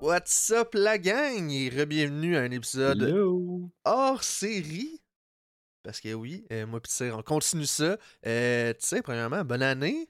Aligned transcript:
What's 0.00 0.50
up 0.50 0.70
la 0.74 0.96
gang? 0.98 1.50
Et 1.50 1.68
re-bienvenue 1.68 2.36
à 2.36 2.40
un 2.40 2.50
épisode 2.50 3.02
Hello. 3.02 3.70
hors 3.84 4.22
série. 4.24 5.02
Parce 5.82 6.00
que 6.00 6.14
oui, 6.14 6.46
euh, 6.52 6.66
moi 6.66 6.80
pis 6.80 6.90
on 7.12 7.22
continue 7.22 7.66
ça. 7.66 7.98
Euh, 8.26 8.72
tu 8.72 8.78
sais, 8.86 9.02
premièrement, 9.02 9.44
bonne 9.44 9.62
année. 9.62 10.08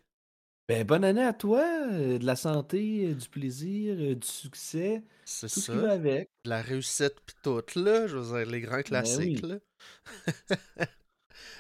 Ben, 0.69 0.87
bonne 0.87 1.03
année 1.05 1.25
à 1.25 1.33
toi. 1.33 1.65
euh, 1.91 2.19
de 2.19 2.25
la 2.25 2.37
santé, 2.37 3.13
du 3.15 3.29
plaisir, 3.29 3.97
du 4.17 4.27
succès, 4.27 5.03
C'est 5.25 5.49
tout 5.49 5.61
ce 5.61 5.61
ça. 5.61 5.73
qui 5.73 5.79
va 5.81 5.93
avec. 5.93 6.31
De 6.45 6.51
la 6.51 6.63
réussite 6.63 7.15
pis 7.27 7.35
tout 7.43 7.61
là, 7.77 8.07
je 8.07 8.17
veux 8.17 8.39
dire, 8.39 8.49
les 8.51 8.61
grands 8.61 8.83
classiques 8.83 9.41
oui. 9.43 9.51
là. 9.51 10.87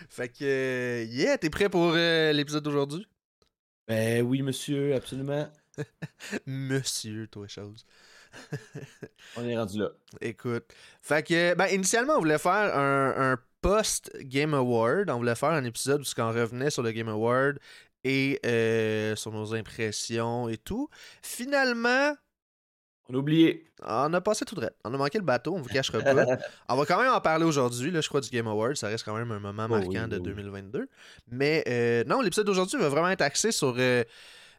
fait 0.08 0.28
que, 0.28 0.44
euh, 0.44 1.04
yeah, 1.04 1.38
t'es 1.38 1.50
prêt 1.50 1.68
pour 1.68 1.92
euh, 1.94 2.32
l'épisode 2.32 2.64
d'aujourd'hui? 2.64 3.06
Ben 3.88 4.22
oui, 4.22 4.42
monsieur, 4.42 4.94
absolument. 4.94 5.48
Monsieur, 6.46 7.26
toi, 7.28 7.48
chose. 7.48 7.84
On 9.36 9.44
est 9.44 9.56
rendu 9.56 9.78
là. 9.78 9.90
Écoute. 10.20 10.64
Fait 11.00 11.26
que, 11.26 11.54
ben, 11.54 11.66
initialement, 11.66 12.14
on 12.14 12.18
voulait 12.18 12.38
faire 12.38 12.76
un, 12.76 13.32
un 13.32 13.38
post-Game 13.60 14.54
Award. 14.54 15.10
On 15.10 15.16
voulait 15.18 15.34
faire 15.34 15.50
un 15.50 15.64
épisode 15.64 16.02
où 16.02 16.20
on 16.20 16.28
revenait 16.32 16.70
sur 16.70 16.82
le 16.82 16.92
Game 16.92 17.08
Award 17.08 17.58
et 18.04 18.40
euh, 18.44 19.16
sur 19.16 19.32
nos 19.32 19.54
impressions 19.54 20.48
et 20.48 20.56
tout. 20.56 20.88
Finalement, 21.22 22.14
On 23.08 23.14
a 23.14 23.18
oublié. 23.18 23.64
on 23.84 24.12
a 24.14 24.20
passé 24.20 24.44
tout 24.44 24.54
droit. 24.54 24.70
On 24.84 24.94
a 24.94 24.96
manqué 24.96 25.18
le 25.18 25.24
bateau, 25.24 25.54
on 25.54 25.60
vous 25.60 25.68
cachera 25.68 25.98
pas. 26.00 26.14
on 26.68 26.76
va 26.76 26.86
quand 26.86 26.98
même 27.02 27.12
en 27.12 27.20
parler 27.20 27.44
aujourd'hui, 27.44 27.90
je 27.92 28.08
crois, 28.08 28.20
du 28.20 28.30
Game 28.30 28.46
Award. 28.46 28.76
Ça 28.76 28.88
reste 28.88 29.04
quand 29.04 29.14
même 29.16 29.30
un 29.32 29.40
moment 29.40 29.66
Oh 29.70 29.74
oui, 29.74 29.88
marquant 29.94 30.08
de 30.08 30.16
oh 30.16 30.20
oui. 30.22 30.28
2022. 30.28 30.88
Mais 31.30 31.64
euh, 31.66 32.04
non, 32.04 32.20
l'épisode 32.20 32.46
d'aujourd'hui 32.46 32.78
va 32.78 32.88
vraiment 32.88 33.10
être 33.10 33.22
axé 33.22 33.50
sur 33.50 33.74
euh, 33.78 34.04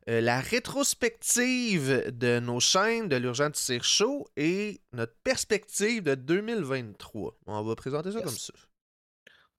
euh, 0.09 0.21
la 0.21 0.41
rétrospective 0.41 2.11
de 2.11 2.39
nos 2.39 2.59
chaînes 2.59 3.07
de 3.07 3.15
l'Urgent 3.15 3.49
Tire 3.51 3.83
Show 3.83 4.27
et 4.35 4.81
notre 4.91 5.13
perspective 5.23 6.03
de 6.03 6.15
2023. 6.15 7.37
On 7.47 7.61
va 7.63 7.75
présenter 7.75 8.11
ça 8.11 8.17
Yes. 8.19 8.25
comme 8.25 8.37
ça. 8.37 8.53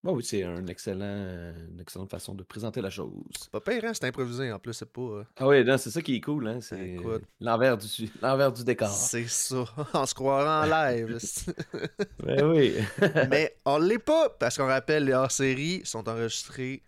Bon, 0.04 0.14
oui, 0.14 0.22
c'est 0.22 0.42
un 0.42 0.66
excellent, 0.66 1.54
une 1.72 1.80
excellente 1.80 2.10
façon 2.10 2.34
de 2.34 2.42
présenter 2.42 2.82
la 2.82 2.90
chose. 2.90 3.48
Pas 3.50 3.62
pire, 3.62 3.82
hein? 3.86 3.92
C'est 3.94 4.04
improvisé 4.04 4.52
en 4.52 4.58
plus, 4.58 4.74
c'est 4.74 4.92
pas. 4.92 5.00
euh, 5.00 5.24
Ah 5.38 5.48
oui, 5.48 5.64
non, 5.64 5.78
c'est 5.78 5.88
ça 5.90 6.02
qui 6.02 6.16
est 6.16 6.20
cool, 6.20 6.46
hein. 6.46 6.60
C'est 6.60 6.98
l'envers 7.40 7.78
du, 7.78 8.64
décor. 8.64 8.90
C'est 8.90 9.26
ça. 9.28 9.64
On 9.94 10.04
se 10.04 10.14
croirait 10.14 10.68
en 10.68 10.70
live. 10.70 11.18
Ben 12.22 12.44
oui. 12.44 12.74
Mais 13.30 13.56
on 13.64 13.78
l'est 13.78 13.98
pas, 13.98 14.28
parce 14.28 14.58
qu'on 14.58 14.66
rappelle, 14.66 15.06
les 15.06 15.14
hors-séries 15.14 15.80
sont 15.86 16.06
enregistrés 16.06 16.82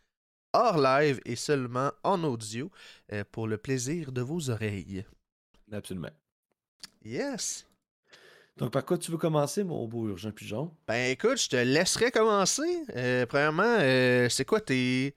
hors 0.52 0.76
live 0.76 1.18
et 1.24 1.36
seulement 1.36 1.92
en 2.04 2.22
audio 2.22 2.70
euh, 3.14 3.24
pour 3.32 3.46
le 3.48 3.56
plaisir 3.56 4.12
de 4.12 4.20
vos 4.20 4.50
oreilles. 4.50 5.06
Absolument. 5.72 6.10
Yes! 7.02 7.66
Donc, 8.58 8.72
par 8.72 8.84
quoi 8.84 8.98
tu 8.98 9.10
veux 9.10 9.18
commencer, 9.18 9.64
mon 9.64 9.86
beau 9.86 10.08
Urgent 10.08 10.32
Pigeon? 10.32 10.70
Ben 10.88 11.10
écoute, 11.10 11.38
je 11.40 11.48
te 11.48 11.56
laisserai 11.56 12.10
commencer. 12.10 12.62
Euh, 12.94 13.26
premièrement, 13.26 13.64
euh, 13.80 14.28
c'est 14.28 14.44
quoi 14.44 14.60
tes, 14.60 15.16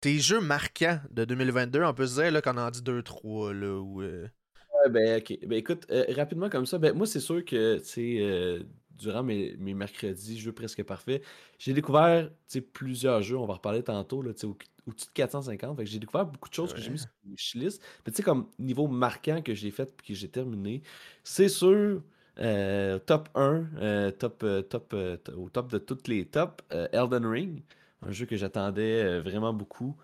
tes 0.00 0.18
jeux 0.18 0.40
marquants 0.40 1.00
de 1.10 1.24
2022? 1.24 1.82
On 1.84 1.94
peut 1.94 2.06
se 2.06 2.20
dire 2.22 2.30
là, 2.32 2.40
qu'on 2.42 2.56
en 2.56 2.70
dit 2.70 2.82
2-3 2.82 3.52
là. 3.52 3.78
Ou, 3.80 4.02
euh, 4.02 4.28
Ouais, 4.74 4.88
ben, 4.90 5.20
ok. 5.20 5.38
Ben, 5.46 5.58
écoute, 5.58 5.86
euh, 5.90 6.04
rapidement 6.16 6.48
comme 6.48 6.66
ça, 6.66 6.78
ben, 6.78 6.94
moi, 6.96 7.06
c'est 7.06 7.20
sûr 7.20 7.44
que, 7.44 7.78
tu 7.78 7.84
sais, 7.84 8.16
euh, 8.20 8.62
durant 8.92 9.22
mes, 9.22 9.56
mes 9.58 9.74
mercredis, 9.74 10.38
jeux 10.38 10.52
presque 10.52 10.82
parfaits, 10.84 11.22
j'ai 11.58 11.72
découvert, 11.72 12.28
tu 12.30 12.34
sais, 12.46 12.60
plusieurs 12.60 13.22
jeux, 13.22 13.36
on 13.36 13.46
va 13.46 13.54
en 13.54 13.56
reparler 13.56 13.82
tantôt, 13.82 14.22
là, 14.22 14.32
tu 14.32 14.40
sais, 14.40 14.46
au- 14.46 14.56
au-dessus 14.86 15.06
de 15.08 15.12
450. 15.12 15.76
Fait 15.76 15.84
que 15.84 15.90
j'ai 15.90 15.98
découvert 15.98 16.24
beaucoup 16.26 16.48
de 16.48 16.54
choses 16.54 16.72
que 16.72 16.80
j'ai 16.80 16.90
mis 16.90 16.98
sur 16.98 17.08
wishlist. 17.24 17.82
Mais 18.06 18.12
tu 18.12 18.18
sais, 18.18 18.22
comme 18.22 18.48
niveau 18.58 18.86
marquant 18.88 19.42
que 19.42 19.54
j'ai 19.54 19.70
fait 19.70 19.94
puis 19.96 20.08
que 20.08 20.14
j'ai 20.14 20.28
terminé, 20.30 20.82
c'est 21.24 21.48
sûr, 21.48 22.02
euh, 22.38 22.98
top 22.98 23.28
1, 23.34 23.66
euh, 23.78 24.10
top, 24.10 24.42
euh, 24.44 24.62
top, 24.62 24.94
au 25.36 25.48
top 25.50 25.70
de 25.70 25.78
toutes 25.78 26.08
les 26.08 26.24
tops, 26.26 26.62
Elden 26.92 27.26
Ring, 27.26 27.62
un 28.02 28.10
jeu 28.12 28.26
que 28.26 28.36
j'attendais 28.36 29.20
vraiment 29.20 29.52
beaucoup. 29.52 29.96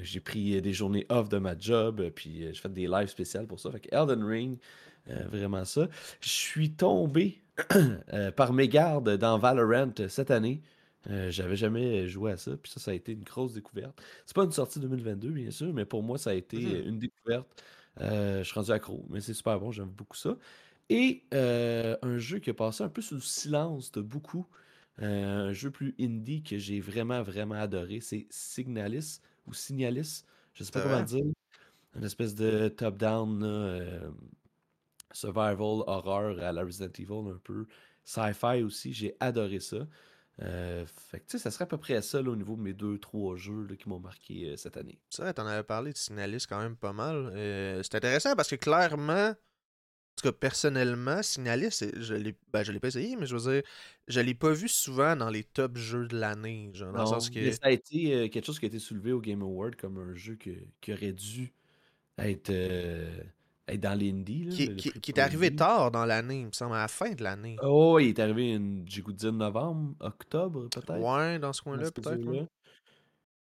J'ai 0.00 0.20
pris 0.20 0.62
des 0.62 0.72
journées 0.72 1.04
off 1.10 1.28
de 1.28 1.36
ma 1.38 1.58
job, 1.58 2.08
puis 2.14 2.40
j'ai 2.40 2.54
fait 2.54 2.72
des 2.72 2.86
lives 2.86 3.08
spéciales 3.08 3.46
pour 3.46 3.60
ça. 3.60 3.70
Fait 3.70 3.80
que 3.80 3.94
Elden 3.94 4.24
Ring, 4.24 4.58
vraiment 5.06 5.64
ça. 5.66 5.88
Je 6.20 6.28
suis 6.30 6.72
tombé 6.72 7.42
par 8.36 8.52
mégarde 8.52 9.16
dans 9.18 9.38
Valorant 9.38 9.92
cette 10.08 10.30
année. 10.30 10.62
Euh, 11.10 11.30
J'avais 11.30 11.56
jamais 11.56 12.08
joué 12.08 12.32
à 12.32 12.36
ça, 12.38 12.56
puis 12.56 12.72
ça, 12.72 12.80
ça 12.80 12.90
a 12.90 12.94
été 12.94 13.12
une 13.12 13.24
grosse 13.24 13.52
découverte. 13.52 14.00
C'est 14.24 14.34
pas 14.34 14.44
une 14.44 14.52
sortie 14.52 14.80
2022, 14.80 15.30
bien 15.30 15.50
sûr, 15.50 15.72
mais 15.74 15.84
pour 15.84 16.02
moi, 16.02 16.16
ça 16.16 16.30
a 16.30 16.34
été 16.34 16.56
Mhm. 16.56 16.74
euh, 16.76 16.88
une 16.88 16.98
découverte. 16.98 17.46
Euh, 18.00 18.38
je 18.38 18.44
suis 18.44 18.54
rendu 18.54 18.70
accro, 18.72 19.04
mais 19.10 19.20
c'est 19.20 19.34
super 19.34 19.60
bon, 19.60 19.70
j'aime 19.70 19.90
beaucoup 19.90 20.16
ça. 20.16 20.36
Et 20.88 21.24
euh, 21.32 21.96
un 22.02 22.18
jeu 22.18 22.38
qui 22.38 22.50
a 22.50 22.54
passé 22.54 22.84
un 22.84 22.88
peu 22.88 23.02
sous 23.02 23.14
le 23.14 23.20
silence 23.20 23.90
de 23.92 24.00
beaucoup, 24.00 24.46
euh, 25.00 25.48
un 25.48 25.52
jeu 25.52 25.70
plus 25.70 25.94
indie 25.98 26.42
que 26.42 26.58
j'ai 26.58 26.80
vraiment, 26.80 27.22
vraiment 27.22 27.54
adoré, 27.54 28.00
c'est 28.00 28.26
Signalis 28.30 29.20
ou 29.46 29.54
Signalis, 29.54 30.24
je 30.54 30.64
sais 30.64 30.70
pas 30.70 30.82
comment 30.82 31.02
dire. 31.02 31.24
Une 31.96 32.04
espèce 32.04 32.34
de 32.34 32.68
top-down, 32.68 33.42
euh, 33.44 34.10
survival, 35.12 35.84
horreur 35.86 36.42
à 36.42 36.52
la 36.52 36.64
Resident 36.64 36.92
Evil 36.98 37.30
un 37.32 37.40
peu. 37.42 37.66
Sci-fi 38.04 38.62
aussi, 38.62 38.92
j'ai 38.92 39.16
adoré 39.20 39.60
ça. 39.60 39.86
Euh, 40.42 40.84
fait 40.86 41.20
que 41.20 41.26
tu 41.26 41.30
sais, 41.32 41.38
ça 41.38 41.50
serait 41.50 41.64
à 41.64 41.66
peu 41.66 41.78
près 41.78 42.02
ça 42.02 42.20
là, 42.20 42.30
au 42.30 42.36
niveau 42.36 42.56
de 42.56 42.60
mes 42.60 42.72
deux, 42.72 42.98
trois 42.98 43.36
jeux 43.36 43.66
là, 43.68 43.76
qui 43.76 43.88
m'ont 43.88 44.00
marqué 44.00 44.50
euh, 44.50 44.56
cette 44.56 44.76
année. 44.76 44.98
C'est 45.08 45.22
vrai, 45.22 45.32
t'en 45.32 45.46
avais 45.46 45.62
parlé 45.62 45.92
de 45.92 45.96
Signalis 45.96 46.44
quand 46.48 46.58
même 46.58 46.76
pas 46.76 46.92
mal. 46.92 47.30
Euh, 47.34 47.80
c'est 47.82 47.94
intéressant 47.94 48.34
parce 48.34 48.50
que 48.50 48.56
clairement, 48.56 49.28
en 49.30 49.34
tout 50.16 50.28
cas 50.28 50.32
personnellement, 50.32 51.22
Signalis, 51.22 51.80
je 51.96 52.14
l'ai 52.14 52.34
ben, 52.52 52.62
je 52.62 52.72
l'ai 52.72 52.80
pas 52.80 52.88
essayé, 52.88 53.16
mais 53.16 53.26
je 53.26 53.36
veux 53.36 53.52
dire, 53.52 53.62
je 54.08 54.20
l'ai 54.20 54.34
pas 54.34 54.52
vu 54.52 54.68
souvent 54.68 55.16
dans 55.16 55.30
les 55.30 55.44
top 55.44 55.76
jeux 55.76 56.06
de 56.06 56.16
l'année. 56.18 56.70
Genre, 56.74 56.92
dans 56.92 57.00
le 57.00 57.06
sens 57.06 57.30
que. 57.30 57.50
ça 57.52 57.58
a 57.62 57.70
été 57.70 58.14
euh, 58.14 58.28
quelque 58.28 58.44
chose 58.46 58.58
qui 58.58 58.66
a 58.66 58.68
été 58.68 58.78
soulevé 58.78 59.12
au 59.12 59.20
Game 59.20 59.42
Award 59.42 59.76
comme 59.76 59.98
un 59.98 60.14
jeu 60.14 60.36
que- 60.36 60.50
qui 60.80 60.92
aurait 60.92 61.12
dû 61.12 61.52
être, 62.18 62.50
euh, 62.50 63.22
être 63.66 63.80
dans 63.80 63.98
l'indie. 63.98 64.44
là, 64.44 64.54
Qui, 64.54 64.66
le 64.68 64.74
qui- 64.76 65.10
est 65.10 65.18
arrivé 65.18 65.48
indie. 65.48 65.56
tard 65.56 65.90
dans 65.90 66.04
l'année, 66.06 66.40
il 66.40 66.46
me 66.46 66.52
semble, 66.52 66.74
à 66.76 66.82
la 66.82 66.88
fin 66.88 67.10
de 67.12 67.22
l'année. 67.24 67.56
Oh, 67.62 67.98
il 67.98 68.08
est 68.10 68.18
arrivé, 68.20 68.52
une- 68.54 68.84
j'ai 68.86 69.02
goût 69.02 69.12
de 69.12 69.16
dire 69.18 69.32
novembre, 69.32 69.94
octobre 70.00 70.68
peut-être. 70.68 71.00
Ouais, 71.00 71.38
dans 71.40 71.52
ce 71.52 71.62
coin-là, 71.62 71.90
peut-être. 71.90 72.24
ouais. 72.26 72.46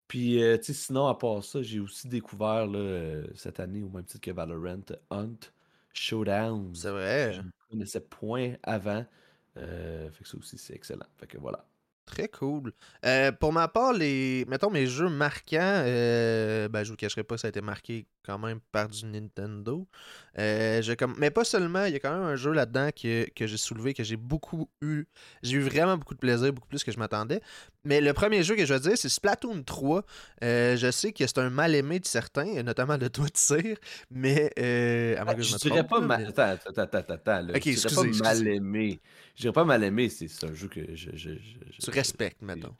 Puis, 0.08 0.42
euh, 0.42 0.56
tu 0.56 0.64
sais, 0.64 0.72
sinon, 0.72 1.06
à 1.06 1.14
part 1.14 1.44
ça, 1.44 1.62
j'ai 1.62 1.80
aussi 1.80 2.08
découvert 2.08 2.66
là, 2.66 3.22
cette 3.34 3.60
année, 3.60 3.82
au 3.82 3.90
même 3.90 4.04
titre 4.04 4.22
que 4.22 4.30
Valorant, 4.30 4.80
Hunt, 5.10 5.36
Showdown. 5.98 6.74
C'est 6.74 6.90
vrai. 6.90 7.32
Je 7.32 7.40
ne 7.42 7.50
connaissais 7.70 8.00
point 8.00 8.54
avant. 8.62 9.04
Euh, 9.56 10.10
fait 10.10 10.24
que 10.24 10.28
ça 10.30 10.36
aussi, 10.38 10.58
c'est 10.58 10.74
excellent. 10.74 11.06
Fait 11.16 11.26
que 11.26 11.38
voilà. 11.38 11.67
Très 12.08 12.28
cool. 12.28 12.72
Euh, 13.04 13.32
pour 13.32 13.52
ma 13.52 13.68
part, 13.68 13.92
les. 13.92 14.44
Mettons 14.48 14.70
mes 14.70 14.86
jeux 14.86 15.10
marquants, 15.10 15.58
euh, 15.60 16.68
ben 16.68 16.82
je 16.82 16.90
vous 16.90 16.96
cacherai 16.96 17.22
pas, 17.22 17.36
ça 17.36 17.48
a 17.48 17.50
été 17.50 17.60
marqué 17.60 18.06
quand 18.24 18.38
même 18.38 18.60
par 18.72 18.88
du 18.88 19.04
Nintendo. 19.06 19.86
Euh, 20.38 20.82
comme... 20.98 21.14
Mais 21.18 21.30
pas 21.30 21.44
seulement, 21.44 21.84
il 21.86 21.92
y 21.94 21.96
a 21.96 21.98
quand 21.98 22.12
même 22.12 22.24
un 22.26 22.36
jeu 22.36 22.52
là-dedans 22.52 22.90
que, 22.90 23.28
que 23.30 23.46
j'ai 23.46 23.56
soulevé, 23.56 23.94
que 23.94 24.04
j'ai 24.04 24.16
beaucoup 24.16 24.68
eu. 24.82 25.04
J'ai 25.42 25.56
eu 25.56 25.60
vraiment 25.60 25.96
beaucoup 25.96 26.14
de 26.14 26.18
plaisir, 26.18 26.52
beaucoup 26.52 26.68
plus 26.68 26.84
que 26.84 26.92
je 26.92 26.98
m'attendais. 26.98 27.40
Mais 27.84 28.00
le 28.00 28.12
premier 28.12 28.42
jeu 28.42 28.54
que 28.54 28.64
je 28.66 28.74
veux 28.74 28.80
dire, 28.80 28.96
c'est 28.96 29.08
Splatoon 29.08 29.62
3. 29.62 30.02
Euh, 30.44 30.76
je 30.76 30.90
sais 30.90 31.12
que 31.12 31.26
c'est 31.26 31.38
un 31.38 31.50
mal 31.50 31.74
aimé 31.74 32.00
de 32.00 32.06
certains, 32.06 32.62
notamment 32.62 32.98
de 32.98 33.08
toi 33.08 33.26
de 33.26 33.36
cire, 33.36 33.76
mais. 34.10 34.50
À 35.18 35.24
moins 35.24 35.34
que 35.34 35.42
je 35.42 35.52
je 35.52 35.56
dirais 35.58 35.86
pas 35.86 36.00
mal. 36.00 36.20
mais- 36.22 36.28
Attends, 36.28 36.70
attends, 36.70 36.82
attends, 36.98 37.14
attends. 37.14 37.42
Là. 37.42 37.52
Ok, 37.54 37.54
je 37.56 37.60
dirais 37.60 37.70
excusez, 37.72 37.94
pas 37.94 38.02
excusez. 38.02 38.22
mal 38.22 38.48
aimé. 38.48 39.00
Je 39.36 39.42
dirais 39.42 39.52
pas 39.52 39.64
mal 39.64 39.84
aimé, 39.84 40.08
c'est 40.08 40.26
un 40.44 40.52
jeu 40.52 40.68
que 40.68 40.80
je. 40.94 41.10
je, 41.14 41.30
respectes, 41.98 42.42
mettons. 42.42 42.74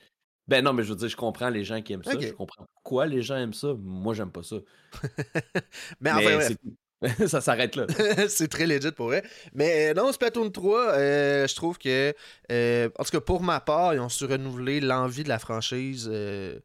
Ben 0.46 0.64
non, 0.64 0.72
mais 0.72 0.82
je 0.82 0.90
veux 0.90 0.96
dire, 0.96 1.08
je 1.08 1.16
comprends 1.16 1.50
les 1.50 1.62
gens 1.64 1.82
qui 1.82 1.92
aiment 1.92 2.04
ça. 2.04 2.18
Je 2.18 2.32
comprends 2.32 2.66
pourquoi 2.74 3.06
les 3.06 3.20
gens 3.20 3.36
aiment 3.36 3.52
ça. 3.52 3.74
Moi, 3.78 4.14
j'aime 4.14 4.32
pas 4.32 4.42
ça. 4.42 4.56
mais 6.00 6.10
enfin, 6.10 6.38
Mais 6.38 6.54
tout. 6.54 6.76
ça 7.28 7.40
s'arrête 7.40 7.76
là. 7.76 7.86
c'est 8.28 8.48
très 8.48 8.66
legit 8.66 8.90
pour 8.92 9.06
vrai. 9.06 9.22
Mais 9.54 9.90
euh, 9.90 9.94
non, 9.94 10.10
Splatoon 10.12 10.50
3, 10.50 10.94
euh, 10.94 11.46
je 11.46 11.54
trouve 11.54 11.78
que, 11.78 12.14
euh, 12.50 12.88
en 12.98 13.04
tout 13.04 13.10
cas 13.10 13.20
pour 13.20 13.42
ma 13.42 13.60
part, 13.60 13.94
ils 13.94 14.00
ont 14.00 14.08
su 14.08 14.24
renouveler 14.24 14.80
l'envie 14.80 15.22
de 15.22 15.28
la 15.28 15.38
franchise 15.38 16.08
euh, 16.10 16.58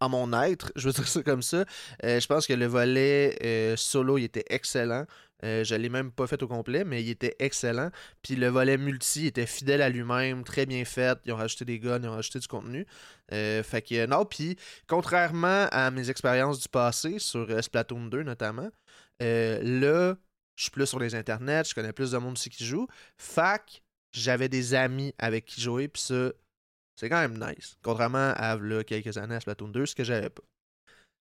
en 0.00 0.08
mon 0.08 0.32
être. 0.32 0.72
Je 0.76 0.88
veux 0.88 0.92
dire 0.92 1.08
ça 1.08 1.22
comme 1.22 1.42
ça. 1.42 1.64
Je 2.02 2.26
pense 2.26 2.46
que 2.46 2.52
le 2.52 2.66
volet 2.66 3.74
solo, 3.76 4.18
il 4.18 4.24
était 4.24 4.44
excellent. 4.48 5.06
Euh, 5.44 5.64
je 5.64 5.74
l'ai 5.74 5.88
même 5.88 6.10
pas 6.12 6.26
fait 6.26 6.42
au 6.42 6.48
complet, 6.48 6.84
mais 6.84 7.02
il 7.02 7.10
était 7.10 7.36
excellent. 7.38 7.90
Puis 8.22 8.36
le 8.36 8.48
volet 8.48 8.76
multi 8.76 9.26
était 9.26 9.46
fidèle 9.46 9.82
à 9.82 9.88
lui-même, 9.88 10.44
très 10.44 10.66
bien 10.66 10.84
fait. 10.84 11.18
Ils 11.24 11.32
ont 11.32 11.36
rajouté 11.36 11.64
des 11.64 11.78
guns, 11.78 12.00
ils 12.02 12.08
ont 12.08 12.12
rajouté 12.12 12.38
du 12.38 12.48
contenu. 12.48 12.86
Euh, 13.32 13.62
fait 13.62 13.82
que 13.82 14.06
non, 14.06 14.24
puis 14.24 14.56
contrairement 14.86 15.66
à 15.70 15.90
mes 15.90 16.10
expériences 16.10 16.60
du 16.60 16.68
passé 16.68 17.18
sur 17.18 17.48
euh, 17.50 17.62
Splatoon 17.62 18.06
2 18.06 18.22
notamment, 18.22 18.70
là, 19.20 20.14
je 20.56 20.62
suis 20.64 20.70
plus 20.70 20.86
sur 20.86 20.98
les 20.98 21.14
internets, 21.14 21.64
je 21.64 21.74
connais 21.74 21.92
plus 21.92 22.10
de 22.12 22.18
monde 22.18 22.32
aussi 22.32 22.50
qui 22.50 22.64
joue. 22.64 22.86
Fac, 23.16 23.82
j'avais 24.12 24.48
des 24.48 24.74
amis 24.74 25.14
avec 25.18 25.46
qui 25.46 25.60
jouer, 25.60 25.88
puis 25.88 26.02
ça, 26.02 26.32
c'est 26.96 27.08
quand 27.08 27.20
même 27.20 27.38
nice. 27.38 27.76
Contrairement 27.82 28.32
à 28.36 28.58
quelques 28.86 29.16
années 29.16 29.36
à 29.36 29.40
Splatoon 29.40 29.68
2, 29.68 29.86
ce 29.86 29.94
que 29.94 30.04
j'avais 30.04 30.30
pas. 30.30 30.42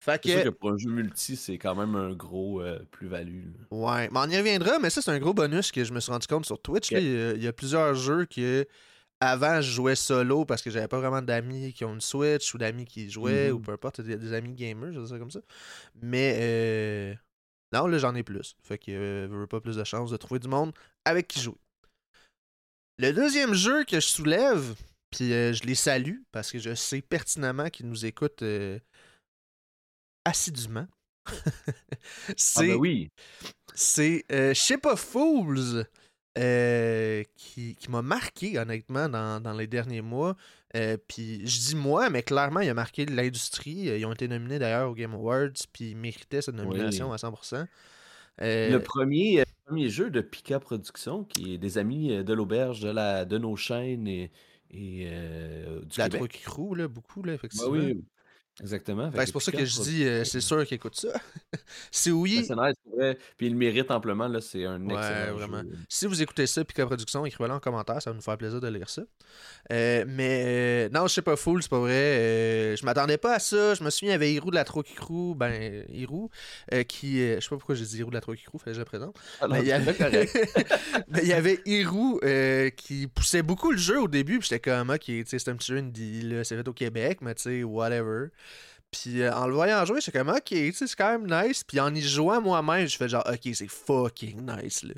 Fait 0.02 0.20
C'est 0.25 0.32
sûr 0.32 0.43
que, 0.43 0.49
que 0.49 0.54
pour 0.54 0.70
un 0.72 0.78
jeu 0.78 0.90
multi, 0.90 1.37
c'est 1.37 1.58
quand 1.58 1.76
même 1.76 1.94
un 1.94 2.12
gros 2.12 2.60
euh, 2.60 2.81
plus-value. 2.90 3.44
ouais, 3.70 4.10
mais 4.10 4.19
on 4.19 4.28
y 4.28 4.37
reviendra, 4.37 4.81
mais 4.81 4.90
ça, 4.90 5.00
c'est 5.00 5.12
un 5.12 5.20
gros 5.20 5.32
bonus 5.32 5.70
que 5.70 5.84
je 5.84 5.93
me 5.93 6.00
suis 6.00 6.10
rendu 6.10 6.26
compte 6.26 6.44
sur 6.44 6.60
Twitch. 6.60 6.90
Là. 6.90 6.99
Il, 6.99 7.40
y 7.40 7.46
a, 7.46 7.52
plusieurs 7.52 7.94
jeux 7.94 8.26
que, 8.26 8.66
avant, 9.20 9.60
je 9.60 9.70
jouais 9.70 9.94
solo 9.94 10.44
parce 10.44 10.60
que 10.60 10.70
j'avais 10.70 10.88
pas 10.88 10.99
vraiment 10.99 11.22
d'amis 11.22 11.72
qui 11.72 11.84
ont 11.84 11.94
une 11.94 12.00
Switch 12.00 12.52
ou 12.52 12.58
d'amis 12.58 12.84
qui 12.84 13.08
jouaient 13.10 13.52
ou 13.52 13.60
peu 13.60 13.70
importe, 13.70 14.00
des, 14.00 14.16
des 14.16 14.32
amis 14.32 14.54
gamers, 14.54 14.93
je 14.93 14.99
dire 14.99 15.08
ça 15.08 15.19
comme 15.20 15.31
ça. 15.31 15.40
Mais, 16.02 16.37
euh, 16.40 17.14
non, 17.72 17.87
là, 17.87 17.99
j'en 17.99 18.16
ai 18.16 18.25
plus. 18.25 18.56
Fait 18.64 18.78
que, 18.78 18.90
euh, 18.90 19.28
je 19.28 19.32
veux 19.32 19.46
pas 19.46 19.60
plus 19.60 19.76
de 19.76 19.84
chance 19.84 20.10
de 20.10 20.16
trouver 20.16 20.40
du 20.40 20.49
monde 20.49 20.72
avec 21.04 21.28
qui 21.28 21.40
jouer. 21.40 21.54
Le 22.99 23.12
deuxième 23.12 23.54
jeu 23.54 23.84
que 23.84 24.00
je 24.00 24.06
soulève, 24.08 24.75
puis 25.12 25.32
euh, 25.32 25.52
je 25.52 25.62
les 25.62 25.76
salue 25.76 26.22
parce 26.32 26.50
que 26.50 26.58
je 26.58 26.75
sais 26.75 27.02
pertinemment 27.02 27.70
qu'ils 27.70 27.87
nous 27.87 28.04
écoutent 28.04 28.43
assidûment. 30.24 30.86
Ah 32.28 32.32
c'est 32.36 32.66
ben 32.69 32.76
oui. 32.76 33.10
c'est 33.74 34.24
euh, 34.32 34.54
Ship 34.54 34.84
of 34.86 35.00
Fools 35.00 35.84
euh, 36.38 37.22
qui, 37.36 37.76
qui 37.76 37.90
m'a 37.90 38.02
marqué, 38.02 38.58
honnêtement, 38.58 39.08
dans, 39.08 39.40
dans 39.40 39.52
les 39.52 39.66
derniers 39.66 40.00
mois. 40.02 40.36
Euh, 40.74 40.96
puis 41.08 41.46
je 41.46 41.58
dis 41.60 41.76
moi, 41.76 42.10
mais 42.10 42.22
clairement, 42.22 42.60
il 42.60 42.69
a 42.70 42.74
marqué 42.74 43.06
l'industrie. 43.06 43.88
Euh, 43.90 43.98
Ils 43.98 44.06
ont 44.06 44.12
été 44.12 44.26
nominés 44.28 44.58
d'ailleurs 44.58 44.90
aux 44.90 44.94
Game 44.94 45.14
Awards, 45.14 45.50
puis 45.72 45.90
ils 45.90 45.96
méritaient 45.96 46.42
cette 46.42 46.54
nomination 46.54 47.08
Oui. 47.10 47.14
à 47.14 47.18
100%. 47.18 47.66
Euh, 48.40 48.70
Le 48.70 48.82
premier, 48.82 49.44
premier 49.66 49.90
jeu 49.90 50.10
de 50.10 50.20
Pika 50.22 50.58
Productions, 50.58 51.25
qui 51.25 51.54
est 51.54 51.58
des 51.58 51.78
amis 51.78 52.25
de 52.25 52.32
l'auberge, 52.32 52.80
de, 52.80 52.90
la, 52.90 53.25
de 53.25 53.38
nos 53.38 53.56
chaînes 53.56 54.08
et, 54.08 54.30
et 54.70 55.04
du 55.84 55.98
la 55.98 56.08
Québec. 56.08 56.40
Crew, 56.44 56.75
là, 56.75 56.88
beaucoup, 56.88 57.22
là, 57.22 57.32
Ouais, 57.32 57.34
effectivement. 57.34 57.68
oui, 57.68 58.04
exactement. 58.60 59.10
Que 59.10 59.25
c'est 59.25 59.32
pour 59.32 59.43
ça 59.43 59.52
que 59.52 59.64
je 59.64 59.81
dis, 59.82 60.04
euh, 60.04 60.25
c'est 60.25 60.40
sûr 60.40 60.64
qu'ils 60.66 60.76
écoutent 60.76 60.96
ça. 60.96 61.08
si 61.90 62.10
oui, 62.10 62.37
Ben, 62.37 62.44
c'est 62.44 62.54
nice, 62.56 62.96
vrai. 62.96 63.19
Puis 63.37 63.46
il 63.46 63.56
mérite 63.56 63.90
amplement, 63.90 64.28
là, 64.28 64.40
c'est 64.40 64.64
un 64.64 64.81
Ouais, 64.87 64.94
excellent 64.94 65.37
vraiment. 65.37 65.62
jeu. 65.62 65.78
Si 65.88 66.06
vous 66.06 66.22
écoutez 66.22 66.46
ça, 66.46 66.64
Pika 66.64 66.87
Production, 66.87 67.25
écrivez-le 67.25 67.54
en 67.54 67.60
commentaire, 67.60 68.00
ça 68.02 68.10
va 68.10 68.16
nous 68.16 68.22
faire 68.22 68.37
plaisir 68.37 68.60
de 68.60 68.69
lire 68.69 68.88
ça. 68.90 69.02
Euh, 69.72 70.04
mais 70.06 70.43
euh, 70.46 70.88
non, 70.90 71.06
je 71.06 71.14
sais 71.14 71.22
pas 71.22 71.37
full, 71.37 71.62
c'est 71.62 71.70
pas 71.70 71.78
vrai. 71.78 71.93
Euh, 71.93 72.76
je 72.76 72.84
m'attendais 72.84 73.19
pas 73.19 73.34
à 73.37 73.38
ça. 73.38 73.75
Je 73.75 73.82
me 73.82 73.90
souviens, 73.90 74.10
il 74.10 74.12
y 74.12 74.14
avait 74.14 74.32
Hirou 74.32 74.50
de 74.50 74.56
la 74.56 74.64
Troki 74.64 74.94
Crew, 74.94 75.34
ben, 75.34 75.84
Hirou, 75.88 76.31
qui. 76.88 77.19
je 77.19 77.40
sais 77.40 77.49
pas 77.49 77.56
pourquoi 77.56 77.75
j'ai 77.75 77.84
dit 77.84 77.99
Hirou 77.99 78.10
de 78.10 78.14
la 78.14 78.20
Troki 78.20 78.43
Crew, 78.44 78.58
fallait 78.58 78.72
que 78.72 78.75
je 78.75 78.81
le 78.81 78.84
présente. 78.84 79.16
Alors, 79.40 79.56
Mais 79.56 79.62
il 79.62 79.69
y 79.69 79.72
avait. 79.72 79.96
Mais 81.08 81.20
il 81.22 81.28
y 81.28 81.32
avait 81.32 81.60
Hirou 81.64 82.20
qui 82.76 83.06
poussait 83.06 83.43
beaucoup 83.43 83.72
le 83.72 83.78
jeu 83.78 84.00
au 84.00 84.08
début, 84.08 84.38
puis 84.38 84.49
j'étais 84.50 84.70
comme, 84.70 84.90
ok, 84.90 85.10
c'est 85.26 85.49
un 85.49 85.56
petit 85.56 85.72
jeu 85.72 85.78
indie, 85.78 86.34
c'est 86.44 86.56
fait 86.56 86.69
au 86.69 86.72
Québec, 86.72 87.19
mais 87.22 87.34
tu 87.34 87.43
sais, 87.43 87.62
whatever. 87.62 88.28
Puis 88.92 89.22
euh, 89.22 89.32
en 89.34 89.46
le 89.48 89.54
voyant 89.54 89.84
jouer, 89.86 90.00
j'étais 90.00 90.18
comme, 90.18 90.28
ok, 90.28 90.48
c'est 90.74 90.94
quand 90.96 91.18
même 91.18 91.26
nice. 91.46 91.64
Puis 91.64 91.80
en 91.80 91.94
y 91.94 92.02
jouant 92.02 92.40
moi-même, 92.42 92.86
je 92.86 92.96
fais 92.96 93.08
genre, 93.08 93.24
ok, 93.26 93.54
c'est 93.54 93.68
fucking 93.68 94.46
nice, 94.46 94.82
là. 94.84 94.94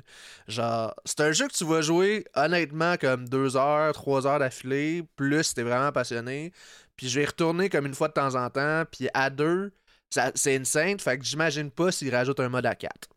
Genre, 0.47 0.93
c'est 1.05 1.21
un 1.21 1.31
jeu 1.31 1.47
que 1.47 1.53
tu 1.53 1.65
vas 1.65 1.81
jouer, 1.81 2.25
honnêtement, 2.35 2.97
comme 2.97 3.27
deux 3.29 3.55
heures, 3.57 3.93
trois 3.93 4.27
heures 4.27 4.39
d'affilée, 4.39 5.03
plus 5.15 5.43
si 5.45 5.53
t'es 5.55 5.63
vraiment 5.63 5.91
passionné. 5.93 6.51
Puis 6.97 7.07
je 7.09 7.15
vais 7.19 7.23
y 7.23 7.25
retourner 7.27 7.69
comme 7.69 7.85
une 7.85 7.95
fois 7.95 8.09
de 8.09 8.13
temps 8.13 8.35
en 8.35 8.49
temps, 8.49 8.83
puis 8.91 9.07
à 9.13 9.29
deux, 9.29 9.71
ça- 10.09 10.31
c'est 10.35 10.55
insane, 10.57 10.99
fait 10.99 11.17
que 11.17 11.25
j'imagine 11.25 11.71
pas 11.71 11.91
s'ils 11.91 12.13
rajoutent 12.13 12.39
un 12.41 12.49
mode 12.49 12.65
à 12.65 12.75
4 12.75 13.09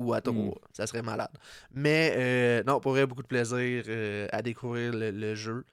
ou 0.00 0.12
à 0.14 0.20
3. 0.20 0.54
Mm. 0.56 0.60
Ça 0.72 0.86
serait 0.86 1.02
malade. 1.02 1.30
Mais 1.72 2.14
euh, 2.16 2.62
non, 2.64 2.80
pour 2.80 2.92
vrai, 2.92 3.06
beaucoup 3.06 3.22
de 3.22 3.28
plaisir 3.28 3.84
euh, 3.88 4.28
à 4.32 4.42
découvrir 4.42 4.92
le, 4.92 5.10
le 5.10 5.34
jeu. 5.34 5.64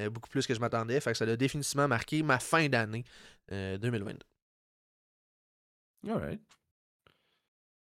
Euh, 0.00 0.10
beaucoup 0.10 0.28
plus 0.28 0.46
que 0.46 0.54
je 0.54 0.60
m'attendais. 0.60 1.00
Fait 1.00 1.12
que 1.12 1.18
ça 1.18 1.24
a 1.24 1.36
définitivement 1.36 1.88
marqué 1.88 2.22
ma 2.22 2.38
fin 2.38 2.68
d'année 2.68 3.04
euh, 3.52 3.78
2022. 3.78 4.26
Alright. 6.08 6.40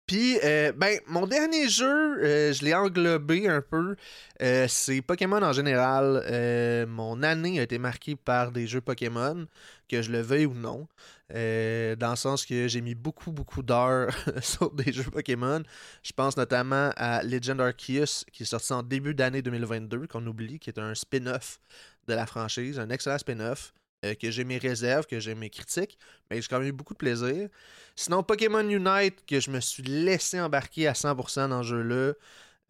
Puis, 0.07 0.39
euh, 0.45 0.71
ben, 0.73 1.01
mon 1.07 1.27
dernier 1.27 1.67
jeu, 1.67 2.23
euh, 2.23 2.53
je 2.53 2.63
l'ai 2.63 2.75
englobé 2.75 3.49
un 3.49 3.63
peu. 3.63 3.97
Euh, 4.43 4.67
c'est 4.69 5.01
Pokémon 5.01 5.43
en 5.43 5.53
général. 5.55 6.23
Euh, 6.31 6.87
mon 6.87 7.23
année 7.23 7.59
a 7.59 7.63
été 7.63 7.79
marquée 7.79 8.15
par 8.15 8.53
des 8.53 8.67
jeux 8.67 8.83
Pokémon, 8.83 9.47
que 9.89 10.03
je 10.03 10.13
le 10.13 10.21
veuille 10.21 10.45
ou 10.45 10.53
non. 10.53 10.87
Euh, 11.33 11.97
dans 11.97 12.11
le 12.11 12.17
sens 12.17 12.45
que 12.45 12.69
j'ai 12.69 12.83
mis 12.83 12.95
beaucoup, 12.95 13.33
beaucoup 13.33 13.63
d'heures 13.63 14.15
sur 14.43 14.71
des 14.73 14.93
jeux 14.93 15.05
Pokémon. 15.05 15.63
Je 16.03 16.13
pense 16.13 16.37
notamment 16.37 16.91
à 16.97 17.23
Legend 17.23 17.59
Arceus, 17.63 18.27
qui 18.31 18.43
est 18.43 18.47
sorti 18.47 18.75
en 18.75 18.83
début 18.83 19.15
d'année 19.15 19.41
2022, 19.41 20.07
qu'on 20.07 20.27
oublie, 20.27 20.59
qui 20.59 20.69
est 20.69 20.79
un 20.79 20.95
spin-off 20.95 21.61
de 22.09 22.13
la 22.13 22.27
franchise, 22.27 22.79
un 22.79 22.91
excellent 22.91 23.17
spin-off. 23.17 23.73
Euh, 24.05 24.15
que 24.15 24.31
j'ai 24.31 24.45
mes 24.45 24.59
réserves, 24.59 25.07
que 25.07 25.19
j'ai 25.21 25.35
mes 25.35 25.51
critiques, 25.51 25.99
mais 26.31 26.41
j'ai 26.41 26.49
quand 26.49 26.59
même 26.61 26.69
eu 26.69 26.73
beaucoup 26.73 26.95
de 26.95 26.99
plaisir. 26.99 27.49
Sinon, 27.97 28.23
Pokémon 28.23 28.69
Unite, 28.69 29.25
que 29.27 29.41
je 29.41 29.51
me 29.51 29.61
suis 29.61 29.83
laissé 29.83 30.41
embarquer 30.41 30.87
à 30.89 30.95
100% 30.95 31.49
dans 31.49 31.63
ce 31.63 31.69
jeu-là. 31.69 32.13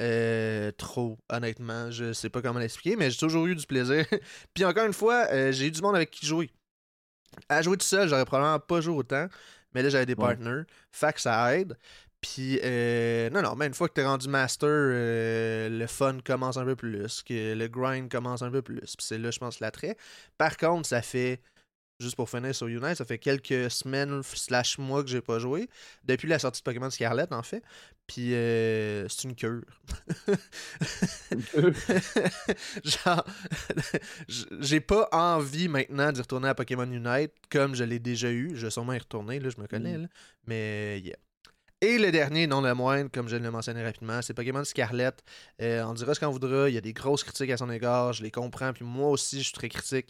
Euh, 0.01 0.73
trop, 0.73 1.19
honnêtement. 1.31 1.91
Je 1.91 2.13
sais 2.13 2.29
pas 2.31 2.43
comment 2.43 2.59
l'expliquer, 2.59 2.97
mais 2.97 3.11
j'ai 3.11 3.19
toujours 3.19 3.47
eu 3.47 3.55
du 3.55 3.67
plaisir. 3.67 4.05
Puis 4.55 4.65
encore 4.65 4.87
une 4.87 4.93
fois, 4.93 5.27
euh, 5.33 5.53
j'ai 5.53 5.67
eu 5.69 5.71
du 5.71 5.81
monde 5.83 5.97
avec 5.97 6.11
qui 6.11 6.27
jouer. 6.27 6.51
À 7.49 7.63
jouer 7.63 7.77
tout 7.77 7.87
seul, 7.87 8.09
j'aurais 8.09 8.25
probablement 8.25 8.61
pas 8.61 8.81
joué 8.81 8.95
autant. 8.95 9.27
Mais 9.75 9.83
là, 9.83 9.89
j'avais 9.89 10.07
des 10.07 10.15
Ouais. 10.15 10.37
partners. 10.37 10.63
Fait 10.93 11.13
que 11.13 11.21
ça 11.21 11.57
aide. 11.57 11.77
Puis, 12.25 12.59
euh, 12.65 13.29
non, 13.29 13.43
non, 13.43 13.55
mais 13.55 13.67
une 13.67 13.75
fois 13.75 13.87
que 13.87 13.93
t'es 13.93 14.05
rendu 14.05 14.29
master, 14.29 14.67
euh, 14.71 15.69
le 15.69 15.87
fun 15.87 16.21
commence 16.25 16.57
un 16.57 16.65
peu 16.65 16.75
plus, 16.75 17.23
que 17.23 17.53
le 17.53 17.69
grind 17.69 18.11
commence 18.11 18.41
un 18.41 18.51
peu 18.51 18.63
plus. 18.63 18.97
Puis 18.97 19.07
c'est 19.07 19.19
là, 19.19 19.31
je 19.31 19.39
pense, 19.39 19.61
l'attrait. 19.61 19.95
Par 20.39 20.57
contre, 20.57 20.89
ça 20.89 21.03
fait, 21.03 21.43
juste 22.01 22.17
pour 22.17 22.31
finir 22.31 22.55
sur 22.55 22.67
Unite, 22.67 22.95
ça 22.95 23.05
fait 23.05 23.19
quelques 23.19 23.71
semaines 23.71 24.23
slash 24.23 24.79
mois 24.79 25.03
que 25.05 25.11
j'ai 25.11 25.21
pas 25.21 25.39
joué. 25.39 25.69
Depuis 26.05 26.27
la 26.27 26.39
sortie 26.39 26.63
de 26.63 26.65
Pokémon 26.65 26.89
Scarlet, 26.89 27.31
en 27.31 27.43
fait. 27.43 27.63
Puis, 28.07 28.33
euh, 28.35 29.07
c'est 29.11 29.25
une 29.25 29.35
cure. 29.35 29.61
Genre, 32.85 33.25
j'ai 34.61 34.81
pas 34.81 35.11
envie 35.13 35.69
maintenant 35.69 36.11
d'y 36.11 36.23
retourner 36.23 36.49
à 36.49 36.55
Pokémon 36.55 36.91
Unite 36.91 37.33
comme 37.51 37.75
je 37.75 37.85
l'ai 37.85 37.99
déjà 37.99 38.31
eu. 38.31 38.53
Je 38.57 38.65
vais 38.65 38.71
sûrement 38.71 38.95
y 38.95 38.99
retourner, 38.99 39.41
là, 39.41 39.51
je 39.51 39.61
me 39.61 39.67
connais, 39.67 39.99
Mm. 39.99 40.03
là. 40.03 40.09
Mais, 40.47 41.01
yeah. 41.01 41.17
Et 41.85 41.99
le 41.99 42.11
dernier, 42.11 42.47
non 42.47 42.63
le 42.63 42.73
moindre, 42.73 43.11
comme 43.13 43.29
je 43.29 43.37
l'ai 43.37 43.51
mentionné 43.51 43.85
rapidement, 43.85 44.23
c'est 44.23 44.33
Pokémon 44.33 44.65
Scarlet. 44.65 45.13
Euh, 45.61 45.85
on 45.85 45.93
dira 45.93 46.15
ce 46.15 46.21
qu'on 46.21 46.31
voudra, 46.31 46.71
il 46.71 46.75
y 46.75 46.79
a 46.79 46.81
des 46.81 46.95
grosses 46.95 47.23
critiques 47.23 47.51
à 47.51 47.59
son 47.59 47.69
égard, 47.69 48.15
je 48.15 48.23
les 48.23 48.31
comprends, 48.31 48.73
puis 48.73 48.87
moi 48.87 49.11
aussi, 49.11 49.41
je 49.41 49.43
suis 49.43 49.53
très 49.53 49.69
critique 49.69 50.07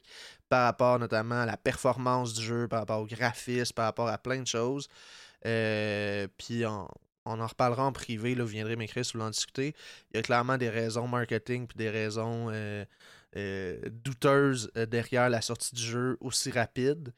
par 0.49 0.67
rapport 0.67 1.01
notamment 1.01 1.41
à 1.41 1.47
la 1.47 1.57
performance 1.57 2.33
du 2.33 2.45
jeu, 2.45 2.69
par 2.69 2.79
rapport 2.79 3.01
au 3.01 3.07
graphisme, 3.07 3.75
par 3.75 3.87
rapport 3.87 4.07
à 4.07 4.19
plein 4.19 4.41
de 4.41 4.47
choses. 4.47 4.89
Euh, 5.47 6.29
puis 6.39 6.65
on, 6.65 6.87
en 7.25 7.45
reparlera 7.45 7.87
en 7.87 7.93
privé, 7.93 8.37
là, 8.37 8.45
vous 8.45 8.51
viendrez 8.51 8.77
m'écrire 8.77 9.05
si 9.05 9.15
vous 9.15 9.19
voulez 9.19 9.27
en 9.27 9.31
discuter. 9.31 9.75
Il 10.13 10.19
y 10.19 10.21
a 10.21 10.23
clairement 10.23 10.57
des 10.57 10.71
raisons 10.71 11.09
marketing 11.09 11.67
puis 11.67 11.77
des 11.77 11.91
raisons 11.91 12.51
euh, 12.53 12.85
euh, 13.37 13.81
douteuses 13.91 14.71
euh, 14.77 14.87
derrière 14.87 15.29
la 15.29 15.41
sortie 15.41 15.75
du 15.75 15.83
jeu 15.83 16.17
aussi 16.21 16.53
rapide. 16.53 17.13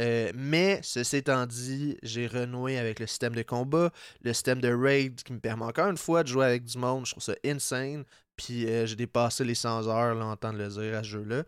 Euh, 0.00 0.32
mais, 0.34 0.80
ceci 0.82 1.16
étant 1.18 1.46
dit, 1.46 1.96
j'ai 2.02 2.26
renoué 2.26 2.78
avec 2.78 2.98
le 2.98 3.06
système 3.06 3.34
de 3.34 3.42
combat, 3.42 3.90
le 4.22 4.32
système 4.32 4.60
de 4.60 4.72
raid 4.72 5.22
qui 5.22 5.32
me 5.32 5.40
permet 5.40 5.64
encore 5.64 5.88
une 5.88 5.96
fois 5.98 6.22
de 6.22 6.28
jouer 6.28 6.46
avec 6.46 6.64
du 6.64 6.78
monde. 6.78 7.06
Je 7.06 7.12
trouve 7.12 7.22
ça 7.22 7.34
insane. 7.44 8.04
Puis 8.36 8.66
euh, 8.66 8.86
j'ai 8.86 8.96
dépassé 8.96 9.44
les 9.44 9.54
100 9.54 9.86
heures, 9.88 10.14
là, 10.14 10.24
en 10.24 10.36
temps 10.36 10.52
de 10.52 10.58
le 10.58 10.68
dire, 10.68 10.96
à 10.96 11.02
ce 11.02 11.08
jeu-là. 11.08 11.44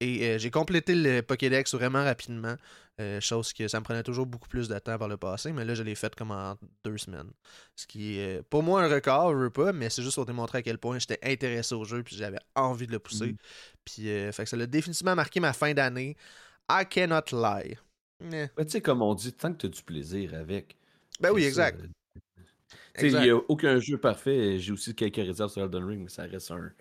Et 0.00 0.26
euh, 0.26 0.38
j'ai 0.38 0.50
complété 0.50 0.94
le 0.94 1.22
Pokédex 1.22 1.74
vraiment 1.74 2.04
rapidement. 2.04 2.56
euh, 2.98 3.20
chose 3.20 3.52
que 3.52 3.68
ça 3.68 3.78
me 3.78 3.84
prenait 3.84 4.02
toujours 4.02 4.24
beaucoup 4.24 4.48
plus 4.48 4.68
de 4.68 4.78
temps 4.78 4.96
par 4.98 5.08
le 5.08 5.18
passé, 5.18 5.52
mais 5.52 5.66
là 5.66 5.74
je 5.74 5.82
l'ai 5.82 5.94
fait 5.94 6.14
comme 6.14 6.30
en 6.30 6.56
deux 6.82 6.96
semaines. 6.96 7.30
Ce 7.74 7.86
qui 7.86 8.18
est 8.18 8.38
euh, 8.38 8.42
pour 8.48 8.62
moi 8.62 8.82
un 8.82 8.88
record, 8.88 9.32
je 9.32 9.36
veux 9.36 9.50
pas, 9.50 9.72
mais 9.72 9.90
c'est 9.90 10.02
juste 10.02 10.14
pour 10.14 10.24
démontrer 10.24 10.58
à 10.58 10.62
quel 10.62 10.78
point 10.78 10.98
j'étais 10.98 11.18
intéressé 11.22 11.74
au 11.74 11.84
jeu 11.84 12.02
puis 12.02 12.16
j'avais 12.16 12.38
envie 12.54 12.86
de 12.86 12.92
le 12.92 12.98
pousser. 12.98 13.32
Mhm. 13.32 13.36
Puis 13.84 14.04
fait 14.32 14.44
que 14.44 14.46
ça 14.46 14.56
l'a 14.56 14.66
définitivement 14.66 15.14
marqué 15.14 15.40
ma 15.40 15.52
fin 15.52 15.74
d'année. 15.74 16.16
I 16.70 16.84
cannot 16.88 17.32
lie. 17.32 17.76
Tu 18.64 18.68
sais, 18.68 18.80
comme 18.80 19.02
on 19.02 19.14
dit, 19.14 19.32
tant 19.32 19.52
que 19.52 19.58
tu 19.58 19.66
as 19.66 19.68
du 19.70 19.82
plaisir 19.82 20.34
avec. 20.34 20.76
Ben 21.20 21.30
oui, 21.32 21.44
exact. 21.44 21.80
Il 23.00 23.10
n'y 23.24 23.30
a 23.30 23.36
aucun 23.36 23.78
jeu 23.78 23.98
parfait. 23.98 24.58
J'ai 24.58 24.72
aussi 24.72 24.94
quelques 24.94 25.16
réserves 25.16 25.50
sur 25.52 25.62
Elden 25.62 25.84
Ring, 25.84 26.02
mais 26.02 26.08
ça 26.08 26.22
reste 26.24 26.50
un, 26.50 26.72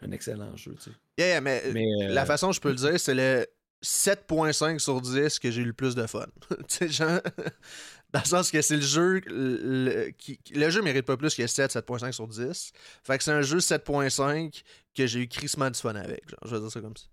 un 0.00 0.10
excellent 0.10 0.56
jeu. 0.56 0.74
Yeah, 1.18 1.28
yeah, 1.28 1.40
mais, 1.40 1.62
euh, 1.66 1.72
Mais, 1.72 1.86
euh, 2.04 2.08
la 2.08 2.24
façon 2.24 2.52
je 2.52 2.60
peux 2.60 2.70
le 2.70 2.76
dire, 2.76 2.98
c'est 2.98 3.14
le 3.14 3.46
7.5 3.82 4.78
sur 4.78 5.00
10 5.00 5.38
que 5.38 5.50
j'ai 5.50 5.62
eu 5.62 5.66
le 5.66 5.72
plus 5.74 5.94
de 5.94 6.06
fun. 6.06 6.26
genre, 6.80 7.20
dans 8.12 8.20
le 8.20 8.24
sens 8.26 8.50
que 8.50 8.62
c'est 8.62 8.76
le 8.76 8.82
jeu 8.82 9.20
le, 9.26 10.10
qui, 10.10 10.38
qui- 10.38 10.54
le 10.54 10.70
jeu 10.70 10.80
mérite 10.82 11.04
pas 11.06 11.16
plus 11.16 11.34
que 11.34 11.46
7, 11.46 11.70
7.5 11.70 12.12
sur 12.12 12.26
10. 12.26 12.72
Fait 13.04 13.18
que 13.18 13.24
c'est 13.24 13.32
un 13.32 13.42
jeu 13.42 13.58
7.5 13.58 14.62
que 14.94 15.06
j'ai 15.06 15.20
eu 15.20 15.28
crissement 15.28 15.70
du 15.70 15.78
fun 15.78 15.94
avec. 15.94 16.28
Genre, 16.30 16.40
je 16.44 16.54
vais 16.54 16.60
dire 16.60 16.70
ça 16.70 16.80
comme 16.80 16.96
ça. 16.96 17.06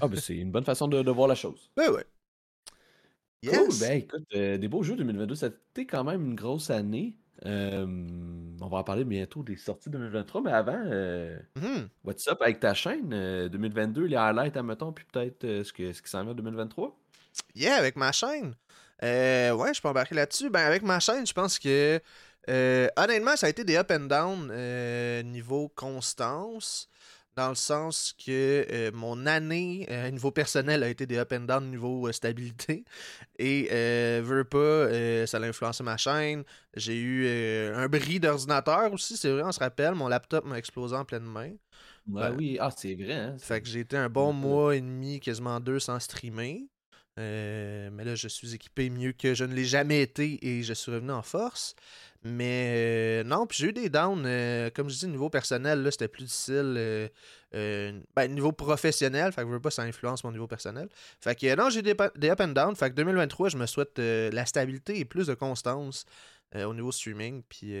Ah, 0.00 0.08
ben, 0.08 0.18
c'est 0.18 0.34
une 0.36 0.50
bonne 0.50 0.64
façon 0.64 0.88
de, 0.88 1.02
de 1.02 1.10
voir 1.10 1.28
la 1.28 1.34
chose. 1.34 1.70
Ben 1.76 1.90
ouais. 1.90 2.04
Cool, 3.46 3.68
Yes. 3.68 3.78
ben 3.78 3.98
écoute, 3.98 4.24
euh, 4.34 4.58
des 4.58 4.68
beaux 4.68 4.82
jeux 4.82 4.96
2022, 4.96 5.34
c'était 5.36 5.86
quand 5.86 6.04
même 6.04 6.22
une 6.24 6.34
grosse 6.34 6.70
année. 6.70 7.16
Euh, 7.46 7.86
on 8.60 8.68
va 8.68 8.78
en 8.78 8.84
parler 8.84 9.04
bientôt 9.04 9.42
des 9.44 9.56
sorties 9.56 9.90
2023, 9.90 10.42
mais 10.42 10.50
avant, 10.52 10.82
euh, 10.86 11.38
Mhm. 11.56 11.88
what's 12.04 12.26
up 12.28 12.42
avec 12.42 12.58
ta 12.60 12.74
chaîne 12.74 13.12
euh, 13.12 13.48
2022, 13.48 14.04
les 14.06 14.16
highlights, 14.16 14.56
admettons, 14.56 14.92
puis 14.92 15.04
peut-être 15.12 15.44
euh, 15.44 15.64
ce, 15.64 15.72
que, 15.72 15.92
ce 15.92 16.02
qui 16.02 16.10
s'en 16.10 16.22
vient 16.22 16.32
en 16.32 16.34
2023? 16.34 16.98
Yeah, 17.54 17.76
avec 17.76 17.96
ma 17.96 18.12
chaîne. 18.12 18.54
Euh, 19.02 19.52
ouais, 19.52 19.72
je 19.74 19.80
peux 19.80 19.88
embarquer 19.88 20.14
là-dessus. 20.14 20.50
Ben, 20.50 20.64
avec 20.66 20.82
ma 20.82 21.00
chaîne, 21.00 21.26
je 21.26 21.32
pense 21.32 21.58
que. 21.58 22.00
euh, 22.48 22.88
honnêtement, 22.96 23.36
ça 23.36 23.46
a 23.46 23.50
été 23.50 23.64
des 23.64 23.76
up 23.76 23.90
and 23.90 24.06
down 24.06 24.48
euh, 24.52 25.22
niveau 25.22 25.68
constance. 25.68 26.88
Dans 27.38 27.50
le 27.50 27.54
sens 27.54 28.16
que 28.18 28.66
euh, 28.68 28.90
mon 28.92 29.24
année, 29.24 29.86
euh, 29.92 30.10
niveau 30.10 30.32
personnel, 30.32 30.82
a 30.82 30.88
été 30.88 31.06
des 31.06 31.18
up 31.18 31.32
and 31.32 31.42
down 31.42 31.70
niveau 31.70 32.08
euh, 32.08 32.10
stabilité. 32.10 32.84
Et, 33.38 33.68
veux 34.22 34.42
pas, 34.42 34.88
ça 35.28 35.36
a 35.36 35.42
influencé 35.42 35.84
ma 35.84 35.96
chaîne. 35.96 36.42
J'ai 36.74 36.98
eu 36.98 37.28
un 37.72 37.86
bris 37.86 38.18
d'ordinateur 38.18 38.92
aussi, 38.92 39.16
c'est 39.16 39.30
vrai, 39.30 39.44
on 39.44 39.52
se 39.52 39.60
rappelle. 39.60 39.94
Mon 39.94 40.08
laptop 40.08 40.46
m'a 40.46 40.58
explosé 40.58 40.96
en 40.96 41.04
pleine 41.04 41.22
main. 41.22 41.52
Ben, 42.08 42.34
oui, 42.36 42.58
ah, 42.60 42.70
c'est 42.76 42.96
vrai, 42.96 43.12
hein. 43.12 43.36
Fait 43.38 43.60
que 43.60 43.68
j'ai 43.68 43.80
été 43.80 43.96
un 43.96 44.08
bon 44.08 44.32
mois 44.32 44.74
et 44.74 44.80
demi, 44.80 45.20
quasiment 45.20 45.60
deux, 45.60 45.78
sans 45.78 46.00
streamer. 46.00 46.66
Euh, 47.18 47.90
mais 47.92 48.04
là, 48.04 48.14
je 48.14 48.28
suis 48.28 48.54
équipé 48.54 48.90
mieux 48.90 49.12
que 49.12 49.34
je 49.34 49.44
ne 49.44 49.54
l'ai 49.54 49.64
jamais 49.64 50.02
été 50.02 50.38
et 50.46 50.62
je 50.62 50.72
suis 50.72 50.92
revenu 50.92 51.10
en 51.10 51.22
force. 51.22 51.74
Mais 52.24 53.22
euh, 53.22 53.24
non, 53.24 53.46
puis 53.46 53.58
j'ai 53.58 53.68
eu 53.68 53.72
des 53.72 53.88
downs, 53.88 54.24
euh, 54.26 54.70
comme 54.70 54.88
je 54.88 54.96
dis, 54.96 55.06
niveau 55.08 55.30
personnel, 55.30 55.82
là, 55.82 55.90
c'était 55.90 56.08
plus 56.08 56.24
difficile. 56.24 57.10
ben, 57.52 58.28
niveau 58.28 58.52
professionnel, 58.52 59.32
fait 59.32 59.42
que 59.42 59.48
je 59.48 59.52
veux 59.52 59.60
pas, 59.60 59.70
ça 59.70 59.82
influence 59.82 60.22
mon 60.24 60.32
niveau 60.32 60.46
personnel. 60.46 60.88
Fait 61.20 61.34
que 61.34 61.54
non, 61.56 61.70
j'ai 61.70 61.82
des, 61.82 61.94
des 62.16 62.30
up 62.30 62.40
and 62.40 62.48
down. 62.48 62.76
Fait 62.76 62.90
que 62.90 62.94
2023, 62.94 63.48
je 63.50 63.56
me 63.56 63.66
souhaite 63.66 63.98
la 63.98 64.46
stabilité 64.46 64.98
et 64.98 65.04
plus 65.04 65.26
de 65.26 65.34
constance 65.34 66.06
au 66.54 66.74
niveau 66.74 66.92
streaming. 66.92 67.42
Puis 67.48 67.74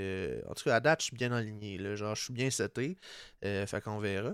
en 0.48 0.54
tout 0.54 0.64
cas, 0.64 0.76
à 0.76 0.80
date, 0.80 1.00
je 1.00 1.06
suis 1.06 1.16
bien 1.16 1.32
aligné. 1.32 1.78
Genre, 1.96 2.14
je 2.14 2.24
suis 2.24 2.32
bien 2.32 2.50
seté. 2.50 2.96
Fait 3.42 3.80
qu'on 3.82 3.98
verra. 3.98 4.32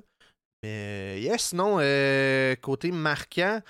Mais 0.62 1.20
yes, 1.20 1.48
sinon, 1.48 1.76
côté 2.60 2.90
marquant, 2.90 3.60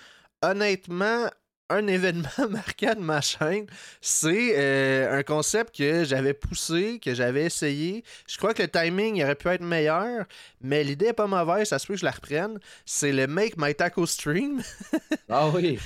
honnêtement, 0.45 1.29
un 1.71 1.87
événement 1.89 2.49
marquant 2.51 2.95
de 2.95 3.01
ma 3.01 3.21
chaîne, 3.21 3.67
c'est 4.01 4.55
euh, 4.57 5.19
un 5.19 5.23
concept 5.23 5.77
que 5.77 6.05
j'avais 6.05 6.35
poussé, 6.35 7.01
que 7.03 7.15
j'avais 7.15 7.45
essayé. 7.45 8.05
Je 8.29 8.37
crois 8.37 8.55
que 8.55 8.63
le 8.63 8.69
timing 8.69 9.23
aurait 9.23 9.35
pu 9.35 9.49
être 9.49 9.63
meilleur, 9.63 10.27
mais 10.61 10.85
l'idée 10.85 11.07
est 11.07 11.13
pas 11.15 11.27
mauvaise, 11.27 11.69
ça 11.69 11.79
se 11.79 11.87
peut 11.87 11.95
que 11.95 12.01
je 12.01 12.05
la 12.05 12.11
reprenne. 12.11 12.59
C'est 12.85 13.13
le 13.13 13.27
Make 13.27 13.55
My 13.57 13.75
Taco 13.75 14.07
Stream, 14.07 14.63
Ah 15.29 15.49
oui. 15.49 15.79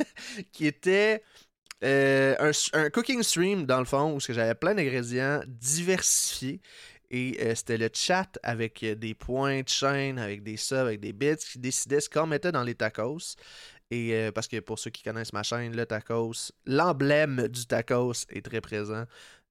qui 0.52 0.66
était 0.66 1.22
euh, 1.82 2.36
un, 2.38 2.78
un 2.78 2.90
cooking 2.90 3.22
stream, 3.22 3.64
dans 3.66 3.78
le 3.78 3.86
fond, 3.86 4.14
où 4.14 4.20
j'avais 4.20 4.54
plein 4.54 4.74
d'ingrédients 4.74 5.40
diversifiés. 5.46 6.60
Et 7.14 7.36
euh, 7.42 7.54
c'était 7.54 7.76
le 7.76 7.90
chat 7.92 8.38
avec 8.42 8.82
des 8.82 9.12
points 9.12 9.60
de 9.60 9.68
chaîne, 9.68 10.18
avec 10.18 10.42
des 10.42 10.56
subs, 10.56 10.78
avec 10.78 11.00
des 11.00 11.12
bits 11.12 11.36
qui 11.36 11.58
décidait 11.58 12.00
ce 12.00 12.08
qu'on 12.08 12.26
mettait 12.26 12.52
dans 12.52 12.62
les 12.62 12.74
tacos. 12.74 13.36
Et 13.92 14.14
euh, 14.14 14.32
parce 14.32 14.48
que 14.48 14.58
pour 14.58 14.78
ceux 14.78 14.88
qui 14.88 15.02
connaissent 15.02 15.34
ma 15.34 15.42
chaîne, 15.42 15.76
le 15.76 15.84
tacos, 15.84 16.50
l'emblème 16.64 17.46
du 17.48 17.66
tacos 17.66 18.24
est 18.30 18.42
très 18.42 18.62
présent 18.62 19.04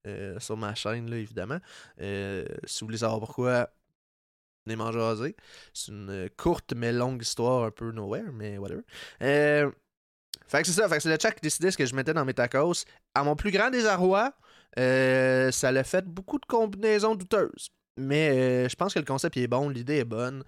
euh, 0.08 0.40
sur 0.40 0.58
ma 0.58 0.74
chaîne, 0.74 1.08
là, 1.12 1.18
évidemment. 1.18 1.60
Euh, 2.02 2.44
si 2.66 2.80
vous 2.80 2.88
voulez 2.88 2.98
savoir 2.98 3.20
pourquoi, 3.20 3.70
venez 4.66 4.76
m'en 4.76 4.92
jaser. 4.92 5.36
C'est 5.76 5.92
une 5.92 6.28
courte 6.38 6.74
mais 6.76 6.92
longue 6.92 7.22
histoire, 7.22 7.66
un 7.66 7.70
peu 7.70 7.92
nowhere, 7.92 8.32
mais 8.34 8.58
whatever. 8.58 8.82
Fait 9.20 10.62
que 10.64 10.68
c'est 10.68 10.74
ça, 10.74 10.90
fait 10.90 10.96
que 10.96 11.04
c'est 11.04 11.16
le 11.16 11.20
chat 11.22 11.34
qui 11.34 11.42
décidait 11.42 11.70
ce 11.70 11.78
que 11.78 11.86
je 11.86 11.94
mettais 11.94 12.16
dans 12.16 12.26
mes 12.26 12.34
tacos. 12.34 12.86
À 13.14 13.24
mon 13.24 13.36
plus 13.36 13.52
grand 13.52 13.70
désarroi, 13.70 14.34
ça 14.76 15.72
l'a 15.72 15.84
fait 15.84 16.06
beaucoup 16.06 16.40
de 16.40 16.46
combinaisons 16.48 17.14
douteuses. 17.14 17.70
Mais 17.96 18.68
je 18.68 18.76
pense 18.76 18.96
que 18.96 19.00
le 19.00 19.06
concept 19.06 19.38
est 19.38 19.46
bon, 19.46 19.70
l'idée 19.70 19.98
est 19.98 20.04
bonne. 20.04 20.44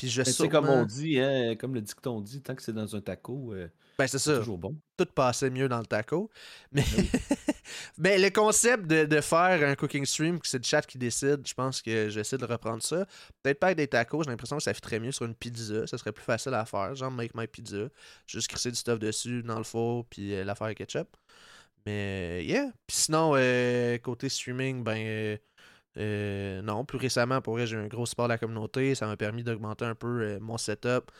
Euh, 0.00 0.06
puis 0.06 0.08
je 0.08 0.22
sais, 0.22 0.32
sûrement... 0.32 0.50
comme 0.50 0.68
on 0.68 0.84
dit, 0.84 1.18
hein, 1.20 1.54
comme 1.56 1.74
le 1.74 1.80
dicton 1.80 2.20
dit, 2.20 2.40
tant 2.42 2.54
que 2.54 2.62
c'est 2.62 2.72
dans 2.72 2.96
un 2.96 3.00
taco, 3.00 3.52
euh, 3.52 3.68
Ben 3.98 4.06
c'est 4.06 4.18
toujours 4.18 4.58
bon. 4.58 4.76
tout 4.96 5.06
passait 5.06 5.50
mieux 5.50 5.68
dans 5.68 5.78
le 5.78 5.86
taco. 5.86 6.30
Mais, 6.72 6.84
Ben 6.96 7.04
oui. 7.12 7.20
mais 7.98 8.18
le 8.18 8.30
concept 8.30 8.86
de, 8.86 9.04
de 9.04 9.20
faire 9.20 9.68
un 9.68 9.74
cooking 9.74 10.06
stream, 10.06 10.40
que 10.40 10.48
c'est 10.48 10.58
le 10.58 10.64
chat 10.64 10.82
qui 10.82 10.98
décide, 10.98 11.46
je 11.46 11.54
pense 11.54 11.82
que 11.82 12.08
je 12.08 12.14
vais 12.14 12.20
essayer 12.22 12.38
de 12.38 12.46
reprendre 12.46 12.82
ça. 12.82 13.06
Peut-être 13.42 13.60
pas 13.60 13.68
avec 13.68 13.78
des 13.78 13.88
tacos, 13.88 14.22
j'ai 14.24 14.30
l'impression 14.30 14.56
que 14.56 14.62
ça 14.62 14.72
très 14.74 14.98
mieux 14.98 15.12
sur 15.12 15.26
une 15.26 15.34
pizza. 15.34 15.86
Ça 15.86 15.98
serait 15.98 16.12
plus 16.12 16.24
facile 16.24 16.54
à 16.54 16.64
faire, 16.64 16.94
genre 16.94 17.10
make 17.10 17.34
my 17.34 17.46
pizza. 17.46 17.88
Juste 18.26 18.48
crisser 18.48 18.70
du 18.70 18.76
stuff 18.76 18.98
dessus 18.98 19.42
dans 19.42 19.58
le 19.58 19.64
four, 19.64 20.06
puis 20.06 20.34
euh, 20.34 20.44
la 20.44 20.54
faire 20.54 20.66
avec 20.66 20.78
ketchup. 20.78 21.16
Mais 21.86 22.44
yeah. 22.44 22.70
Puis 22.86 22.96
sinon, 22.96 23.32
euh, 23.36 23.98
côté 23.98 24.28
streaming, 24.28 24.82
ben. 24.82 25.38
Euh, 25.98 26.62
non, 26.62 26.84
plus 26.84 26.98
récemment, 26.98 27.40
pour 27.40 27.54
vrai, 27.54 27.66
j'ai 27.66 27.76
eu 27.76 27.80
un 27.80 27.88
gros 27.88 28.06
support 28.06 28.26
de 28.26 28.32
la 28.32 28.38
communauté. 28.38 28.94
Ça 28.94 29.06
m'a 29.06 29.16
permis 29.16 29.42
d'augmenter 29.42 29.84
un 29.84 29.94
peu 29.94 30.22
euh, 30.22 30.38
mon 30.40 30.58
setup, 30.58 31.10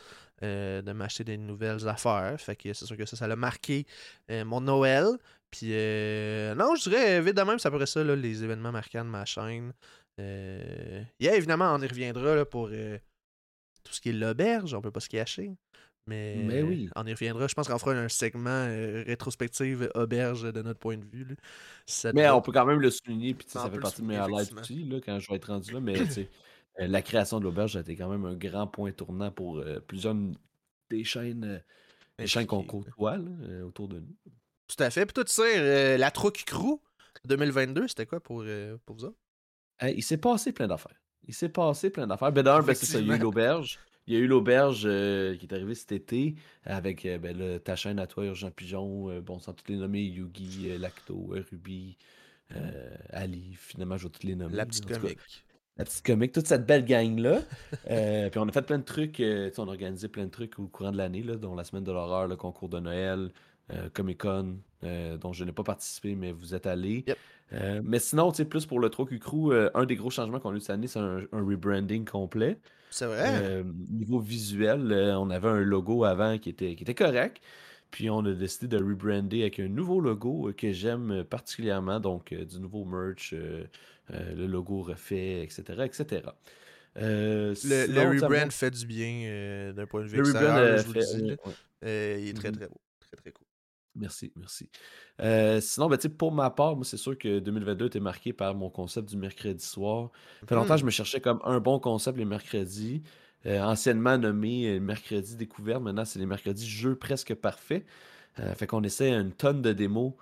euh, 0.43 0.81
de 0.81 0.91
m'acheter 0.93 1.23
des 1.23 1.37
nouvelles 1.37 1.87
affaires. 1.87 2.39
Fait 2.39 2.55
que 2.55 2.73
c'est 2.73 2.85
sûr 2.85 2.97
que 2.97 3.05
ça, 3.05 3.17
ça 3.17 3.27
l'a 3.27 3.35
marqué 3.35 3.85
mon 4.29 4.61
Noël. 4.61 5.07
Puis 5.49 5.67
non, 5.67 6.75
je 6.75 6.89
dirais 6.89 7.21
vite 7.21 7.35
de 7.35 7.41
même, 7.41 7.57
peu 7.57 7.71
près 7.71 7.85
ça, 7.85 8.03
là, 8.03 8.15
les 8.15 8.43
événements 8.43 8.71
marquants 8.71 9.03
de 9.03 9.09
ma 9.09 9.25
chaîne. 9.25 9.73
Yeah, 10.17 11.35
évidemment, 11.35 11.73
on 11.73 11.81
y 11.81 11.87
reviendra 11.87 12.45
pour 12.45 12.69
tout 12.69 13.93
ce 13.93 14.01
qui 14.01 14.09
est 14.09 14.13
l'auberge, 14.13 14.73
on 14.73 14.81
peut 14.81 14.91
pas 14.91 14.99
se 14.99 15.09
cacher. 15.09 15.51
Mais, 16.11 16.35
Mais 16.45 16.61
oui. 16.61 16.89
on 16.95 17.05
y 17.05 17.13
reviendra. 17.13 17.47
Je 17.47 17.53
pense 17.53 17.67
qu'on 17.67 17.77
fera 17.79 17.93
un 17.93 18.09
segment 18.09 18.49
euh, 18.49 19.03
rétrospective 19.05 19.89
auberge 19.95 20.43
de 20.43 20.61
notre 20.61 20.79
point 20.79 20.97
de 20.97 21.05
vue. 21.05 21.23
là. 21.23 21.35
Ça 21.85 22.11
Mais 22.13 22.29
on 22.29 22.41
peut 22.41 22.51
quand 22.51 22.65
même 22.65 22.79
le 22.79 22.89
souligner, 22.89 23.33
puis 23.33 23.47
ça 23.49 23.69
fait 23.69 23.79
partie 23.79 24.01
de 24.01 24.07
mes 24.07 24.17
highlights 24.17 24.53
aussi, 24.53 24.83
là, 24.83 24.99
quand 25.03 25.19
je 25.19 25.29
vais 25.29 25.35
être 25.35 25.47
rendu 25.47 25.73
là, 25.73 25.79
mais 25.79 25.95
euh, 26.19 26.25
la 26.87 27.01
création 27.01 27.39
de 27.39 27.45
l'auberge 27.45 27.75
a 27.75 27.81
été 27.81 27.95
quand 27.95 28.09
même 28.09 28.25
un 28.25 28.35
grand 28.35 28.67
point 28.67 28.91
tournant 28.91 29.31
pour 29.31 29.57
euh, 29.57 29.79
plusieurs 29.79 30.15
des 30.89 31.03
chaînes, 31.03 31.43
euh, 31.45 31.59
des 32.19 32.27
chaînes 32.27 32.47
qu'on 32.47 32.63
côtoie 32.63 33.17
là, 33.17 33.65
autour 33.65 33.87
de 33.87 33.99
nous. 33.99 34.15
Tout 34.67 34.83
à 34.83 34.89
fait. 34.89 35.05
Puis 35.05 35.13
toi, 35.13 35.23
tu 35.23 35.33
sais, 35.33 35.97
la 35.97 36.11
Truc 36.11 36.43
Crew 36.45 36.79
2022, 37.25 37.87
c'était 37.87 38.05
quoi 38.05 38.19
pour, 38.19 38.45
pour 38.85 38.95
vous 38.95 39.05
autres? 39.05 39.17
Il 39.81 40.03
s'est 40.03 40.17
passé 40.17 40.53
plein 40.53 40.67
d'affaires. 40.67 41.01
Il 41.27 41.33
s'est 41.33 41.49
passé 41.49 41.89
plein 41.89 42.07
d'affaires. 42.07 42.31
Ben, 42.31 42.43
d'un, 42.43 42.61
ben, 42.61 42.73
c'est 42.73 42.85
ça, 42.85 42.99
il 42.99 43.07
y 43.07 43.11
a 43.11 43.15
eu 43.15 43.19
l'auberge. 43.19 43.79
Il 44.11 44.15
y 44.15 44.17
a 44.17 44.19
eu 44.19 44.27
l'auberge 44.27 44.81
euh, 44.83 45.37
qui 45.37 45.45
est 45.45 45.53
arrivée 45.53 45.73
cet 45.73 45.93
été 45.93 46.35
avec 46.65 47.05
euh, 47.05 47.17
ben, 47.17 47.37
là, 47.37 47.59
ta 47.59 47.77
chaîne 47.77 47.97
à 47.97 48.07
toi, 48.07 48.25
Urgent 48.25 48.51
Pigeon, 48.51 49.09
euh, 49.09 49.21
bon, 49.21 49.39
sans 49.39 49.53
toutes 49.53 49.69
les 49.69 49.77
nommer, 49.77 50.01
Yugi, 50.01 50.69
euh, 50.69 50.77
Lacto, 50.77 51.29
Ruby, 51.29 51.95
euh, 52.53 52.93
Ali, 53.11 53.53
finalement, 53.55 53.95
je 53.95 54.03
vais 54.03 54.09
toutes 54.09 54.25
les 54.25 54.35
nommer. 54.35 54.53
La 54.53 54.65
petite 54.65 54.85
comique. 54.85 55.45
la 55.77 55.85
petite 55.85 56.05
comique, 56.05 56.33
toute 56.33 56.45
cette 56.45 56.65
belle 56.65 56.83
gang-là. 56.83 57.39
Puis 58.31 58.37
on 58.37 58.49
a 58.49 58.51
fait 58.51 58.63
plein 58.63 58.79
de 58.79 58.83
trucs, 58.83 59.21
on 59.21 59.63
a 59.63 59.71
organisé 59.71 60.09
plein 60.09 60.25
de 60.25 60.31
trucs 60.31 60.59
au 60.59 60.67
courant 60.67 60.91
de 60.91 60.97
l'année, 60.97 61.21
dont 61.21 61.55
la 61.55 61.63
semaine 61.63 61.85
de 61.85 61.93
l'horreur, 61.93 62.27
le 62.27 62.35
concours 62.35 62.67
de 62.67 62.81
Noël, 62.81 63.31
euh, 63.71 63.89
Comic-Con, 63.93 64.57
euh, 64.83 65.17
dont 65.17 65.33
je 65.33 65.43
n'ai 65.43 65.51
pas 65.51 65.63
participé, 65.63 66.15
mais 66.15 66.31
vous 66.31 66.55
êtes 66.55 66.65
allés. 66.67 67.03
Yep. 67.07 67.17
Euh, 67.53 67.81
mais 67.83 67.99
sinon, 67.99 68.31
tu 68.31 68.37
sais, 68.37 68.45
plus 68.45 68.65
pour 68.65 68.79
le 68.79 68.89
3Q 68.89 69.19
Crew, 69.19 69.51
un 69.73 69.85
des 69.85 69.95
gros 69.95 70.09
changements 70.09 70.39
qu'on 70.39 70.51
a 70.53 70.55
eu 70.55 70.61
cette 70.61 70.69
année, 70.71 70.87
c'est 70.87 70.99
un, 70.99 71.21
un 71.31 71.45
rebranding 71.45 72.05
complet. 72.05 72.57
C'est 72.89 73.05
vrai? 73.05 73.63
Niveau 73.89 74.19
visuel, 74.19 74.91
on 75.17 75.29
avait 75.29 75.47
un 75.49 75.59
logo 75.61 76.03
avant 76.03 76.37
qui 76.37 76.49
était, 76.49 76.75
qui 76.75 76.83
était 76.83 76.95
correct. 76.95 77.41
Puis 77.91 78.09
on 78.09 78.19
a 78.25 78.31
décidé 78.31 78.67
de 78.67 78.81
rebrander 78.81 79.41
avec 79.41 79.59
un 79.59 79.67
nouveau 79.67 79.99
logo 79.99 80.49
que 80.57 80.71
j'aime 80.71 81.25
particulièrement. 81.25 81.99
Donc, 81.99 82.31
euh, 82.31 82.45
du 82.45 82.59
nouveau 82.61 82.85
merch, 82.85 83.33
euh, 83.33 83.65
euh, 84.13 84.33
le 84.33 84.47
logo 84.47 84.81
refait, 84.81 85.43
etc. 85.43 85.63
etc. 85.83 86.21
Le, 86.95 87.53
sinon, 87.53 88.09
le 88.11 88.19
ça 88.19 88.27
rebrand 88.27 88.49
fait 88.51 88.71
du 88.71 88.85
bien 88.85 89.73
d'un 89.75 89.85
point 89.87 90.01
de 90.03 90.07
vue 90.07 90.17
le 90.17 90.23
rebrand 90.23 90.39
extérieur, 90.41 90.77
je 90.77 90.87
vous 90.87 90.93
le 90.93 91.01
dis. 91.01 91.37
ouais, 91.83 92.21
il 92.23 92.29
est 92.29 92.33
très 92.33 92.49
Mhm. 92.51 92.55
très 92.57 92.67
beau. 92.67 92.81
Très 93.01 93.17
très 93.17 93.31
cool. 93.31 93.40
Merci, 93.95 94.31
merci. 94.35 94.69
Euh, 95.19 95.59
sinon, 95.59 95.87
ben, 95.89 95.97
pour 96.17 96.31
ma 96.31 96.49
part, 96.49 96.75
moi, 96.75 96.85
c'est 96.85 96.97
sûr 96.97 97.17
que 97.17 97.39
2022 97.39 97.87
était 97.87 97.99
marqué 97.99 98.31
par 98.31 98.55
mon 98.55 98.69
concept 98.69 99.09
du 99.09 99.17
mercredi 99.17 99.65
soir. 99.65 100.11
Ça 100.41 100.47
fait 100.47 100.55
longtemps 100.55 100.75
que 100.75 100.79
je 100.81 100.85
me 100.85 100.91
cherchais 100.91 101.19
comme 101.19 101.41
un 101.43 101.59
bon 101.59 101.79
concept 101.79 102.17
les 102.17 102.25
mercredis. 102.25 103.03
Euh, 103.45 103.59
anciennement 103.61 104.17
nommé 104.17 104.67
euh, 104.67 104.79
mercredi 104.79 105.35
découverte, 105.35 105.81
maintenant 105.81 106.05
c'est 106.05 106.19
les 106.19 106.27
mercredis 106.27 106.67
jeux 106.67 106.95
presque 106.95 107.33
parfaits. 107.35 107.85
Euh, 108.39 108.53
fait 108.55 108.67
qu'on 108.67 108.83
essaie 108.83 109.11
une 109.11 109.33
tonne 109.33 109.61
de 109.61 109.73
démos 109.73 110.13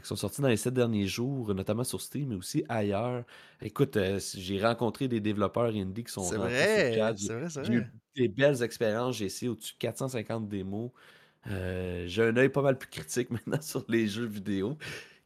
qui 0.00 0.06
sont 0.08 0.16
sorties 0.16 0.40
dans 0.40 0.48
les 0.48 0.56
sept 0.56 0.72
derniers 0.72 1.06
jours, 1.06 1.54
notamment 1.54 1.84
sur 1.84 2.00
Steam, 2.00 2.30
mais 2.30 2.34
aussi 2.34 2.64
ailleurs. 2.66 3.24
Écoute, 3.60 3.98
euh, 3.98 4.18
j'ai 4.34 4.58
rencontré 4.58 5.06
des 5.06 5.20
développeurs 5.20 5.66
indie 5.66 6.02
qui 6.04 6.12
sont 6.12 6.22
C'est 6.22 6.36
vrai, 6.36 7.14
c'est 7.16 7.34
vrai, 7.34 7.50
c'est 7.50 7.64
J'ai 7.64 7.72
eu 7.74 7.80
vrai. 7.80 7.90
des 8.16 8.28
belles 8.28 8.62
expériences. 8.62 9.16
J'ai 9.16 9.26
essayé 9.26 9.50
au-dessus 9.50 9.74
de 9.74 9.78
450 9.78 10.48
démos. 10.48 10.92
Euh, 11.48 12.04
j'ai 12.06 12.22
un 12.24 12.36
œil 12.36 12.48
pas 12.48 12.62
mal 12.62 12.78
plus 12.78 12.88
critique 12.88 13.30
maintenant 13.30 13.60
sur 13.62 13.84
les 13.88 14.06
jeux 14.06 14.26
vidéo 14.26 14.76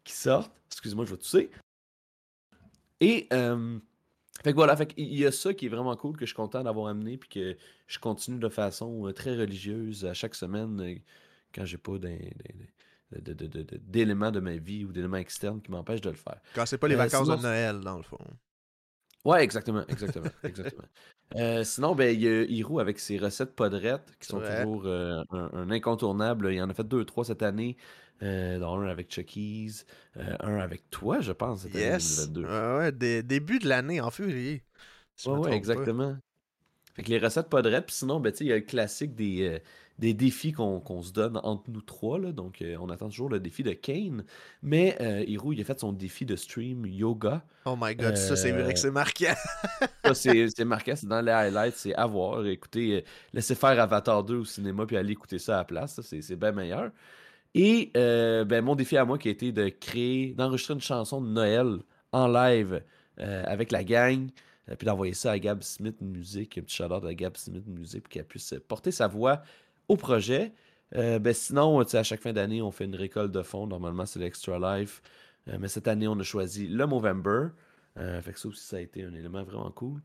qui 0.05 0.13
sortent. 0.13 0.53
Excuse-moi, 0.71 1.05
je 1.07 1.11
vais 1.11 1.17
tousser. 1.17 1.51
Et, 3.01 3.27
euh, 3.33 3.79
fait 4.45 4.51
que 4.51 4.57
voilà, 4.57 4.77
fait 4.77 4.87
qu'il 4.87 5.15
y 5.15 5.25
a 5.27 5.33
ça 5.33 5.55
qui 5.55 5.67
est 5.67 5.69
vraiment 5.71 5.97
cool, 5.97 6.17
que 6.17 6.25
je 6.27 6.31
suis 6.31 6.37
content 6.37 6.63
d'avoir 6.63 6.89
amené, 6.89 7.17
puis 7.17 7.29
que 7.29 7.57
je 7.87 7.99
continue 7.99 8.39
de 8.39 8.49
façon 8.49 9.07
euh, 9.07 9.13
très 9.13 9.37
religieuse 9.37 10.05
à 10.05 10.15
chaque 10.15 10.35
semaine, 10.35 11.01
quand 11.55 11.65
j'ai 11.65 11.79
pas 11.79 11.99
de- 11.99 12.19
de- 13.13 13.33
de- 13.33 13.77
d'éléments 13.79 14.31
de 14.31 14.41
ma 14.41 14.57
vie 14.57 14.85
ou 14.85 14.93
d'éléments 14.93 15.17
externes 15.17 15.61
qui 15.63 15.71
m'empêchent 15.71 16.01
de 16.03 16.11
le 16.11 16.17
faire. 16.17 16.41
Quand 16.55 16.67
c'est 16.67 16.79
pas 16.79 16.89
les 16.89 16.95
Euh, 16.95 16.99
vacances 16.99 17.25
sinon, 17.25 17.37
de 17.39 17.43
Noël, 17.43 17.81
dans 17.81 17.97
le 17.97 18.03
fond. 18.03 18.19
Ouais, 19.25 19.43
exactement, 19.45 19.85
exactement, 19.89 20.31
exactement. 20.45 20.85
Euh, 21.37 21.63
sinon, 21.65 21.95
ben, 21.95 22.15
il 22.15 22.23
y 22.23 22.29
a 22.29 22.43
Hiro 22.45 22.81
avec 22.81 22.99
ses 22.99 23.19
recettes 23.19 23.55
podrettes 23.55 24.17
qui 24.19 24.27
sont 24.27 24.41
toujours 24.41 24.87
euh, 24.87 25.23
un, 25.31 25.51
un 25.53 25.71
incontournable. 25.71 26.53
Il 26.53 26.61
en 26.63 26.71
a 26.71 26.75
fait 26.75 26.85
deux, 26.85 27.05
trois 27.05 27.25
cette 27.25 27.43
année, 27.43 27.77
euh, 28.23 28.59
dont 28.59 28.79
un 28.81 28.87
avec 28.89 29.13
Chucky's, 29.13 29.85
euh, 30.17 30.37
un 30.41 30.59
avec 30.59 30.89
toi, 30.91 31.21
je 31.21 31.33
pense, 31.33 31.63
cette 31.63 31.77
année 31.77 31.93
Yes. 31.93 31.97
2022. 31.97 32.45
Ouais, 32.47 32.77
ouais, 32.79 32.93
dé- 32.93 33.23
début 33.23 33.59
de 33.59 33.69
l'année, 33.69 34.01
en 34.01 34.11
février. 34.11 34.65
Si 35.17 35.31
Ouais, 35.31 35.39
ouais, 35.39 35.53
pas. 35.53 35.57
exactement. 35.57 36.19
Fait 36.95 37.03
que 37.03 37.11
les 37.11 37.19
recettes 37.19 37.49
podrettes, 37.49 37.87
puis 37.87 37.95
sinon, 37.97 38.21
ben, 38.21 38.33
tu 38.33 38.39
sais, 38.39 38.45
il 38.45 38.49
y 38.49 38.53
a 38.53 38.57
le 38.57 38.63
classique 38.63 39.15
des, 39.15 39.61
des 40.01 40.15
défis 40.15 40.51
qu'on 40.53 41.03
se 41.03 41.13
donne 41.13 41.39
entre 41.45 41.71
nous 41.71 41.83
trois, 41.83 42.19
là. 42.19 42.33
Donc, 42.33 42.63
euh, 42.63 42.77
on 42.81 42.89
attend 42.89 43.09
toujours 43.09 43.29
le 43.29 43.39
défi 43.39 43.63
de 43.63 43.73
Kane. 43.73 44.25
Mais 44.63 44.97
euh, 45.01 45.23
Hiro, 45.27 45.53
il 45.53 45.61
a 45.61 45.65
fait 45.65 45.79
son 45.79 45.93
défi 45.93 46.25
de 46.27 46.35
stream 46.37 46.87
yoga. 46.87 47.45
Oh 47.67 47.77
my 47.81 47.95
god, 47.95 48.17
ça 48.17 48.35
c'est 48.35 48.51
vrai 48.51 48.71
Euh, 48.71 48.73
que 48.73 48.79
c'est 48.79 48.91
marquant. 48.91 49.35
Ça, 50.05 50.15
c'est 50.15 50.65
marquant, 50.65 50.95
c'est 50.97 51.07
dans 51.07 51.21
les 51.21 51.31
highlights, 51.31 51.77
c'est 51.77 51.95
à 51.95 52.07
voir. 52.07 52.45
Écoutez, 52.47 52.97
euh, 52.97 53.01
laissez 53.33 53.55
faire 53.55 53.79
Avatar 53.79 54.25
2 54.25 54.39
au 54.39 54.45
cinéma 54.45 54.87
puis 54.87 54.97
allez 54.97 55.13
écouter 55.13 55.39
ça 55.39 55.55
à 55.55 55.59
la 55.59 55.65
place, 55.65 56.01
c'est 56.03 56.37
bien 56.37 56.51
meilleur. 56.53 56.91
Et 57.55 57.91
euh, 57.97 58.45
ben, 58.45 58.65
mon 58.65 58.75
défi 58.75 58.97
à 58.97 59.05
moi 59.05 59.19
qui 59.19 59.29
a 59.29 59.31
été 59.33 59.53
de 59.53 59.69
créer, 59.69 60.35
d'enregistrer 60.35 60.75
une 60.75 60.81
chanson 60.81 61.21
de 61.21 61.29
Noël 61.29 61.79
en 62.13 62.27
live 62.29 62.83
euh, 63.21 63.45
avec 63.47 63.71
la 63.73 63.85
gang, 63.85 64.29
euh, 64.69 64.75
puis 64.77 64.87
d'envoyer 64.87 65.15
ça 65.15 65.33
à 65.33 65.39
Gab 65.39 65.63
Smith 65.63 65.97
Music, 66.01 66.59
un 66.59 66.63
petit 66.63 66.77
shout-out 66.77 67.05
à 67.05 67.15
Gab 67.15 67.37
Smith 67.37 67.65
Music, 67.67 68.03
pour 68.03 68.09
qu'elle 68.11 68.25
puisse 68.25 68.55
porter 68.69 68.91
sa 68.93 69.07
voix 69.09 69.43
au 69.91 69.97
projet. 69.97 70.53
Euh, 70.97 71.19
ben, 71.19 71.33
sinon, 71.33 71.81
à 71.81 72.03
chaque 72.03 72.21
fin 72.21 72.33
d'année, 72.33 72.63
on 72.63 72.71
fait 72.71 72.85
une 72.85 72.95
récolte 72.97 73.33
de 73.33 73.43
fonds. 73.43 73.67
Normalement, 73.67 74.07
c'est 74.07 74.19
l'Extra 74.21 74.59
Life. 74.79 75.03
Euh, 75.49 75.57
mais 75.59 75.69
cette 75.69 75.89
année, 75.89 76.07
on 76.09 76.19
a 76.19 76.23
choisi 76.23 76.69
le 76.69 76.87
Movember. 76.87 77.49
Euh, 77.99 78.23
fait 78.23 78.33
que 78.33 78.39
ça 78.39 78.49
aussi, 78.49 78.65
ça 78.65 78.77
a 78.77 78.81
été 78.81 79.05
un 79.05 79.13
élément 79.15 79.43
vraiment 79.45 79.71
cool. 79.73 80.01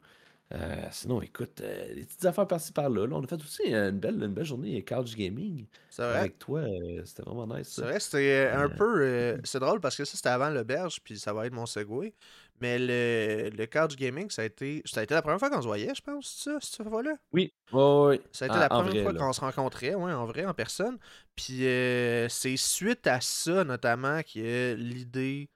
Sinon, 0.91 1.21
écoute, 1.21 1.61
des 1.61 2.03
petites 2.05 2.23
affaires 2.25 2.47
par-ci 2.47 2.71
par-là. 2.71 3.07
là. 3.07 3.15
On 3.17 3.23
a 3.23 3.27
fait 3.27 3.35
aussi 3.41 3.63
une 3.65 3.99
belle, 3.99 4.21
une 4.23 4.33
belle 4.33 4.45
journée 4.45 4.83
couch 4.85 5.15
gaming 5.15 5.65
C'est 5.89 6.03
vrai. 6.07 6.19
avec 6.19 6.39
toi. 6.39 6.61
c'était 7.03 7.23
vraiment 7.23 7.47
nice. 7.57 7.67
C'est 7.69 7.81
vrai, 7.81 7.99
c'était 7.99 8.49
un 8.53 8.69
peu. 8.69 9.01
euh, 9.01 9.37
c'est 9.43 9.59
drôle 9.59 9.81
parce 9.81 9.97
que 9.97 10.05
ça, 10.05 10.15
c'était 10.15 10.29
avant 10.29 10.49
l'auberge, 10.51 11.01
puis 11.03 11.17
ça 11.17 11.33
va 11.33 11.47
être 11.47 11.53
mon 11.53 11.65
segway. 11.65 12.13
Mais 12.61 12.79
le, 12.79 13.49
le 13.55 13.65
couch 13.65 13.95
gaming, 13.95 14.29
ça 14.29 14.41
a 14.43 14.45
été. 14.45 14.81
Ça 14.85 15.01
a 15.01 15.03
été 15.03 15.13
la 15.13 15.21
première 15.21 15.39
fois 15.39 15.49
qu'on 15.49 15.61
se 15.61 15.67
voyait, 15.67 15.93
je 15.93 16.01
pense, 16.01 16.27
ça, 16.43 16.57
cette 16.61 16.87
fois-là? 16.87 17.15
Oui, 17.33 17.53
ouais, 17.71 18.05
ouais, 18.07 18.21
Ça 18.31 18.45
a 18.45 18.47
été 18.47 18.57
en- 18.57 18.61
la 18.61 18.69
première 18.69 18.91
vrai, 18.91 19.03
fois 19.03 19.13
qu'on 19.13 19.33
se 19.33 19.41
rencontrait, 19.41 19.95
ouais, 19.95 20.13
en 20.13 20.25
vrai, 20.25 20.45
en 20.45 20.53
personne. 20.53 20.97
Puis 21.35 21.65
euh, 21.67 22.29
c'est 22.29 22.57
suite 22.57 23.07
à 23.07 23.21
ça, 23.21 23.63
notamment, 23.63 24.21
qu'il 24.23 24.45
y 24.45 24.47
a 24.47 24.75
l'idée 24.75 25.49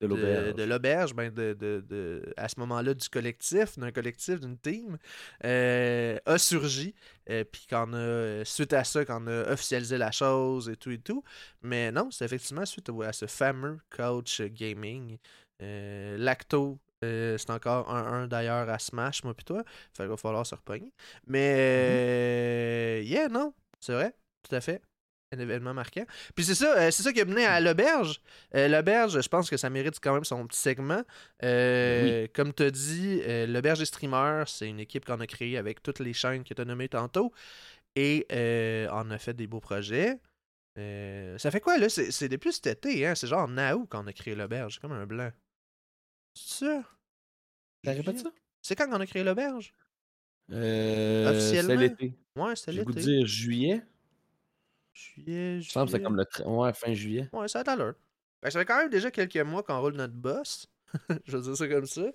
de 0.00 0.62
l'auberge. 0.64 1.14
ben 1.14 1.32
de, 1.32 1.54
de- 1.54 1.84
de- 1.88 2.34
à 2.36 2.48
ce 2.48 2.60
moment-là, 2.60 2.94
du 2.94 3.08
collectif, 3.08 3.78
d'un 3.78 3.90
collectif, 3.92 4.40
d'une 4.40 4.58
team, 4.58 4.98
euh, 5.44 6.18
a 6.26 6.38
surgi. 6.38 6.94
Euh, 7.30 7.44
puis 7.44 7.66
qu'on 7.68 7.92
a, 7.94 8.44
suite 8.44 8.72
à 8.72 8.84
ça, 8.84 9.04
qu'on 9.04 9.26
a 9.26 9.50
officialisé 9.52 9.98
la 9.98 10.10
chose 10.12 10.68
et 10.68 10.76
tout 10.76 10.90
et 10.90 10.98
tout. 10.98 11.24
Mais 11.62 11.90
non, 11.92 12.10
c'est 12.10 12.24
effectivement 12.24 12.66
suite 12.66 12.90
à 13.02 13.12
ce 13.12 13.26
fameux 13.26 13.78
coach 13.90 14.42
gaming. 14.42 15.18
Euh, 15.62 16.16
Lacto, 16.18 16.78
euh, 17.04 17.36
c'est 17.38 17.50
encore 17.50 17.88
1-1 17.94 18.26
d'ailleurs 18.28 18.68
à 18.68 18.78
Smash, 18.78 19.24
moi 19.24 19.34
puis 19.34 19.44
toi. 19.44 19.62
Fait 19.92 20.02
qu'il 20.04 20.10
va 20.10 20.16
falloir 20.16 20.46
se 20.46 20.54
repogner. 20.54 20.92
Mais, 21.26 21.54
euh, 21.56 23.02
yeah, 23.04 23.28
non, 23.28 23.54
c'est 23.80 23.92
vrai, 23.92 24.14
tout 24.48 24.54
à 24.54 24.60
fait. 24.60 24.82
Un 25.32 25.40
événement 25.40 25.74
marquant. 25.74 26.04
Puis 26.36 26.44
c'est 26.44 26.54
ça, 26.54 26.78
euh, 26.78 26.90
c'est 26.92 27.02
ça 27.02 27.12
qui 27.12 27.20
a 27.20 27.24
mené 27.24 27.44
à 27.44 27.60
l'auberge. 27.60 28.20
Euh, 28.54 28.68
l'auberge, 28.68 29.20
je 29.20 29.28
pense 29.28 29.50
que 29.50 29.56
ça 29.56 29.68
mérite 29.68 29.98
quand 30.00 30.14
même 30.14 30.24
son 30.24 30.46
petit 30.46 30.60
segment. 30.60 31.02
Euh, 31.42 32.28
Comme 32.32 32.54
tu 32.54 32.62
as 32.62 32.70
dit, 32.70 33.22
l'auberge 33.48 33.80
des 33.80 33.86
streamers, 33.86 34.48
c'est 34.48 34.68
une 34.68 34.78
équipe 34.78 35.04
qu'on 35.04 35.18
a 35.18 35.26
créée 35.26 35.58
avec 35.58 35.82
toutes 35.82 35.98
les 35.98 36.12
chaînes 36.12 36.44
que 36.44 36.54
tu 36.54 36.62
as 36.62 36.64
nommées 36.64 36.88
tantôt. 36.88 37.32
Et 37.96 38.24
on 38.92 39.10
a 39.10 39.18
fait 39.18 39.34
des 39.34 39.48
beaux 39.48 39.60
projets. 39.60 40.20
Ça 40.76 41.50
fait 41.50 41.60
quoi 41.60 41.76
là? 41.76 41.88
C'est 41.88 42.28
depuis 42.28 42.52
cet 42.52 42.66
été, 42.68 43.04
hein? 43.06 43.16
C'est 43.16 43.26
genre 43.26 43.48
en 43.48 43.58
août 43.74 43.88
qu'on 43.90 44.06
a 44.06 44.12
créé 44.12 44.36
l'auberge. 44.36 44.74
C'est 44.74 44.80
comme 44.80 44.92
un 44.92 45.06
blanc. 45.06 45.32
C'est 46.36 46.64
ça? 46.66 46.82
Ça 47.84 47.92
répète 47.92 48.18
ça? 48.18 48.30
C'est 48.60 48.74
quand 48.76 48.88
qu'on 48.90 49.00
a 49.00 49.06
créé 49.06 49.24
l'auberge? 49.24 49.74
Euh, 50.52 51.30
Officiellement? 51.30 51.68
c'est 51.70 51.76
l'été. 51.76 52.14
Ouais, 52.36 52.54
c'était 52.56 52.72
l'été. 52.72 53.00
dire 53.00 53.26
juillet. 53.26 53.82
Juillet, 54.92 55.54
Il 55.54 55.56
me 55.58 55.62
semble 55.62 55.86
que 55.86 55.92
c'est 55.92 55.98
juillet. 55.98 56.04
comme 56.04 56.16
le 56.16 56.46
ouais, 56.48 56.72
fin 56.74 56.92
juillet. 56.94 57.28
Ouais, 57.32 57.48
ça 57.48 57.60
a 57.60 57.76
l'heure. 57.76 57.94
Ça 58.42 58.50
fait 58.50 58.64
quand 58.64 58.78
même 58.78 58.90
déjà 58.90 59.10
quelques 59.10 59.36
mois 59.38 59.62
qu'on 59.62 59.80
roule 59.80 59.94
notre 59.94 60.14
boss. 60.14 60.68
Je 61.26 61.36
veux 61.36 61.42
dire 61.42 61.56
ça 61.56 61.68
comme 61.68 61.86
ça. 61.86 62.06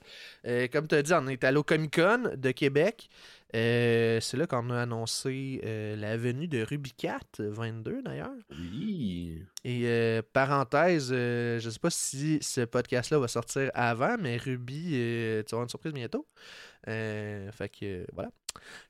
Euh, 0.47 0.67
comme 0.71 0.87
tu 0.87 0.95
as 0.95 1.03
dit, 1.03 1.13
on 1.13 1.27
est 1.27 1.43
allé 1.43 1.57
au 1.57 1.63
Comic 1.63 1.95
Con 1.95 2.31
de 2.35 2.51
Québec. 2.51 3.09
Euh, 3.53 4.21
c'est 4.21 4.37
là 4.37 4.47
qu'on 4.47 4.69
a 4.69 4.83
annoncé 4.83 5.59
euh, 5.65 5.97
la 5.97 6.15
venue 6.15 6.47
de 6.47 6.63
Ruby 6.63 6.93
Cat 6.93 7.19
22 7.39 8.01
d'ailleurs. 8.01 8.31
Oui. 8.49 9.43
Et 9.65 10.21
parenthèse, 10.33 11.09
je 11.09 11.69
sais 11.69 11.79
pas 11.79 11.89
si 11.89 12.39
ce 12.41 12.61
podcast-là 12.61 13.19
va 13.19 13.27
sortir 13.27 13.69
avant, 13.73 14.15
mais 14.17 14.37
Ruby, 14.37 14.91
tu 14.91 14.95
vas 14.95 15.45
avoir 15.51 15.63
une 15.63 15.69
surprise 15.69 15.93
bientôt. 15.93 16.25
Fait 16.85 17.69
que 17.69 18.05
voilà. 18.13 18.31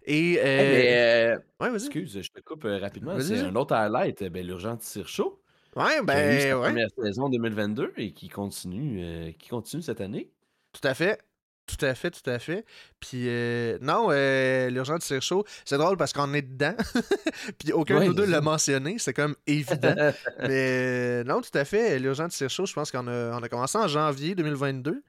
Et. 0.06 0.36
Hey, 0.36 0.38
mais, 0.40 1.38
ouais, 1.60 1.70
vas-y. 1.70 1.86
excuse, 1.86 2.22
je 2.22 2.32
te 2.32 2.40
coupe 2.42 2.64
rapidement. 2.64 3.20
C'est 3.20 3.40
un 3.40 3.56
autre 3.56 3.74
highlight, 3.74 4.24
ben, 4.26 4.46
l'Urgent 4.46 4.78
Tire 4.78 5.08
Show, 5.08 5.41
Ouais, 5.76 5.84
qui 5.86 5.92
a 5.92 6.02
eu 6.02 6.06
ben, 6.06 6.42
sa 6.42 6.60
ouais. 6.60 6.68
première 6.68 6.90
saison 6.98 7.30
2022 7.30 7.94
et 7.98 8.12
qui 8.12 8.30
continue, 8.30 9.00
euh, 9.02 9.32
qui 9.38 9.50
continue 9.50 9.82
cette 9.82 10.02
année. 10.02 10.30
Tout 10.74 10.88
à 10.88 10.94
fait. 10.94 11.20
Tout 11.68 11.86
à 11.86 11.96
fait, 11.96 12.12
tout 12.12 12.30
à 12.30 12.38
fait. 12.38 12.66
Puis, 13.00 13.28
euh, 13.28 13.78
non, 13.82 14.08
euh, 14.10 14.70
l'urgent 14.70 14.96
de 14.96 15.02
Tire 15.02 15.22
Chaud, 15.22 15.46
c'est 15.64 15.78
drôle 15.78 15.96
parce 15.96 16.12
qu'on 16.12 16.34
est 16.34 16.42
dedans. 16.42 16.76
Puis, 17.60 17.72
aucun 17.72 18.02
de 18.02 18.06
nous 18.08 18.14
deux 18.14 18.26
l'a 18.26 18.42
mentionné. 18.42 18.98
C'est 18.98 19.14
comme 19.14 19.36
évident. 19.48 19.96
Mais 20.40 21.24
non, 21.24 21.40
tout 21.40 21.58
à 21.58 21.64
fait. 21.64 21.98
L'urgent 22.00 22.26
de 22.26 22.32
Tire 22.32 22.50
Chaud, 22.50 22.66
je 22.66 22.74
pense 22.74 22.92
qu'on 22.92 23.08
a, 23.08 23.38
on 23.38 23.42
a 23.42 23.48
commencé 23.48 23.78
en 23.78 23.88
janvier 23.88 24.36
2022. 24.36 25.02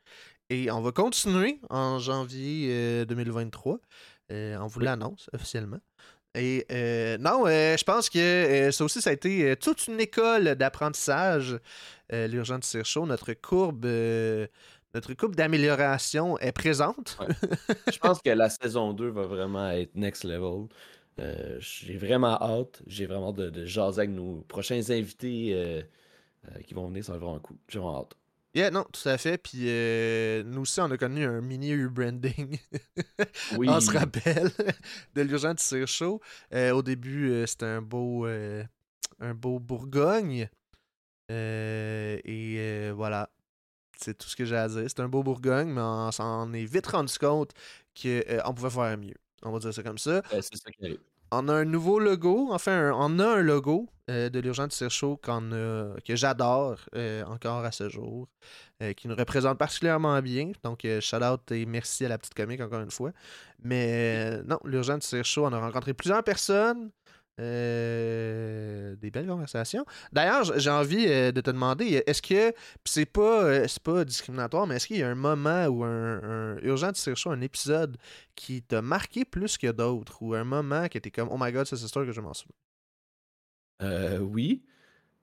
Et 0.53 0.71
on 0.71 0.83
va 0.83 0.93
continuer 0.93 1.61
en 1.71 1.99
janvier 1.99 2.69
euh, 2.71 3.05
2023. 3.07 3.79
Euh, 4.31 4.59
on 4.59 4.67
vous 4.67 4.81
l'annonce 4.81 5.31
officiellement. 5.33 5.79
Et 6.35 6.65
euh, 6.73 7.19
non, 7.19 7.47
euh, 7.47 7.77
je 7.77 7.85
pense 7.85 8.09
que 8.09 8.19
euh, 8.19 8.71
ça 8.71 8.85
aussi, 8.85 9.03
ça 9.03 9.11
a 9.11 9.13
été 9.13 9.55
toute 9.57 9.87
une 9.87 10.01
école 10.01 10.55
d'apprentissage, 10.55 11.59
l'urgent 12.11 12.59
de 12.59 12.65
Tire 12.65 12.85
Chaud. 12.85 13.07
Notre 13.07 13.35
courbe, 13.35 13.87
notre 14.95 15.15
courbe 15.15 15.35
d'amélioration 15.35 16.39
est 16.39 16.53
présente. 16.53 17.19
Je 17.93 17.99
pense 17.99 18.21
que 18.23 18.31
la 18.31 18.49
saison 18.49 18.93
2 18.93 19.09
va 19.09 19.27
vraiment 19.27 19.71
être 19.71 19.95
next 19.95 20.25
level. 20.25 20.69
J'ai 21.59 21.97
vraiment 21.97 22.41
hâte. 22.41 22.83
J'ai 22.87 23.07
vraiment 23.07 23.31
hâte 23.31 23.37
de, 23.37 23.51
de 23.51 23.65
jaser 23.67 24.01
avec 24.01 24.11
nos 24.11 24.43
prochains 24.49 24.91
invités 24.91 25.85
qui 26.67 26.75
vont 26.75 26.89
venir. 26.89 27.05
Ça 27.05 27.13
va 27.13 27.17
être 27.17 27.25
vraiment 27.25 27.41
cool. 27.41 27.57
J'ai 27.69 27.79
vraiment 27.79 28.01
hâte. 28.01 28.17
Yeah, 28.55 28.71
non, 28.71 28.85
tout 28.93 29.09
à 29.09 29.17
fait. 29.17 29.39
Puis 29.39 29.65
euh, 29.69 30.43
nous 30.45 30.63
aussi, 30.63 30.81
on 30.81 30.91
a 30.91 30.99
connu 30.99 31.25
un 31.25 31.41
mini 31.41 31.75
rebranding. 31.75 32.59
Oui. 33.57 33.69
on 33.69 33.81
se 33.81 33.91
rappelle 33.91 34.51
de 35.15 35.23
l'urgent 35.23 35.55
de 35.55 35.59
Tire 35.59 35.87
Chaud. 35.89 36.21
Euh, 36.53 36.73
au 36.73 36.83
début, 36.83 37.31
euh, 37.31 37.47
c'était 37.47 37.67
un 37.67 37.83
beau, 37.83 38.27
euh, 38.27 38.65
un 39.21 39.35
beau 39.35 39.59
Bourgogne. 39.59 40.49
Euh, 41.31 42.19
et 42.25 42.91
voilà. 42.93 43.31
C'est 43.99 44.19
tout 44.19 44.29
ce 44.29 44.37
que 44.37 44.45
j'ai 44.45 44.57
à 44.57 44.69
dire. 44.69 44.85
C'est 44.87 45.01
un 45.01 45.09
beau 45.09 45.23
Bourgogne, 45.23 45.69
mais 45.69 45.81
on 45.81 46.11
s'en 46.13 46.53
est 46.53 46.65
vite 46.65 46.87
rendu 46.89 47.17
compte 47.19 47.53
qu'on 48.01 48.55
pouvait 48.55 48.71
faire 48.71 48.99
mieux. 48.99 49.15
On 49.43 49.53
va 49.53 49.59
dire 49.59 49.73
ça 49.73 49.83
comme 49.83 49.99
ça. 49.99 50.23
Euh, 50.33 50.41
c'est 50.43 50.57
ça 50.57 50.71
qui 50.71 50.85
arrive. 50.85 51.01
On 51.35 51.49
a 51.49 51.55
un 51.55 51.65
nouveau 51.65 51.99
logo, 51.99 52.49
enfin, 52.53 52.93
on 52.95 53.19
a 53.19 53.27
un 53.39 53.43
logo 53.43 53.89
euh, 54.11 54.29
de 54.29 54.39
l'urgent 54.39 54.69
qu'on 55.23 55.53
a- 55.53 55.95
que 56.07 56.15
j'adore 56.15 56.77
euh, 56.95 57.25
encore 57.25 57.65
à 57.65 57.73
ce 57.73 57.89
jour, 57.89 58.29
euh, 58.83 58.93
qui 58.93 59.09
nous 59.09 59.15
représente 59.15 59.57
particulièrement 59.57 60.21
bien. 60.21 60.53
Donc, 60.63 60.87
shout 61.01 61.25
out 61.25 61.51
et 61.51 61.65
merci 61.65 62.05
à 62.05 62.11
la 62.11 62.19
petite 62.19 62.35
comique 62.35 62.61
encore 62.61 62.83
une 62.83 62.91
fois. 62.91 63.13
Mais 63.65 64.43
non, 64.45 64.59
l'urgent 64.65 64.99
Tire 64.99 65.25
Chaud, 65.25 65.47
on 65.47 65.53
a 65.55 65.59
rencontré 65.59 65.95
plusieurs 65.95 66.23
personnes. 66.23 66.91
Euh, 67.43 68.97
des 68.97 69.11
belles 69.11 69.27
conversations. 69.27 69.85
D'ailleurs, 70.13 70.59
j'ai 70.59 70.71
envie 70.71 71.07
euh, 71.09 71.33
de 71.33 71.41
te 71.41 71.51
demander, 71.51 72.03
est-ce 72.07 72.23
que, 72.23 72.55
c'est 72.85 73.07
pas, 73.07 73.45
euh, 73.45 73.67
c'est 73.69 73.83
pas 73.83 74.05
discriminatoire, 74.05 74.67
mais 74.67 74.77
est-ce 74.77 74.87
qu'il 74.87 74.99
y 74.99 75.03
a 75.03 75.09
un 75.09 75.15
moment 75.15 75.67
ou 75.67 75.85
un, 75.85 76.23
un 76.23 76.59
urgent 76.59 76.91
de 76.93 77.15
Chaud, 77.15 77.31
un 77.31 77.41
épisode 77.41 77.97
qui 78.35 78.63
t'a 78.63 78.83
marqué 78.83 79.25
plus 79.25 79.59
que 79.59 79.71
d'autres, 79.71 80.23
ou 80.23 80.35
un 80.35 80.45
moment 80.45 80.89
qui 80.89 80.99
était 80.99 81.11
comme, 81.11 81.29
oh 81.31 81.37
my 81.39 81.53
god, 81.53 81.67
ça, 81.67 81.77
c'est 81.77 81.89
sûr 81.89 82.07
que 82.07 82.13
je 82.13 82.21
m'en 82.21 82.35
souviens. 82.35 82.55
Euh, 83.83 84.19
oui. 84.19 84.63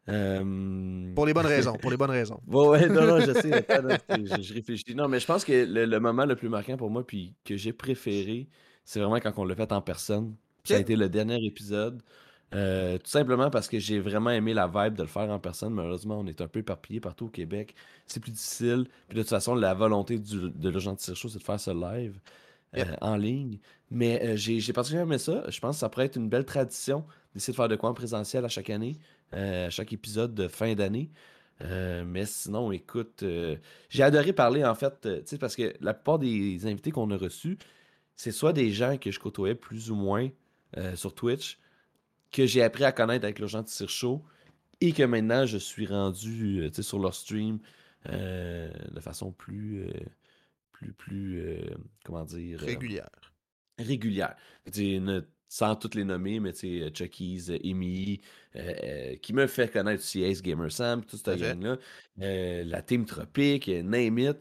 Pour 0.06 1.26
les 1.28 1.34
bonnes 1.34 1.46
raisons, 1.46 1.74
pour 1.74 1.92
les 1.92 1.98
bonnes 1.98 2.10
raisons. 2.10 2.40
Ouais, 2.48 2.68
ouais, 2.68 2.90
non, 2.90 3.06
non, 3.06 3.20
je 3.20 3.32
sais. 3.34 3.54
attends, 3.54 3.96
je 4.42 4.54
réfléchis. 4.54 4.96
Non, 4.96 5.08
mais 5.08 5.20
je 5.20 5.26
pense 5.28 5.46
que 5.46 5.52
le, 5.52 5.86
le 5.86 6.00
moment 6.00 6.26
le 6.26 6.36
plus 6.36 6.50
marquant 6.50 6.78
pour 6.78 6.90
moi, 6.90 7.06
puis 7.06 7.36
que 7.46 7.56
j'ai 7.56 7.74
préféré, 7.74 8.50
c'est 8.84 9.00
vraiment 9.00 9.20
quand 9.20 9.32
on 9.38 9.46
l'a 9.46 9.56
fait 9.56 9.72
en 9.72 9.82
personne. 9.82 10.36
Ça 10.70 10.78
a 10.78 10.80
été 10.80 10.96
le 10.96 11.10
dernier 11.10 11.44
épisode. 11.46 12.02
Euh, 12.56 12.98
tout 12.98 13.10
simplement 13.10 13.52
parce 13.52 13.68
que 13.68 13.78
j'ai 13.78 14.00
vraiment 14.00 14.32
aimé 14.32 14.54
la 14.56 14.68
vibe 14.68 14.96
de 14.96 15.04
le 15.04 15.08
faire 15.08 15.30
en 15.30 15.40
personne. 15.40 15.74
Malheureusement, 15.74 16.20
on 16.20 16.26
est 16.26 16.42
un 16.42 16.48
peu 16.48 16.60
éparpillé 16.60 17.00
partout 17.00 17.26
au 17.26 17.30
Québec. 17.30 17.76
C'est 18.08 18.20
plus 18.20 18.32
difficile. 18.32 18.88
Puis 19.08 19.18
de 19.18 19.22
toute 19.22 19.30
façon, 19.30 19.56
la 19.56 19.74
volonté 19.74 20.18
du, 20.18 20.50
de 20.50 20.70
l'agent 20.70 20.94
de 20.94 21.16
Show, 21.16 21.30
c'est 21.30 21.38
de 21.38 21.44
faire 21.44 21.60
ce 21.60 21.72
live 21.72 22.20
euh, 22.78 22.84
en 23.02 23.18
ligne. 23.18 23.60
Mais 23.92 24.22
euh, 24.24 24.36
j'ai, 24.36 24.60
j'ai 24.60 24.74
particulièrement 24.74 25.12
aimé 25.14 25.20
ça. 25.20 25.44
Je 25.50 25.60
pense 25.60 25.76
que 25.76 25.80
ça 25.80 25.90
pourrait 25.90 26.06
être 26.06 26.16
une 26.18 26.30
belle 26.30 26.46
tradition 26.46 27.06
d'essayer 27.34 27.54
de 27.54 27.58
faire 27.58 27.68
de 27.68 27.76
quoi 27.76 27.90
en 27.90 27.94
présentiel 27.94 28.44
à 28.46 28.50
chaque 28.50 28.70
année, 28.72 28.98
à 29.32 29.70
chaque 29.70 29.94
épisode 29.94 30.34
de 30.34 30.48
fin 30.48 30.74
d'année. 30.74 31.12
mais 31.62 32.26
sinon, 32.26 32.72
écoute, 32.72 33.24
j'ai 33.90 34.04
adoré 34.04 34.34
parler 34.34 34.66
en 34.66 34.74
fait, 34.74 35.02
tu 35.02 35.10
sais, 35.26 35.38
parce 35.38 35.56
que 35.56 35.76
la 35.82 35.94
plupart 35.94 36.18
des 36.18 36.66
invités 36.66 36.90
qu'on 36.90 37.12
a 37.12 37.18
reçus, 37.18 37.60
c'est 38.16 38.32
soit 38.32 38.54
des 38.54 38.72
gens 38.72 38.98
que 38.98 39.12
je 39.12 39.20
côtoyais 39.20 39.56
plus 39.56 39.92
ou 39.92 39.96
moins 39.96 40.30
sur 40.96 41.16
Twitch, 41.16 41.58
que 42.32 42.46
j'ai 42.46 42.64
appris 42.64 42.84
à 42.84 42.92
connaître 42.92 43.26
avec 43.26 43.40
le 43.40 43.48
gens 43.48 43.64
de 43.64 43.88
Show 43.88 44.24
et 44.82 44.94
que 44.94 45.04
maintenant 45.04 45.46
je 45.46 45.58
suis 45.58 45.86
rendu 45.86 46.62
euh, 46.62 46.82
sur 46.82 47.00
leur 47.00 47.14
stream 47.14 47.60
euh, 48.08 48.70
de 48.92 49.00
façon 49.00 49.32
plus, 49.32 49.84
euh, 49.84 49.92
plus, 50.72 50.94
plus, 50.94 51.44
comment 52.04 52.24
dire, 52.24 52.60
régulière. 52.60 53.10
régulière. 53.78 54.36
sans 55.50 55.76
toutes 55.76 55.96
les 55.96 56.06
nommer, 56.06 56.40
mais 56.40 56.54
tu 56.54 56.80
sais, 56.80 56.92
Chucky's, 56.94 57.52
qui 59.22 59.34
me 59.34 59.48
fait 59.48 59.72
connaître 59.72 60.02
aussi 60.02 60.24
Ace 60.24 60.42
Gamer 60.42 60.72
Sam, 60.72 61.04
toute 61.04 61.26
cette 61.26 61.40
gang-là, 61.40 61.78
la 62.18 62.82
Team 62.82 63.06
Tropique, 63.06 63.68
Name 63.68 64.20
It. 64.20 64.38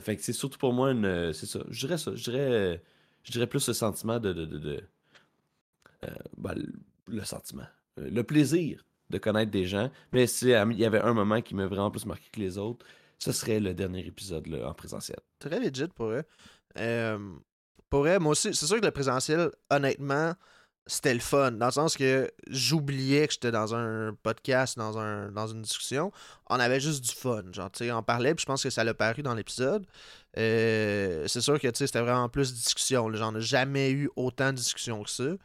fait 0.00 0.16
que 0.16 0.22
c'est 0.22 0.32
surtout 0.32 0.58
pour 0.58 0.72
moi 0.72 0.92
une. 0.92 1.32
c'est 1.32 1.46
ça. 1.46 1.64
Je 1.68 1.86
dirais 1.86 1.98
ça. 1.98 2.14
Je 2.14 2.30
dirais, 2.30 2.82
je 3.24 3.32
dirais 3.32 3.48
plus 3.48 3.60
ce 3.60 3.72
sentiment 3.72 4.20
de. 4.20 4.32
de, 4.32 4.44
de, 4.46 4.84
ben, 6.36 6.54
le 7.06 7.24
sentiment, 7.24 7.66
euh, 7.98 8.10
le 8.10 8.22
plaisir 8.24 8.84
de 9.10 9.18
connaître 9.18 9.50
des 9.50 9.66
gens. 9.66 9.90
Mais 10.12 10.26
s'il 10.26 10.48
y 10.48 10.84
avait 10.84 11.00
un 11.00 11.12
moment 11.12 11.42
qui 11.42 11.54
m'a 11.54 11.66
vraiment 11.66 11.90
plus 11.90 12.06
marqué 12.06 12.28
que 12.32 12.40
les 12.40 12.58
autres, 12.58 12.84
ce 13.18 13.32
serait 13.32 13.60
le 13.60 13.74
dernier 13.74 14.06
épisode 14.06 14.48
en 14.64 14.74
présentiel. 14.74 15.18
Très 15.38 15.60
legit 15.60 15.88
pour 15.94 16.06
eux. 16.06 16.24
Euh, 16.78 17.18
pour 17.90 18.06
eux, 18.06 18.18
moi 18.18 18.32
aussi, 18.32 18.54
c'est 18.54 18.66
sûr 18.66 18.80
que 18.80 18.86
le 18.86 18.90
présentiel, 18.90 19.50
honnêtement, 19.70 20.32
c'était 20.86 21.14
le 21.14 21.20
fun. 21.20 21.52
Dans 21.52 21.66
le 21.66 21.72
sens 21.72 21.96
que 21.96 22.30
j'oubliais 22.48 23.26
que 23.28 23.34
j'étais 23.34 23.52
dans 23.52 23.74
un 23.74 24.14
podcast, 24.22 24.76
dans, 24.76 24.98
un, 24.98 25.30
dans 25.30 25.46
une 25.46 25.62
discussion. 25.62 26.10
On 26.48 26.58
avait 26.58 26.80
juste 26.80 27.04
du 27.04 27.12
fun. 27.12 27.42
Genre, 27.52 27.70
on 27.92 28.02
parlait, 28.02 28.34
puis 28.34 28.42
je 28.42 28.46
pense 28.46 28.62
que 28.62 28.70
ça 28.70 28.82
l'a 28.82 28.94
paru 28.94 29.22
dans 29.22 29.34
l'épisode. 29.34 29.86
Euh, 30.38 31.24
c'est 31.28 31.40
sûr 31.40 31.60
que, 31.60 31.68
c'était 31.72 32.00
vraiment 32.00 32.28
plus 32.28 32.52
discussion. 32.54 33.12
J'en 33.12 33.36
ai 33.36 33.40
jamais 33.40 33.90
eu 33.90 34.10
autant 34.16 34.50
de 34.50 34.56
discussions 34.56 35.02
que 35.02 35.10
ça. 35.10 35.36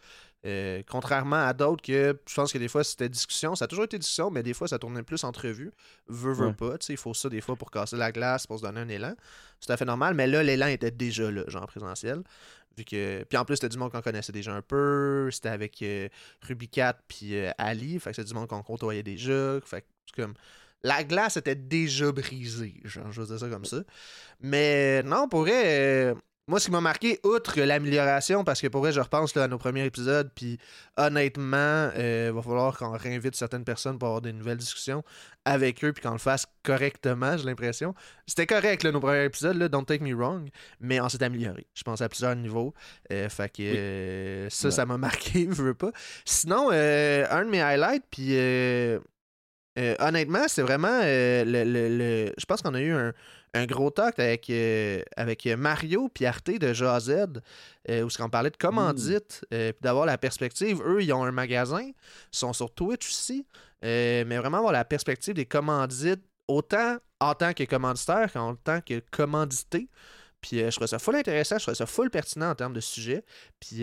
Euh, 0.46 0.84
contrairement 0.88 1.48
à 1.48 1.54
d'autres 1.54 1.82
que 1.82 2.18
je 2.28 2.34
pense 2.36 2.54
que 2.54 2.60
des 2.60 2.68
fois 2.68 2.84
c'était 2.84 3.10
discussion, 3.10 3.56
ça 3.56 3.66
a 3.66 3.68
toujours 3.68 3.86
été 3.86 3.98
discussion, 3.98 4.30
mais 4.30 4.44
des 4.44 4.54
fois 4.54 4.68
ça 4.68 4.78
tournait 4.78 5.04
plus 5.04 5.24
entrevue. 5.24 5.72
Veux, 6.08 6.32
veux 6.32 6.54
pas, 6.54 6.76
il 6.90 6.98
faut 6.98 7.14
ça 7.14 7.28
des 7.28 7.42
fois 7.42 7.56
pour 7.56 7.72
casser 7.72 7.98
la 7.98 8.12
glace, 8.12 8.46
pour 8.46 8.60
se 8.60 8.64
donner 8.64 8.82
un 8.82 8.88
élan. 8.88 9.16
C'est 9.60 9.68
tout 9.68 9.74
à 9.74 9.78
fait 9.78 9.86
normal, 9.86 10.14
mais 10.14 10.28
là, 10.28 10.44
l'élan 10.44 10.68
était 10.68 10.92
déjà 10.92 11.32
là, 11.32 11.44
genre 11.48 11.66
présentiel. 11.66 12.22
Vu 12.78 12.86
que... 12.86 13.24
Puis 13.24 13.38
en 13.38 13.46
plus, 13.46 13.56
c'était 13.56 13.70
du 13.70 13.78
monde 13.78 13.92
qu'on 13.92 14.02
connaissait 14.02 14.32
déjà 14.32 14.54
un 14.54 14.62
peu. 14.62 15.30
C'était 15.32 15.50
avec 15.50 15.82
euh, 15.82 16.08
Rubicat 16.48 16.96
puis 17.08 17.36
euh, 17.36 17.50
Ali. 17.58 18.00
Fait 18.00 18.12
que 18.12 18.18
c'est 18.18 18.24
du 18.24 18.36
monde 18.36 18.48
qu'on 18.48 18.62
côtoyait 18.62 19.04
déjà. 19.04 19.60
Fait 19.66 19.82
que 19.82 20.22
comme. 20.22 20.36
La 20.84 21.04
glace 21.04 21.38
était 21.38 21.56
déjà 21.56 22.12
brisée, 22.12 22.80
genre, 22.84 23.12
je 23.12 23.22
veux 23.22 23.28
dire 23.28 23.40
ça 23.40 23.50
comme 23.50 23.66
ça. 23.66 23.78
Mais 24.42 25.02
non, 25.02 25.28
pour 25.28 25.40
vrai, 25.40 26.14
moi, 26.48 26.62
ce 26.62 26.66
qui 26.66 26.72
m'a 26.72 26.80
marqué, 26.80 27.20
outre 27.24 27.60
l'amélioration, 27.60 28.46
parce 28.46 28.62
que 28.62 28.68
pour 28.68 28.80
vrai, 28.80 28.94
je 28.94 29.02
repense 29.02 29.36
à 29.36 29.50
nos 29.50 29.58
premiers 29.58 29.84
épisodes, 29.84 30.32
puis 30.34 30.58
honnêtement, 30.96 31.90
il 31.94 32.02
euh, 32.02 32.32
va 32.34 32.42
falloir 32.42 32.78
qu'on 32.78 32.92
réinvite 32.92 33.36
certaines 33.36 33.66
personnes 33.66 34.00
pour 34.00 34.08
avoir 34.08 34.22
des 34.22 34.32
nouvelles 34.32 34.58
discussions 34.58 35.04
avec 35.44 35.84
eux, 35.84 35.92
puis 35.92 36.02
qu'on 36.02 36.14
le 36.14 36.18
fasse 36.20 36.46
correctement, 36.64 37.36
j'ai 37.36 37.44
l'impression. 37.44 37.94
C'était 38.26 38.48
correct, 38.48 38.84
là, 38.84 38.94
nos 38.94 39.02
premiers 39.02 39.26
épisodes, 39.26 39.58
là, 39.58 39.68
don't 39.68 39.84
take 39.86 40.02
me 40.02 40.16
wrong, 40.16 40.50
mais 40.80 41.02
on 41.02 41.10
s'est 41.10 41.22
amélioré. 41.22 41.68
Je 41.74 41.84
pense 41.84 42.00
à 42.00 42.08
plusieurs 42.08 42.36
niveaux. 42.38 42.74
Euh, 43.12 43.28
fait 43.28 43.52
que 43.52 43.64
euh, 43.64 44.50
ça, 44.50 44.72
ça 44.72 44.86
m'a 44.86 44.98
marqué, 44.98 45.50
je 45.52 45.62
veux 45.62 45.74
pas. 45.74 45.92
Sinon, 46.24 46.70
un 46.70 47.44
de 47.44 47.50
mes 47.50 47.62
highlights, 47.62 48.06
puis 48.10 48.38
honnêtement, 50.00 50.48
c'est 50.48 50.62
vraiment 50.62 51.02
le, 51.02 51.64
le, 51.66 52.34
Je 52.38 52.46
pense 52.46 52.62
qu'on 52.62 52.74
a 52.74 52.80
eu 52.80 52.94
un 52.94 53.14
un 53.58 53.66
gros 53.66 53.90
talk 53.90 54.20
avec, 54.20 54.50
euh, 54.50 55.02
avec 55.16 55.46
Mario 55.46 56.10
puis 56.14 56.26
Arte 56.26 56.52
de 56.52 56.74
JZ, 56.74 57.42
euh, 57.90 58.04
où 58.04 58.10
on 58.20 58.30
parlait 58.30 58.50
de 58.50 58.58
commandite, 58.58 59.46
euh, 59.54 59.72
puis 59.72 59.82
d'avoir 59.82 60.06
la 60.06 60.18
perspective. 60.18 60.82
Eux, 60.86 61.04
ils 61.04 61.14
ont 61.14 61.24
un 61.24 61.32
magasin, 61.32 61.82
ils 61.82 61.94
sont 62.32 62.54
sur 62.54 62.74
Twitch 62.74 63.08
aussi, 63.08 63.46
mais 63.82 64.24
vraiment 64.38 64.58
avoir 64.58 64.74
la 64.74 64.86
perspective 64.86 65.34
des 65.34 65.46
commandites, 65.46 66.24
autant 66.48 66.98
en 67.20 67.34
tant 67.34 67.54
que 67.54 67.64
commanditaire 67.64 68.32
qu'en 68.32 68.56
tant 68.56 68.82
que 68.82 69.02
commandité. 69.12 69.90
Puis 70.40 70.60
je 70.60 70.76
trouve 70.76 70.88
ça 70.88 71.00
full 71.00 71.16
intéressant, 71.16 71.58
je 71.58 71.64
trouve 71.64 71.74
ça 71.74 71.88
full 71.88 72.12
pertinent 72.12 72.52
en 72.52 72.56
termes 72.56 72.74
de 72.74 72.80
sujet. 72.80 73.26
Puis 73.60 73.82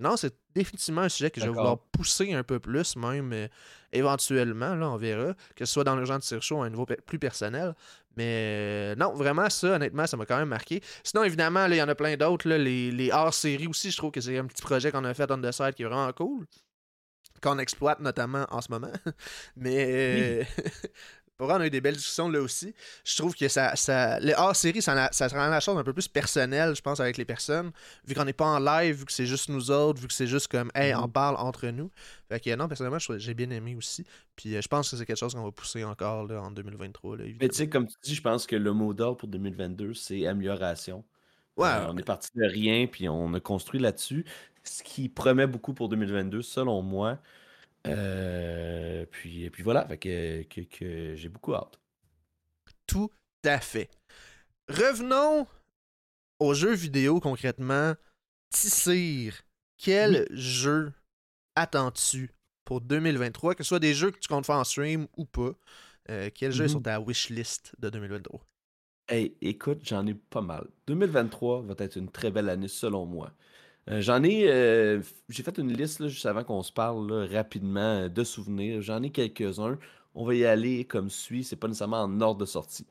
non, 0.00 0.16
c'est 0.16 0.34
définitivement 0.54 1.02
un 1.02 1.08
sujet 1.08 1.30
que 1.30 1.40
je 1.40 1.46
vais 1.46 1.52
vouloir 1.52 1.78
pousser 1.78 2.32
un 2.32 2.42
peu 2.42 2.58
plus, 2.58 2.96
même 2.96 3.48
éventuellement, 3.92 4.74
là, 4.74 4.90
on 4.90 4.96
verra, 4.96 5.34
que 5.56 5.64
ce 5.64 5.72
soit 5.72 5.84
dans 5.84 5.96
le 5.96 6.04
genre 6.04 6.18
de 6.18 6.40
Show 6.40 6.62
à 6.62 6.66
un 6.66 6.70
niveau 6.70 6.86
plus 6.86 7.18
personnel. 7.18 7.74
Mais 8.16 8.24
euh, 8.26 8.94
non, 8.96 9.12
vraiment, 9.14 9.48
ça, 9.50 9.76
honnêtement, 9.76 10.06
ça 10.06 10.16
m'a 10.16 10.26
quand 10.26 10.38
même 10.38 10.48
marqué. 10.48 10.82
Sinon, 11.04 11.22
évidemment, 11.24 11.66
il 11.66 11.76
y 11.76 11.82
en 11.82 11.88
a 11.88 11.94
plein 11.94 12.16
d'autres. 12.16 12.48
Les, 12.48 12.90
les 12.90 13.10
hors-séries 13.10 13.68
aussi, 13.68 13.90
je 13.90 13.96
trouve 13.96 14.10
que 14.10 14.20
c'est 14.20 14.38
un 14.38 14.46
petit 14.46 14.62
projet 14.62 14.90
qu'on 14.90 15.04
a 15.04 15.14
fait 15.14 15.30
on 15.30 15.40
the 15.40 15.52
side 15.52 15.74
qui 15.74 15.82
est 15.82 15.86
vraiment 15.86 16.12
cool. 16.12 16.46
Qu'on 17.42 17.58
exploite 17.58 18.00
notamment 18.00 18.46
en 18.50 18.60
ce 18.60 18.70
moment. 18.70 18.92
Mais 19.56 20.46
Pour 21.40 21.48
on 21.48 21.54
a 21.54 21.66
eu 21.66 21.70
des 21.70 21.80
belles 21.80 21.96
discussions 21.96 22.28
là 22.28 22.38
aussi. 22.38 22.74
Je 23.02 23.16
trouve 23.16 23.34
que 23.34 23.48
ça, 23.48 23.74
ça 23.74 24.20
le 24.20 24.34
hors-série, 24.36 24.82
ça, 24.82 25.08
ça 25.10 25.28
rend 25.28 25.48
la 25.48 25.60
chose 25.60 25.78
un 25.78 25.82
peu 25.82 25.94
plus 25.94 26.06
personnelle, 26.06 26.76
je 26.76 26.82
pense, 26.82 27.00
avec 27.00 27.16
les 27.16 27.24
personnes. 27.24 27.70
Vu 28.04 28.14
qu'on 28.14 28.26
n'est 28.26 28.34
pas 28.34 28.44
en 28.44 28.58
live, 28.58 28.96
vu 28.96 29.04
que 29.06 29.12
c'est 29.12 29.24
juste 29.24 29.48
nous 29.48 29.70
autres, 29.70 30.02
vu 30.02 30.06
que 30.06 30.12
c'est 30.12 30.26
juste 30.26 30.48
comme, 30.48 30.70
hey, 30.74 30.94
on 30.94 31.06
mhm. 31.06 31.12
parle 31.12 31.36
entre 31.36 31.68
nous. 31.68 31.90
Fait 32.28 32.40
que 32.40 32.54
non, 32.54 32.68
personnellement, 32.68 32.98
j'ai 32.98 33.32
bien 33.32 33.48
aimé 33.48 33.74
aussi. 33.74 34.04
Puis 34.36 34.54
euh, 34.54 34.60
je 34.60 34.68
pense 34.68 34.90
que 34.90 34.98
c'est 34.98 35.06
quelque 35.06 35.16
chose 35.16 35.32
qu'on 35.32 35.44
va 35.44 35.50
pousser 35.50 35.82
encore 35.82 36.26
là, 36.26 36.42
en 36.42 36.50
2023. 36.50 37.16
Là, 37.16 37.24
Mais 37.40 37.48
tu 37.48 37.56
sais, 37.56 37.70
comme 37.70 37.86
tu 37.86 37.96
dis, 38.02 38.14
je 38.14 38.20
pense 38.20 38.46
que 38.46 38.56
le 38.56 38.74
mot 38.74 38.92
d'ordre 38.92 39.16
pour 39.16 39.28
2022, 39.30 39.94
c'est 39.94 40.26
amélioration. 40.26 41.04
Ouais, 41.56 41.68
euh, 41.68 41.86
on 41.88 41.96
est 41.96 42.04
parti 42.04 42.28
de 42.34 42.44
rien, 42.44 42.86
puis 42.86 43.08
on 43.08 43.32
a 43.32 43.40
construit 43.40 43.80
là-dessus. 43.80 44.26
Ce 44.62 44.82
qui 44.82 45.08
promet 45.08 45.46
beaucoup 45.46 45.72
pour 45.72 45.88
2022, 45.88 46.42
selon 46.42 46.82
moi. 46.82 47.18
Euh, 47.86 49.06
puis, 49.10 49.48
puis 49.50 49.62
voilà, 49.62 49.86
fait 49.86 49.98
que, 49.98 51.14
j'ai 51.16 51.28
beaucoup 51.28 51.54
hâte. 51.54 51.80
Tout 52.86 53.10
à 53.44 53.60
fait. 53.60 53.90
Revenons 54.68 55.46
aux 56.38 56.54
jeux 56.54 56.74
vidéo 56.74 57.20
concrètement. 57.20 57.94
Tissir, 58.50 59.42
quel 59.78 60.26
jeu 60.30 60.92
attends-tu 61.54 62.30
pour 62.64 62.80
2023, 62.80 63.54
que 63.54 63.62
ce 63.62 63.68
soit 63.68 63.78
des 63.78 63.94
jeux 63.94 64.10
que 64.10 64.18
tu 64.18 64.28
comptes 64.28 64.46
faire 64.46 64.56
en 64.56 64.64
stream 64.64 65.06
ou 65.16 65.24
pas? 65.24 65.52
Euh, 66.10 66.30
quels 66.34 66.52
jeux 66.52 66.66
sont 66.66 66.80
ta 66.80 67.00
wishlist 67.00 67.74
de 67.78 67.90
2023? 67.90 68.40
Hey, 69.08 69.36
écoute, 69.40 69.80
j'en 69.82 70.06
ai 70.06 70.14
pas 70.14 70.40
mal. 70.40 70.66
2023 70.86 71.62
va 71.62 71.74
être 71.78 71.96
une 71.96 72.10
très 72.10 72.30
belle 72.30 72.48
année 72.48 72.68
selon 72.68 73.06
moi. 73.06 73.32
Euh, 73.88 74.00
j'en 74.00 74.22
ai. 74.22 74.48
Euh, 74.48 75.00
j'ai 75.28 75.42
fait 75.42 75.58
une 75.58 75.72
liste 75.72 76.06
juste 76.08 76.26
avant 76.26 76.44
qu'on 76.44 76.62
se 76.62 76.72
parle 76.72 77.12
rapidement 77.32 78.02
euh, 78.02 78.08
de 78.08 78.24
souvenirs. 78.24 78.82
J'en 78.82 79.02
ai 79.02 79.10
quelques-uns. 79.10 79.78
On 80.14 80.24
va 80.24 80.34
y 80.34 80.44
aller 80.44 80.84
comme 80.84 81.10
suit. 81.10 81.44
C'est 81.44 81.56
pas 81.56 81.68
nécessairement 81.68 82.02
en 82.02 82.20
ordre 82.20 82.40
de 82.40 82.46
sortie. 82.46 82.86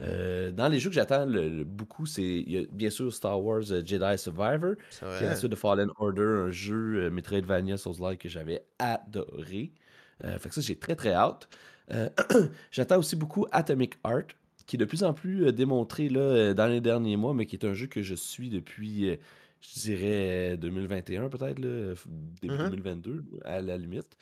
dans 0.00 0.68
les 0.70 0.80
jeux 0.80 0.90
que 0.90 0.94
j'attends 0.94 1.26
beaucoup, 1.66 2.06
c'est 2.06 2.44
bien 2.72 2.90
sûr 2.90 3.12
Star 3.12 3.42
Wars 3.42 3.62
Jedi 3.62 4.18
Survivor, 4.18 4.74
qui 4.90 5.24
est 5.24 5.48
de 5.48 5.56
Fallen 5.56 5.90
Order, 5.98 6.46
un 6.46 6.50
jeu 6.50 7.10
Metroidvania 7.10 7.76
Souls-like 7.76 8.20
que 8.20 8.28
j'avais 8.28 8.64
adoré. 8.78 9.72
fait 10.20 10.48
que 10.48 10.54
ça, 10.54 10.60
j'ai 10.60 10.76
très 10.76 10.96
très 10.96 11.12
hâte. 11.12 11.48
j'attends 12.70 12.98
aussi 12.98 13.16
beaucoup 13.16 13.46
Atomic 13.52 13.94
Art, 14.04 14.22
qui 14.66 14.76
est 14.76 14.78
de 14.78 14.84
plus 14.84 15.02
en 15.02 15.14
plus 15.14 15.52
démontré 15.52 16.08
là, 16.08 16.54
dans 16.54 16.68
les 16.68 16.80
derniers 16.80 17.16
mois, 17.16 17.34
mais 17.34 17.46
qui 17.46 17.56
est 17.56 17.66
un 17.66 17.74
jeu 17.74 17.86
que 17.86 18.02
je 18.02 18.14
suis 18.14 18.50
depuis 18.50 19.18
je 19.62 19.80
dirais 19.80 20.56
2021 20.56 21.28
peut-être, 21.28 21.60
début 21.60 22.56
2022 22.56 23.12
mm-hmm. 23.12 23.42
à 23.44 23.60
la 23.60 23.78
limite. 23.78 24.16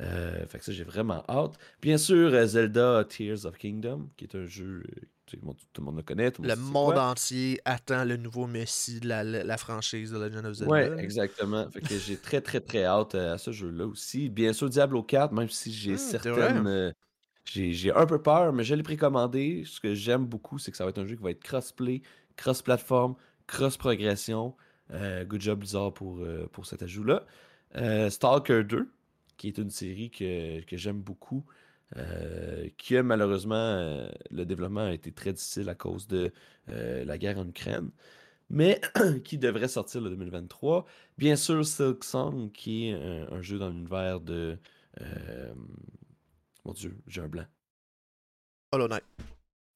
Euh, 0.00 0.46
fait 0.46 0.58
que 0.58 0.64
ça, 0.64 0.72
j'ai 0.72 0.84
vraiment 0.84 1.22
hâte. 1.28 1.58
Bien 1.82 1.98
sûr, 1.98 2.32
euh, 2.32 2.46
Zelda 2.46 3.04
Tears 3.04 3.44
of 3.44 3.58
Kingdom, 3.58 4.08
qui 4.16 4.24
est 4.24 4.34
un 4.34 4.46
jeu 4.46 4.82
que 5.26 5.36
tout, 5.36 5.54
le 5.78 5.84
monde 5.84 5.96
le 5.96 6.02
connaît. 6.02 6.32
le 6.42 6.56
monde 6.56 6.98
entier 6.98 7.60
attend 7.64 8.04
le 8.04 8.16
nouveau 8.16 8.46
Messi 8.46 9.00
de 9.00 9.08
la, 9.08 9.56
franchise 9.56 10.10
de 10.10 10.18
Legend 10.18 10.46
of 10.46 10.54
Zelda. 10.54 10.72
Ouais, 10.72 10.92
exactement. 10.98 11.70
fait 11.70 11.80
que 11.80 11.98
j'ai 11.98 12.16
très, 12.16 12.40
très, 12.40 12.60
très 12.60 12.84
hâte 12.84 13.14
euh, 13.14 13.34
à 13.34 13.38
ce 13.38 13.52
jeu-là 13.52 13.86
aussi. 13.86 14.30
Bien 14.30 14.52
sûr, 14.52 14.70
Diablo 14.70 15.02
4, 15.02 15.32
même 15.32 15.48
si 15.48 15.72
j'ai 15.72 15.94
hmm, 15.94 15.98
certaines. 15.98 16.94
j'ai 17.44 17.92
un 17.92 18.06
peu 18.06 18.20
peur, 18.20 18.52
mais 18.52 18.64
je 18.64 18.74
l'ai 18.74 18.82
précommandé. 18.82 19.64
Ce 19.66 19.78
que 19.78 19.94
j'aime 19.94 20.24
beaucoup, 20.24 20.58
c'est 20.58 20.70
que 20.70 20.76
ça 20.76 20.84
va 20.84 20.90
être 20.90 20.98
un 20.98 21.06
jeu 21.06 21.16
qui 21.16 21.22
va 21.22 21.30
être 21.30 21.42
cross-play, 21.42 22.00
cross-platform, 22.36 23.14
cross-progression. 23.46 24.48
Euh, 24.48 24.71
good 25.24 25.40
job 25.40 25.60
Blizzard 25.60 25.92
pour, 25.94 26.18
euh, 26.20 26.46
pour 26.52 26.66
cet 26.66 26.82
ajout-là. 26.82 27.26
Euh, 27.76 28.10
Stalker 28.10 28.64
2, 28.64 28.90
qui 29.36 29.48
est 29.48 29.58
une 29.58 29.70
série 29.70 30.10
que, 30.10 30.60
que 30.62 30.76
j'aime 30.76 31.00
beaucoup. 31.00 31.44
Euh, 31.96 32.68
qui 32.78 32.96
a 32.96 33.02
malheureusement, 33.02 33.54
euh, 33.54 34.10
le 34.30 34.46
développement 34.46 34.86
a 34.86 34.92
été 34.94 35.12
très 35.12 35.32
difficile 35.34 35.68
à 35.68 35.74
cause 35.74 36.06
de 36.08 36.32
euh, 36.70 37.04
la 37.04 37.18
guerre 37.18 37.38
en 37.38 37.46
Ukraine, 37.46 37.90
mais 38.50 38.80
qui 39.24 39.38
devrait 39.38 39.68
sortir 39.68 40.00
le 40.02 40.10
2023. 40.10 40.86
Bien 41.18 41.36
sûr, 41.36 41.64
Silk 41.66 42.04
Song, 42.04 42.50
qui 42.52 42.88
est 42.88 42.94
un, 42.94 43.32
un 43.32 43.42
jeu 43.42 43.58
dans 43.58 43.68
l'univers 43.70 44.20
de. 44.20 44.58
euh, 45.00 45.54
mon 46.64 46.72
Dieu, 46.72 46.96
j'ai 47.06 47.20
un 47.20 47.28
blanc. 47.28 47.46
Hollow 48.72 48.88
Knight. 48.88 49.04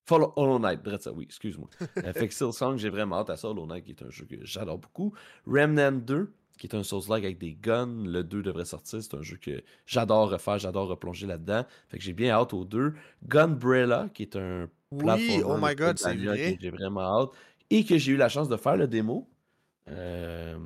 Follow 0.06 0.32
Hollow 0.36 0.58
Knight, 0.60 0.80
ça, 1.00 1.12
oui, 1.12 1.24
excuse-moi. 1.24 1.68
Euh, 1.98 2.12
fait 2.14 2.28
que 2.28 2.34
Silk 2.34 2.54
Song, 2.54 2.76
j'ai 2.78 2.90
vraiment 2.90 3.16
hâte 3.16 3.30
à 3.30 3.36
ça. 3.36 3.48
Hollow 3.48 3.66
Knight, 3.66 3.84
qui 3.84 3.90
est 3.90 4.02
un 4.02 4.10
jeu 4.10 4.24
que 4.24 4.36
j'adore 4.44 4.78
beaucoup. 4.78 5.12
Remnant 5.46 5.92
2, 5.92 6.32
qui 6.58 6.68
est 6.68 6.76
un 6.76 6.84
Souls-like 6.84 7.24
avec 7.24 7.38
des 7.38 7.54
guns. 7.54 8.04
Le 8.04 8.22
2 8.22 8.42
devrait 8.42 8.64
sortir. 8.64 9.02
C'est 9.02 9.14
un 9.14 9.22
jeu 9.22 9.36
que 9.36 9.62
j'adore 9.84 10.30
refaire, 10.30 10.58
j'adore 10.58 10.88
replonger 10.88 11.26
là-dedans. 11.26 11.64
Fait 11.88 11.98
que 11.98 12.04
j'ai 12.04 12.12
bien 12.12 12.30
hâte 12.30 12.54
au 12.54 12.64
2. 12.64 12.94
Gunbrella, 13.26 14.08
qui 14.14 14.22
est 14.22 14.36
un 14.36 14.68
Oui, 14.92 15.42
oh 15.44 15.56
my 15.60 15.74
god, 15.74 15.98
c'est 15.98 16.14
vrai. 16.14 16.54
que 16.54 16.62
j'ai 16.62 16.70
vraiment 16.70 17.22
hâte. 17.22 17.30
Et 17.70 17.84
que 17.84 17.98
j'ai 17.98 18.12
eu 18.12 18.16
la 18.16 18.28
chance 18.28 18.48
de 18.48 18.56
faire 18.56 18.76
le 18.76 18.86
démo. 18.86 19.28
Euh, 19.88 20.56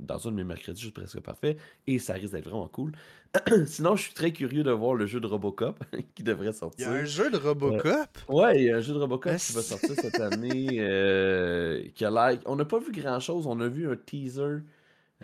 dans 0.00 0.26
un 0.28 0.30
de 0.32 0.36
mes 0.36 0.44
mercredis, 0.44 0.80
juste 0.80 0.94
presque 0.94 1.20
parfait. 1.20 1.56
Et 1.86 1.98
ça 1.98 2.14
risque 2.14 2.32
d'être 2.34 2.44
vraiment 2.48 2.68
cool. 2.68 2.92
Sinon, 3.66 3.96
je 3.96 4.02
suis 4.04 4.14
très 4.14 4.32
curieux 4.32 4.62
de 4.64 4.70
voir 4.70 4.94
le 4.94 5.06
jeu 5.06 5.20
de 5.20 5.26
Robocop 5.26 5.82
qui 6.14 6.22
devrait 6.22 6.52
Il 6.78 6.82
y 6.82 6.84
sortir. 6.84 6.88
a 6.88 6.92
un 6.94 7.04
jeu 7.04 7.30
de 7.30 7.36
Robocop? 7.36 8.18
Ouais, 8.28 8.60
il 8.62 8.64
y 8.66 8.70
a 8.70 8.76
un 8.76 8.80
jeu 8.80 8.92
de 8.94 8.98
Robocop 8.98 9.42
qui 9.42 9.52
va 9.52 9.62
sortir 9.62 9.96
cette 9.96 10.20
année. 10.20 10.76
euh, 10.80 11.88
qui 11.94 12.04
a 12.04 12.10
l'air. 12.10 12.40
On 12.46 12.56
n'a 12.56 12.64
pas 12.64 12.78
vu 12.78 12.92
grand 12.92 13.20
chose. 13.20 13.46
On 13.46 13.58
a 13.60 13.68
vu 13.68 13.88
un 13.90 13.96
teaser. 13.96 14.58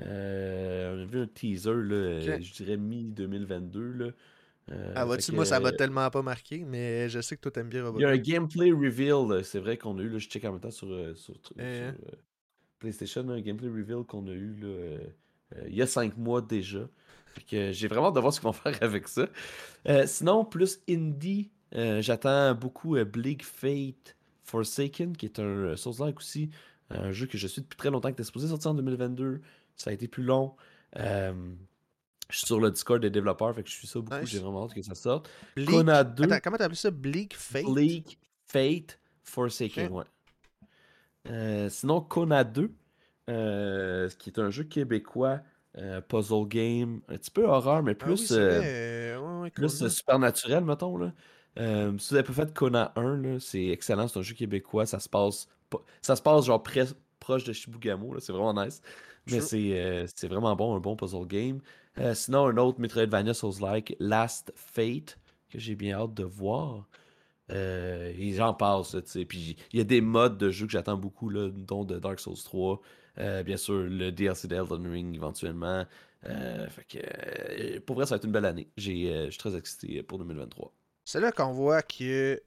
euh, 0.01 0.97
on 0.97 1.03
a 1.03 1.07
vu 1.07 1.21
un 1.23 1.27
teaser, 1.29 1.71
là, 1.75 1.95
euh, 1.95 2.41
je 2.41 2.53
dirais 2.55 2.77
mi-2022. 2.77 3.93
Là. 3.93 4.11
Euh, 4.73 4.95
Ah, 4.95 5.05
vois-tu, 5.05 5.33
moi, 5.33 5.45
ça 5.45 5.61
m'a 5.61 5.73
euh, 5.73 5.73
tellement 5.73 6.09
pas 6.11 6.23
marqué, 6.23 6.65
mais 6.65 7.09
je 7.09 7.21
sais 7.21 7.37
que 7.37 7.43
toi, 7.43 7.53
t'aimes 7.53 7.69
bien 7.69 7.83
Il 7.97 8.03
y 8.03 8.05
a 8.05 8.09
un 8.11 8.17
Robocop. 8.17 8.23
gameplay 8.23 8.71
reveal, 8.73 9.31
euh, 9.33 9.43
c'est 9.43 9.59
vrai 9.61 9.77
qu'on 9.79 9.99
a 9.99 10.03
eu. 10.03 10.09
Là, 10.09 10.19
je 10.19 10.29
check 10.29 10.45
en 10.45 10.53
même 10.53 10.61
temps 10.61 10.71
sur, 10.71 10.89
euh, 10.93 11.15
sur, 11.15 11.35
sur, 11.45 11.57
Eh, 11.59 11.63
hein. 11.83 11.97
Euh, 12.85 12.91
PlayStation, 12.91 13.29
un 13.29 13.41
gameplay 13.41 13.69
reveal 13.69 14.05
qu'on 14.07 14.27
a 14.27 14.33
eu 14.33 14.57
là, 14.61 14.67
euh, 14.67 14.99
euh, 15.57 15.65
il 15.69 15.75
y 15.75 15.83
a 15.83 15.87
cinq 15.87 16.17
mois 16.17 16.41
déjà. 16.41 16.89
Que 17.51 17.73
j'ai 17.73 17.89
vraiment 17.89 18.09
hâte 18.09 18.15
de 18.15 18.21
voir 18.21 18.33
ce 18.33 18.39
qu'ils 18.41 18.47
vont 18.47 18.53
faire 18.53 18.77
avec 18.81 19.09
ça. 19.09 19.29
Euh, 19.89 20.07
sinon, 20.07 20.45
plus 20.45 20.81
indie, 20.89 21.51
euh, 21.75 22.01
j'attends 22.01 22.55
beaucoup 22.55 22.97
euh, 22.97 23.05
Bleak 23.05 23.45
Fate 23.45 24.17
Forsaken, 24.45 25.17
qui 25.17 25.27
est 25.27 25.41
un 25.41 25.43
euh, 25.43 25.77
Souls-like 25.77 26.19
aussi. 26.19 26.51
Un 26.91 27.11
jeu 27.13 27.27
que 27.27 27.37
je 27.37 27.47
suis 27.47 27.63
depuis 27.63 27.77
très 27.77 27.91
longtemps, 27.91 28.09
qui 28.09 28.13
était 28.13 28.25
supposé 28.25 28.47
sortir 28.49 28.71
en 28.71 28.75
2022. 28.75 29.41
Ça 29.75 29.91
a 29.91 29.93
été 29.93 30.07
plus 30.07 30.23
long. 30.23 30.55
Euh, 30.97 31.33
je 32.31 32.39
suis 32.39 32.47
sur 32.47 32.61
le 32.61 32.71
Discord 32.71 33.03
des 33.03 33.11
développeurs, 33.11 33.55
fait 33.55 33.63
que 33.65 33.71
je 33.71 33.75
suis 33.75 33.89
ça 33.89 33.99
beaucoup. 34.01 34.21
Nice. 34.21 34.29
J'ai 34.31 34.39
vraiment 34.39 34.65
hâte 34.65 34.75
que 34.75 34.83
ça 34.83 34.95
sorte. 34.95 35.29
Bleak... 35.57 35.69
Kona 35.69 36.05
2. 36.05 36.25
Attends, 36.25 36.39
comment 36.45 36.57
t'as 36.57 36.65
appelé 36.67 36.77
ça? 36.77 36.91
Bleak 36.91 37.35
Fate? 37.35 37.65
Bleak 37.65 38.19
Fate 38.47 39.01
Forsaken, 39.25 39.91
ouais. 39.91 40.05
Euh, 41.29 41.69
sinon, 41.71 42.01
Kona 42.01 42.45
2, 42.45 42.75
euh, 43.31 44.09
qui 44.19 44.31
est 44.31 44.39
un 44.39 44.51
jeu 44.51 44.65
québécois, 44.65 45.41
euh, 45.79 46.01
puzzle 46.01 46.47
game, 46.47 47.01
un 47.09 47.17
petit 47.17 47.31
peu 47.31 47.45
horreur, 47.47 47.83
mais 47.83 47.97
Ah 48.01 48.09
oui, 48.09 48.15
plus, 48.17 48.31
ouais, 49.19 49.41
ouais, 49.43 49.51
plus 49.51 49.89
supernaturel, 49.89 50.65
mettons. 50.65 50.97
Là. 50.99 51.13
Si 51.57 51.63
vous 52.11 52.15
avez 52.15 52.23
pas 52.25 52.33
fait 52.33 52.53
Kona 52.55 52.93
1, 52.97 53.17
là, 53.17 53.41
c'est 53.41 53.67
excellent, 53.69 54.09
c'est 54.09 54.19
un 54.19 54.23
jeu 54.23 54.35
québécois, 54.35 54.87
ça 54.87 55.01
se 55.01 55.09
passe, 55.09 55.49
pas- 55.71 55.83
ça 56.03 56.17
se 56.17 56.23
passe 56.23 56.47
genre 56.47 56.63
pres- 56.63 56.95
proche 57.21 57.45
de 57.45 57.53
Shibugamo, 57.53 58.19
c'est 58.21 58.33
vraiment 58.33 58.55
nice. 58.65 58.83
Mais 59.27 59.41
c'est 59.41 60.29
vraiment 60.29 60.55
bon, 60.57 60.75
un 60.77 60.81
bon 60.81 60.97
puzzle 60.97 61.27
game. 61.27 61.61
Sinon, 62.15 62.49
un 62.49 62.57
autre 62.59 62.81
Metroidvania 62.81 63.33
Souls-like, 63.35 63.97
Last 64.01 64.53
Fate, 64.57 65.19
que 65.49 65.59
j'ai 65.59 65.75
bien 65.77 65.99
hâte 65.99 66.13
de 66.15 66.25
voir. 66.25 66.89
Euh, 67.51 68.53
passe, 68.59 68.95
là, 68.95 69.03
tu 69.03 69.11
sais. 69.11 69.25
Puis 69.25 69.57
il 69.73 69.79
y 69.79 69.81
a 69.81 69.85
des 69.85 70.01
modes 70.01 70.39
de 70.39 70.51
jeu 70.51 70.67
que 70.67 70.73
j'attends 70.73 70.97
beaucoup, 70.97 71.29
là, 71.29 71.51
dont 71.53 71.85
de 71.85 71.99
Dark 71.99 72.21
Souls 72.21 72.43
3. 72.43 72.81
Euh, 73.19 73.43
bien 73.43 73.57
sûr, 73.57 73.75
le 73.75 74.11
DLC 74.11 74.49
d'Elden 74.49 74.87
Ring 74.87 75.15
éventuellement. 75.15 75.87
Euh, 76.27 76.69
fait 76.69 76.85
que, 76.85 76.99
euh, 76.99 77.81
pour 77.81 77.97
vrai, 77.97 78.07
ça 78.07 78.15
va 78.15 78.17
être 78.17 78.25
une 78.25 78.33
belle 78.33 78.47
année. 78.47 78.69
Je 78.77 79.29
suis 79.31 79.39
très 79.39 79.57
excité 79.57 80.03
pour 80.03 80.19
2023. 80.19 80.73
C'est 81.05 81.21
là 81.21 81.33
qu'on 81.33 81.53
voit 81.53 81.83
que 81.83 82.41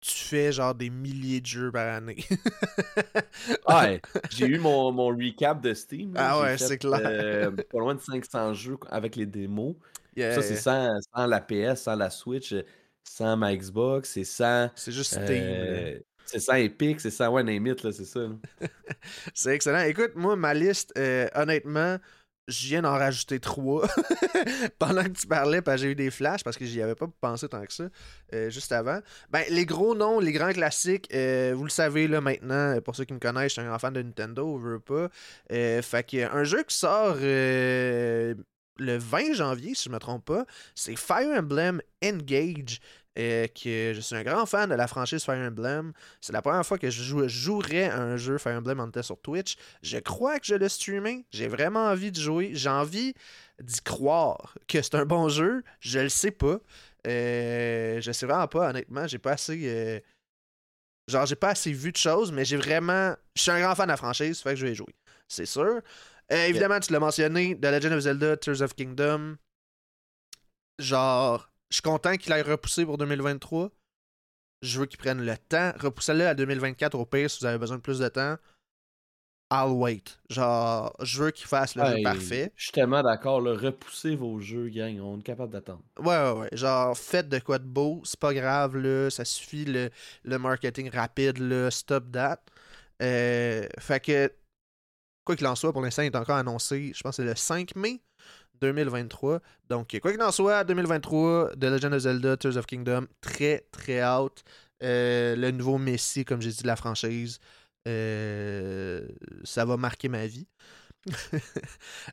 tu 0.00 0.10
fais 0.10 0.50
genre 0.50 0.74
des 0.74 0.90
milliers 0.90 1.40
de 1.40 1.46
jeux 1.46 1.70
par 1.70 1.94
année. 1.94 2.24
Ah, 3.66 3.86
ouais, 3.86 4.00
j'ai 4.30 4.46
eu 4.46 4.58
mon, 4.58 4.92
mon 4.92 5.08
recap 5.08 5.60
de 5.60 5.74
Steam. 5.74 6.12
Ah 6.16 6.40
ouais, 6.40 6.58
c'est 6.58 6.78
clair. 6.78 7.50
pas 7.52 7.78
loin 7.78 7.94
de 7.94 8.00
500 8.00 8.54
jeux 8.54 8.76
avec 8.90 9.16
les 9.16 9.26
démos. 9.26 9.74
Yeah, 10.16 10.34
Ça, 10.34 10.42
c'est 10.42 10.56
sans, 10.56 10.98
sans 11.14 11.26
la 11.26 11.40
PS, 11.40 11.82
sans 11.82 11.96
la 11.96 12.10
Switch, 12.10 12.52
euh, 12.52 12.62
sans 13.04 13.36
ma 13.36 13.54
Xbox, 13.54 14.10
c'est 14.10 14.24
sans. 14.24 14.70
c'est 14.74 14.92
juste 14.92 15.16
euh, 15.18 15.98
c'est 16.24 16.40
sans 16.40 16.54
Epic, 16.54 17.00
c'est 17.00 17.10
sans 17.10 17.30
ouais, 17.30 17.42
name 17.42 17.66
it, 17.66 17.82
là, 17.82 17.92
c'est 17.92 18.04
ça. 18.04 18.20
C'est 19.34 19.54
excellent. 19.54 19.84
Écoute, 19.84 20.12
moi, 20.14 20.36
ma 20.36 20.54
liste, 20.54 20.92
euh, 20.96 21.28
honnêtement, 21.34 21.98
je 22.48 22.66
viens 22.68 22.82
d'en 22.82 22.92
rajouter 22.92 23.38
trois 23.38 23.86
pendant 24.78 25.02
que 25.04 25.10
tu 25.10 25.26
parlais, 25.26 25.62
parce 25.62 25.76
que 25.80 25.86
j'ai 25.86 25.92
eu 25.92 25.94
des 25.94 26.10
flashs 26.10 26.42
parce 26.42 26.56
que 26.56 26.64
j'y 26.64 26.82
avais 26.82 26.94
pas 26.94 27.06
pensé 27.20 27.48
tant 27.48 27.64
que 27.64 27.72
ça 27.72 27.84
euh, 28.34 28.50
juste 28.50 28.72
avant. 28.72 29.00
Ben, 29.30 29.44
les 29.50 29.64
gros 29.64 29.94
noms, 29.94 30.18
les 30.18 30.32
grands 30.32 30.52
classiques, 30.52 31.08
euh, 31.14 31.52
vous 31.54 31.64
le 31.64 31.70
savez 31.70 32.08
là 32.08 32.20
maintenant, 32.20 32.80
pour 32.80 32.96
ceux 32.96 33.04
qui 33.04 33.14
me 33.14 33.18
connaissent, 33.18 33.54
je 33.54 33.60
suis 33.60 33.60
un 33.60 33.66
grand 33.66 33.78
fan 33.78 33.92
de 33.92 34.02
Nintendo, 34.02 34.58
je 34.60 34.66
veux 34.66 34.80
pas. 34.80 35.08
Euh, 35.52 35.82
fait 35.82 36.08
que 36.08 36.34
un 36.34 36.44
jeu 36.44 36.62
qui 36.64 36.76
sort 36.76 37.16
le 38.78 38.96
20 38.96 39.34
janvier, 39.34 39.74
si 39.74 39.84
je 39.84 39.90
me 39.90 39.98
trompe 39.98 40.24
pas, 40.24 40.46
c'est 40.74 40.96
Fire 40.96 41.28
Emblem 41.38 41.80
Engage. 42.04 42.80
euh, 43.18 43.46
que 43.48 43.92
je 43.94 44.00
suis 44.00 44.16
un 44.16 44.22
grand 44.22 44.46
fan 44.46 44.70
de 44.70 44.74
la 44.74 44.86
franchise 44.88 45.22
Fire 45.24 45.36
Emblem. 45.46 45.92
C'est 46.22 46.32
la 46.32 46.40
première 46.40 46.64
fois 46.64 46.78
que 46.78 46.88
je, 46.90 47.02
joue, 47.02 47.22
je 47.24 47.28
jouerais 47.28 47.90
à 47.90 48.00
un 48.00 48.16
jeu 48.16 48.38
Fire 48.38 48.56
Emblem 48.56 48.80
en 48.80 48.88
était 48.88 49.02
sur 49.02 49.20
Twitch. 49.20 49.56
Je 49.82 49.98
crois 49.98 50.38
que 50.40 50.46
je 50.46 50.54
l'ai 50.54 50.68
streamé. 50.70 51.26
J'ai 51.30 51.46
vraiment 51.48 51.84
envie 51.86 52.10
de 52.10 52.18
jouer. 52.18 52.52
J'ai 52.54 52.70
envie 52.70 53.12
d'y 53.62 53.80
croire 53.82 54.56
que 54.66 54.80
c'est 54.80 54.94
un 54.94 55.04
bon 55.04 55.28
jeu. 55.28 55.62
Je 55.80 55.98
le 56.00 56.08
sais 56.08 56.30
pas. 56.30 56.58
Euh, 57.06 58.00
je 58.00 58.12
sais 58.12 58.24
vraiment 58.26 58.48
pas, 58.48 58.70
honnêtement. 58.70 59.06
J'ai 59.06 59.18
pas 59.18 59.32
assez. 59.32 59.60
euh, 59.64 60.00
Genre, 61.08 61.26
j'ai 61.26 61.36
pas 61.36 61.50
assez 61.50 61.72
vu 61.72 61.92
de 61.92 61.96
choses, 61.96 62.30
mais 62.32 62.44
j'ai 62.44 62.56
vraiment. 62.56 63.14
Je 63.34 63.42
suis 63.42 63.50
un 63.50 63.60
grand 63.60 63.74
fan 63.74 63.86
de 63.86 63.90
la 63.90 63.96
franchise, 63.96 64.40
fait 64.40 64.50
que 64.50 64.56
je 64.56 64.66
vais 64.66 64.74
jouer. 64.74 64.94
C'est 65.28 65.46
sûr. 65.46 65.80
Euh, 66.32 66.46
évidemment, 66.46 66.80
tu 66.80 66.92
l'as 66.92 67.00
mentionné, 67.00 67.58
The 67.58 67.66
Legend 67.66 67.92
of 67.92 68.00
Zelda, 68.00 68.36
Tears 68.36 68.62
of 68.62 68.74
Kingdom. 68.74 69.36
Genre, 70.78 71.50
je 71.70 71.76
suis 71.76 71.82
content 71.82 72.16
qu'il 72.16 72.32
aille 72.32 72.42
repoussé 72.42 72.84
pour 72.84 72.98
2023. 72.98 73.70
Je 74.62 74.80
veux 74.80 74.86
qu'il 74.86 74.98
prenne 74.98 75.24
le 75.24 75.36
temps. 75.36 75.72
Repoussez-le 75.78 76.26
à 76.26 76.34
2024 76.34 76.94
au 76.94 77.04
pire 77.04 77.30
si 77.30 77.40
vous 77.40 77.46
avez 77.46 77.58
besoin 77.58 77.76
de 77.76 77.82
plus 77.82 77.98
de 77.98 78.08
temps. 78.08 78.36
I'll 79.52 79.72
wait. 79.72 80.18
Genre, 80.30 80.96
je 81.02 81.24
veux 81.24 81.30
qu'il 81.30 81.46
fasse 81.46 81.74
le 81.76 81.84
jeu 81.84 82.02
parfait. 82.02 82.52
Je 82.56 82.62
suis 82.64 82.72
tellement 82.72 83.02
d'accord, 83.02 83.42
repoussez 83.42 84.16
vos 84.16 84.40
jeux, 84.40 84.70
gang, 84.70 84.98
on 85.00 85.18
est 85.18 85.22
capable 85.22 85.52
d'attendre. 85.52 85.82
Ouais, 85.98 86.06
ouais, 86.06 86.32
ouais. 86.40 86.48
Genre, 86.52 86.96
faites 86.96 87.28
de 87.28 87.38
quoi 87.38 87.58
de 87.58 87.66
beau. 87.66 88.00
C'est 88.04 88.18
pas 88.18 88.32
grave, 88.32 88.78
là. 88.78 89.10
Ça 89.10 89.26
suffit 89.26 89.66
le, 89.66 89.90
le 90.24 90.38
marketing 90.38 90.88
rapide, 90.88 91.36
là. 91.36 91.70
Stop 91.70 92.10
that. 92.12 92.40
Euh, 93.02 93.66
fait 93.78 94.00
que, 94.00 94.32
quoi 95.24 95.36
qu'il 95.36 95.46
en 95.46 95.54
soit, 95.54 95.72
pour 95.72 95.82
l'instant, 95.82 96.02
il 96.02 96.06
est 96.06 96.16
encore 96.16 96.36
annoncé, 96.36 96.92
je 96.94 97.02
pense 97.02 97.16
que 97.16 97.22
c'est 97.22 97.28
le 97.28 97.36
5 97.36 97.76
mai 97.76 98.00
2023. 98.60 99.40
Donc, 99.68 99.98
quoi 100.00 100.12
qu'il 100.12 100.22
en 100.22 100.32
soit, 100.32 100.64
2023, 100.64 101.52
The 101.60 101.64
Legend 101.64 101.94
of 101.94 102.00
Zelda, 102.00 102.36
Tears 102.36 102.56
of 102.56 102.66
Kingdom, 102.66 103.06
très, 103.20 103.66
très 103.72 104.04
out. 104.04 104.42
Euh, 104.82 105.36
le 105.36 105.50
nouveau 105.50 105.78
Messi, 105.78 106.24
comme 106.24 106.40
j'ai 106.42 106.50
dit, 106.50 106.62
de 106.62 106.66
la 106.66 106.76
franchise. 106.76 107.38
Euh, 107.88 109.06
ça 109.44 109.64
va 109.64 109.76
marquer 109.76 110.08
ma 110.08 110.26
vie. 110.26 110.46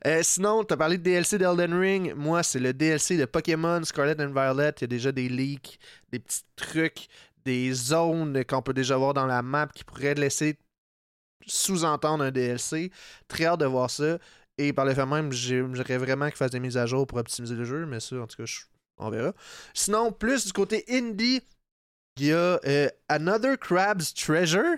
Euh, 0.08 0.22
sinon, 0.24 0.63
tu 0.63 0.74
as 0.74 0.78
parlé 0.78 0.98
de 0.98 1.04
DLC 1.04 1.38
d'Elden 1.38 1.74
Ring. 1.74 2.13
Moi, 2.15 2.41
c'est 2.41 2.60
le 2.60 2.74
DLC 2.74 3.17
de 3.17 3.26
Pokémon 3.26 3.84
Scarlet 3.84 4.15
and 4.19 4.32
Violet. 4.32 4.74
Il 4.78 4.82
y 4.82 4.84
a 4.86 4.88
déjà 4.88 5.12
des 5.12 5.28
leaks, 5.28 5.78
des 6.12 6.19
petits 6.19 6.43
trucs, 6.56 7.08
des 7.43 7.74
zones 7.74 8.43
qu'on 8.45 8.62
peut 8.62 8.74
déjà 8.74 8.95
voir 8.95 9.13
dans 9.13 9.26
la 9.26 9.41
map 9.41 9.67
qui 9.67 9.84
pourraient 9.84 10.15
laisser 10.15 10.58
sous-entendre 11.45 12.23
un 12.23 12.32
DLC. 12.32 12.91
Très 13.28 13.45
hâte 13.45 13.60
de 13.60 13.65
voir 13.65 13.89
ça. 13.89 14.17
Et 14.58 14.73
par 14.73 14.86
le 14.86 14.93
fait 14.93 15.06
même, 15.06 15.32
j'ai- 15.32 15.63
j'aimerais 15.73 15.97
vraiment 15.97 16.28
qu'ils 16.28 16.36
fassent 16.36 16.52
des 16.52 16.60
mises 16.60 16.78
à 16.78 16.86
jour 16.86 17.08
pour 17.08 17.17
optimiser 17.17 17.56
le 17.56 17.63
jeu, 17.63 17.86
mais 17.86 17.99
ça, 17.99 18.17
en 18.17 18.28
tout 18.28 18.36
cas, 18.38 18.45
je- 18.45 18.62
on 18.97 19.10
verra. 19.10 19.34
Sinon, 19.73 20.12
plus 20.12 20.45
du 20.45 20.52
côté 20.54 20.84
indie, 20.89 21.41
il 22.17 22.25
y 22.25 22.34
a 22.34 22.60
euh, 22.65 22.89
Another 23.08 23.58
Crab's 23.58 24.13
Treasure. 24.13 24.75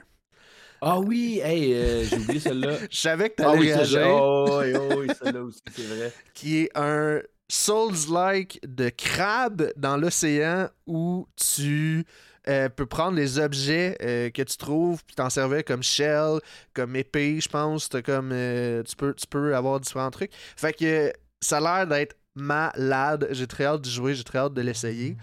Ah 0.84 1.00
oui, 1.00 1.40
hey, 1.44 1.74
euh, 1.74 2.04
j'ai 2.04 2.18
oublié 2.18 2.40
celle-là. 2.40 2.78
Je 2.92 2.98
savais 2.98 3.30
que 3.30 3.36
tu 3.36 3.44
Ah 3.44 3.54
oui, 3.54 3.72
réagir. 3.72 4.02
Oh, 4.08 4.60
oui, 4.62 4.74
oh, 4.76 4.96
oui, 5.00 5.08
celle-là 5.20 5.42
aussi, 5.44 5.62
c'est 5.76 5.84
vrai. 5.84 6.12
qui 6.34 6.60
est 6.64 6.70
un 6.76 7.22
Souls-like 7.50 8.60
de 8.64 8.90
crabe 8.90 9.72
dans 9.76 9.98
l'océan 9.98 10.70
où 10.88 11.28
tu 11.36 12.06
euh, 12.48 12.70
peux 12.70 12.88
prendre 12.88 13.16
les 13.16 13.38
objets 13.38 13.96
euh, 14.02 14.32
que 14.32 14.42
tu 14.42 14.58
trouves 14.58 15.04
puis 15.06 15.16
t'en 15.16 15.30
servir 15.30 15.64
comme 15.64 15.84
shell, 15.84 16.40
comme 16.74 16.96
épée, 16.96 17.40
je 17.40 17.48
pense. 17.48 17.88
Comme, 18.04 18.32
euh, 18.34 18.82
tu, 18.84 18.96
peux, 18.96 19.14
tu 19.14 19.28
peux 19.28 19.56
avoir 19.56 19.80
différents 19.80 20.10
trucs. 20.10 20.32
Fait 20.34 20.74
que 20.74 21.14
ça 21.40 21.58
a 21.58 21.62
l'air 21.62 21.88
d'être 21.88 22.18
malade. 22.36 23.28
J'ai 23.32 23.48
très 23.48 23.66
hâte 23.66 23.82
d'y 23.82 23.92
jouer, 23.92 24.16
j'ai 24.16 24.24
très 24.24 24.40
hâte 24.40 24.54
de 24.54 24.62
l'essayer. 24.62 25.18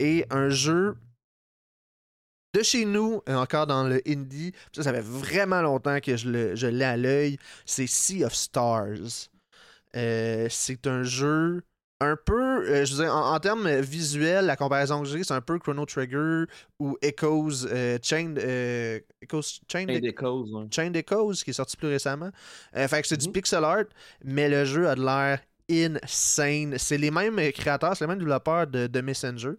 Et 0.00 0.26
un 0.30 0.48
jeu 0.48 0.96
de 2.52 2.62
chez 2.62 2.84
nous, 2.84 3.22
encore 3.28 3.66
dans 3.66 3.84
le 3.84 4.00
indie, 4.08 4.52
ça, 4.72 4.82
ça 4.82 4.92
fait 4.92 5.02
vraiment 5.02 5.62
longtemps 5.62 6.00
que 6.00 6.16
je, 6.16 6.28
le, 6.28 6.56
je 6.56 6.66
l'ai 6.66 6.84
à 6.84 6.96
l'œil, 6.96 7.38
c'est 7.64 7.86
Sea 7.86 8.24
of 8.24 8.34
Stars. 8.34 9.28
C'est 9.94 10.86
un 10.86 11.04
jeu 11.04 11.62
un 12.00 12.16
peu, 12.16 12.68
euh, 12.68 12.84
je 12.84 12.94
veux 12.94 13.04
dire, 13.04 13.14
en, 13.14 13.38
termes 13.40 13.68
visuels, 13.80 14.44
la 14.46 14.56
comparaison 14.56 15.02
que 15.02 15.08
j'ai, 15.08 15.24
c'est 15.24 15.32
un 15.34 15.40
peu 15.40 15.58
Chrono 15.58 15.86
Trigger 15.86 16.44
ou 16.78 16.96
Echoes, 17.00 17.66
euh, 17.66 17.98
Chain, 18.02 18.34
Echoes, 18.36 19.60
Chain, 19.70 19.86
Echoes, 19.88 20.68
Chain 20.70 20.92
Echoes, 20.92 21.34
qui 21.42 21.50
est 21.50 21.54
sorti 21.54 21.76
plus 21.76 21.88
récemment. 21.88 22.30
fait 22.74 23.02
que 23.02 23.08
c'est 23.08 23.16
du 23.16 23.26
Mhm. 23.28 23.32
pixel 23.32 23.64
art, 23.64 23.84
mais 24.24 24.48
le 24.48 24.64
jeu 24.64 24.88
a 24.88 24.94
de 24.94 25.02
l'air 25.04 25.40
insane. 25.70 26.76
C'est 26.78 26.98
les 26.98 27.10
mêmes 27.10 27.40
créateurs, 27.52 27.96
c'est 27.96 28.04
les 28.04 28.08
mêmes 28.08 28.18
développeurs 28.18 28.66
de, 28.66 28.86
de 28.86 29.00
Messenger. 29.00 29.52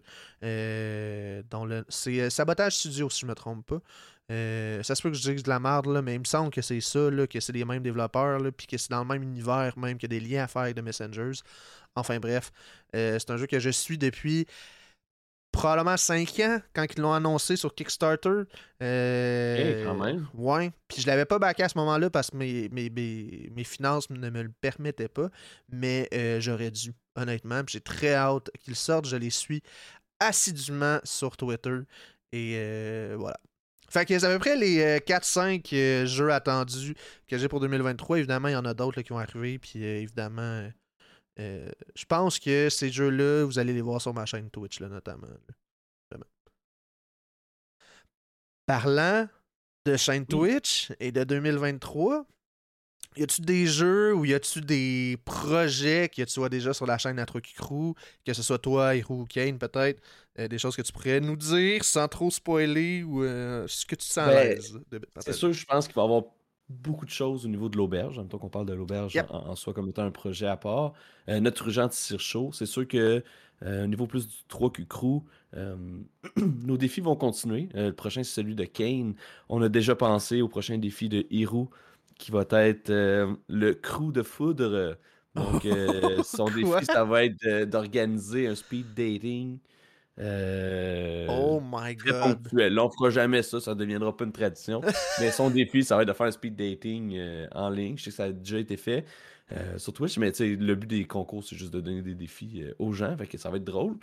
Euh, 0.44 1.42
dont 1.50 1.64
le- 1.64 1.84
c'est 1.88 2.20
euh, 2.20 2.30
Sabotage 2.30 2.76
Studio, 2.76 3.10
si 3.10 3.20
je 3.20 3.26
me 3.26 3.34
trompe 3.34 3.66
pas. 3.66 3.80
Euh, 4.30 4.82
ça 4.82 4.94
se 4.94 5.02
peut 5.02 5.10
que 5.10 5.16
je 5.16 5.30
dise 5.30 5.42
de 5.42 5.48
la 5.48 5.58
merde, 5.58 5.86
là, 5.86 6.02
mais 6.02 6.14
il 6.14 6.20
me 6.20 6.24
semble 6.24 6.50
que 6.50 6.60
c'est 6.60 6.80
ça, 6.80 7.10
là, 7.10 7.26
que 7.26 7.40
c'est 7.40 7.52
les 7.52 7.64
mêmes 7.64 7.82
développeurs, 7.82 8.40
puis 8.56 8.66
que 8.66 8.76
c'est 8.76 8.90
dans 8.90 9.00
le 9.00 9.06
même 9.06 9.22
univers, 9.22 9.78
même 9.78 9.96
qu'il 9.96 10.12
y 10.12 10.16
a 10.16 10.20
des 10.20 10.26
liens 10.26 10.44
à 10.44 10.48
faire 10.48 10.62
avec 10.62 10.76
de 10.76 10.82
Messengers. 10.82 11.40
Enfin 11.94 12.18
bref, 12.20 12.52
euh, 12.94 13.18
c'est 13.18 13.30
un 13.30 13.36
jeu 13.36 13.46
que 13.46 13.58
je 13.58 13.70
suis 13.70 13.96
depuis 13.98 14.46
probablement 15.50 15.96
5 15.96 16.40
ans 16.40 16.60
quand 16.74 16.84
ils 16.94 17.00
l'ont 17.00 17.12
annoncé 17.12 17.56
sur 17.56 17.74
Kickstarter. 17.74 18.42
Euh, 18.82 19.80
Eh, 19.80 19.84
quand 19.84 19.94
même. 19.94 20.28
Ouais. 20.34 20.70
Puis 20.88 21.02
je 21.02 21.06
l'avais 21.06 21.24
pas 21.24 21.38
backé 21.38 21.62
à 21.64 21.68
ce 21.68 21.78
moment-là 21.78 22.10
parce 22.10 22.30
que 22.30 22.36
mes, 22.36 22.68
mes, 22.68 22.90
mes, 22.90 23.50
mes 23.54 23.64
finances 23.64 24.10
ne 24.10 24.30
me 24.30 24.42
le 24.42 24.52
permettaient 24.60 25.08
pas. 25.08 25.30
Mais 25.70 26.08
euh, 26.14 26.40
j'aurais 26.40 26.70
dû, 26.70 26.92
honnêtement. 27.16 27.64
Puis 27.64 27.72
j'ai 27.74 27.80
très 27.80 28.14
hâte 28.14 28.50
qu'il 28.60 28.76
sorte. 28.76 29.06
Je 29.06 29.16
les 29.16 29.30
suis 29.30 29.62
assidûment 30.20 31.00
sur 31.02 31.36
Twitter. 31.36 31.78
Et 32.30 32.54
euh, 32.56 33.16
voilà. 33.18 33.38
Fait 33.90 34.04
que 34.04 34.18
c'est 34.18 34.26
à 34.26 34.30
peu 34.30 34.38
près 34.38 34.56
les 34.56 34.80
euh, 34.80 34.98
4-5 34.98 35.66
euh, 35.72 36.06
jeux 36.06 36.30
attendus 36.30 36.94
que 37.26 37.38
j'ai 37.38 37.48
pour 37.48 37.60
2023. 37.60 38.18
Évidemment, 38.18 38.48
il 38.48 38.52
y 38.52 38.56
en 38.56 38.64
a 38.66 38.74
d'autres 38.74 39.00
qui 39.00 39.10
vont 39.10 39.18
arriver. 39.18 39.58
Puis 39.58 39.82
euh, 39.82 40.02
évidemment, 40.02 40.42
euh, 40.42 40.70
euh, 41.40 41.70
je 41.94 42.04
pense 42.04 42.38
que 42.38 42.68
ces 42.68 42.90
jeux-là, 42.90 43.44
vous 43.44 43.58
allez 43.58 43.72
les 43.72 43.80
voir 43.80 44.00
sur 44.00 44.12
ma 44.12 44.26
chaîne 44.26 44.50
Twitch, 44.50 44.80
là, 44.80 44.88
notamment. 44.88 45.26
là. 46.10 46.18
Parlant 48.66 49.26
de 49.86 49.96
chaîne 49.96 50.26
Twitch 50.26 50.92
et 51.00 51.10
de 51.10 51.24
2023, 51.24 52.26
y 53.18 53.22
a-tu 53.22 53.40
des 53.42 53.66
jeux 53.66 54.14
ou 54.14 54.24
y 54.24 54.34
a-tu 54.34 54.60
des 54.60 55.16
projets 55.24 56.08
que 56.08 56.22
tu 56.22 56.40
vois 56.40 56.48
déjà 56.48 56.72
sur 56.72 56.86
la 56.86 56.98
chaîne 56.98 57.18
Atroki 57.18 57.54
Crew, 57.54 57.94
que 58.24 58.32
ce 58.32 58.42
soit 58.42 58.58
toi, 58.58 58.94
Hiro 58.96 59.22
ou 59.22 59.26
Kane 59.26 59.58
peut-être, 59.58 60.00
euh, 60.38 60.48
des 60.48 60.58
choses 60.58 60.76
que 60.76 60.82
tu 60.82 60.92
pourrais 60.92 61.20
nous 61.20 61.36
dire 61.36 61.84
sans 61.84 62.08
trop 62.08 62.30
spoiler 62.30 63.02
ou 63.02 63.24
euh, 63.24 63.66
ce 63.68 63.84
que 63.86 63.94
tu 63.96 64.06
sens 64.06 64.18
à 64.18 64.26
Ben, 64.28 64.48
l'aise 64.48 64.78
de 64.90 65.00
C'est 65.20 65.32
sûr, 65.32 65.52
je 65.52 65.64
pense 65.64 65.86
qu'il 65.86 65.94
va 65.96 66.02
y 66.02 66.04
avoir 66.04 66.22
beaucoup 66.68 67.04
de 67.06 67.10
choses 67.10 67.44
au 67.46 67.48
niveau 67.48 67.68
de 67.68 67.76
l'auberge. 67.76 68.18
En 68.18 68.22
même 68.22 68.28
temps 68.28 68.38
qu'on 68.38 68.48
parle 68.50 68.66
de 68.66 68.74
l'auberge 68.74 69.14
Yep. 69.14 69.26
en, 69.30 69.48
en 69.48 69.56
soi 69.56 69.72
comme 69.72 69.88
étant 69.88 70.02
un 70.04 70.10
projet 70.10 70.46
à 70.46 70.56
part. 70.56 70.92
Euh, 71.28 71.40
notre 71.40 71.66
urgent 71.66 71.88
chaud, 72.18 72.50
c'est 72.52 72.66
sûr 72.66 72.86
que 72.86 73.22
euh, 73.62 73.84
au 73.84 73.86
niveau 73.86 74.06
plus 74.06 74.28
du 74.28 74.34
3Q 74.48 74.86
Crew, 74.86 75.22
euh, 75.56 75.76
nos 76.36 76.76
défis 76.76 77.00
vont 77.00 77.16
continuer. 77.16 77.68
Le 77.74 77.90
prochain, 77.92 78.22
c'est 78.22 78.34
celui 78.34 78.54
de 78.54 78.64
Kane. 78.64 79.14
On 79.48 79.62
a 79.62 79.68
déjà 79.68 79.96
pensé 79.96 80.42
au 80.42 80.48
prochain 80.48 80.78
défi 80.78 81.08
de 81.08 81.26
Hiro, 81.30 81.70
qui 82.18 82.30
va 82.32 82.44
être 82.66 82.90
euh, 82.90 83.34
le 83.48 83.74
crew 83.74 84.12
de 84.12 84.22
foudre. 84.22 84.98
Donc, 85.34 85.64
euh, 85.66 86.22
son 86.24 86.46
défi, 86.46 86.84
ça 86.84 87.04
va 87.04 87.24
être 87.24 87.64
d'organiser 87.64 88.48
un 88.48 88.54
speed 88.54 88.94
dating. 88.94 89.58
euh, 90.20 91.26
oh 91.28 91.60
my 91.62 91.96
très 91.96 92.10
god. 92.10 92.42
ponctuel. 92.42 92.74
Là, 92.74 92.84
on 92.84 92.90
fera 92.90 93.10
jamais 93.10 93.42
ça, 93.42 93.60
ça 93.60 93.74
deviendra 93.74 94.16
pas 94.16 94.24
une 94.24 94.32
tradition. 94.32 94.80
mais 95.20 95.30
son 95.30 95.50
défi, 95.50 95.84
ça 95.84 95.96
va 95.96 96.02
être 96.02 96.08
de 96.08 96.12
faire 96.12 96.26
un 96.26 96.32
speed 96.32 96.56
dating 96.56 97.14
euh, 97.16 97.46
en 97.52 97.70
ligne. 97.70 97.96
Je 97.96 98.04
sais 98.04 98.10
que 98.10 98.16
ça 98.16 98.24
a 98.24 98.32
déjà 98.32 98.58
été 98.58 98.76
fait 98.76 99.04
euh, 99.52 99.78
sur 99.78 99.92
Twitch, 99.92 100.18
mais 100.18 100.32
le 100.40 100.74
but 100.74 100.88
des 100.88 101.04
concours, 101.06 101.44
c'est 101.44 101.56
juste 101.56 101.72
de 101.72 101.80
donner 101.80 102.02
des 102.02 102.14
défis 102.14 102.64
aux 102.78 102.92
gens, 102.92 103.16
fait 103.16 103.26
que 103.26 103.38
ça 103.38 103.50
va 103.50 103.58
être 103.58 103.64
drôle. 103.64 103.96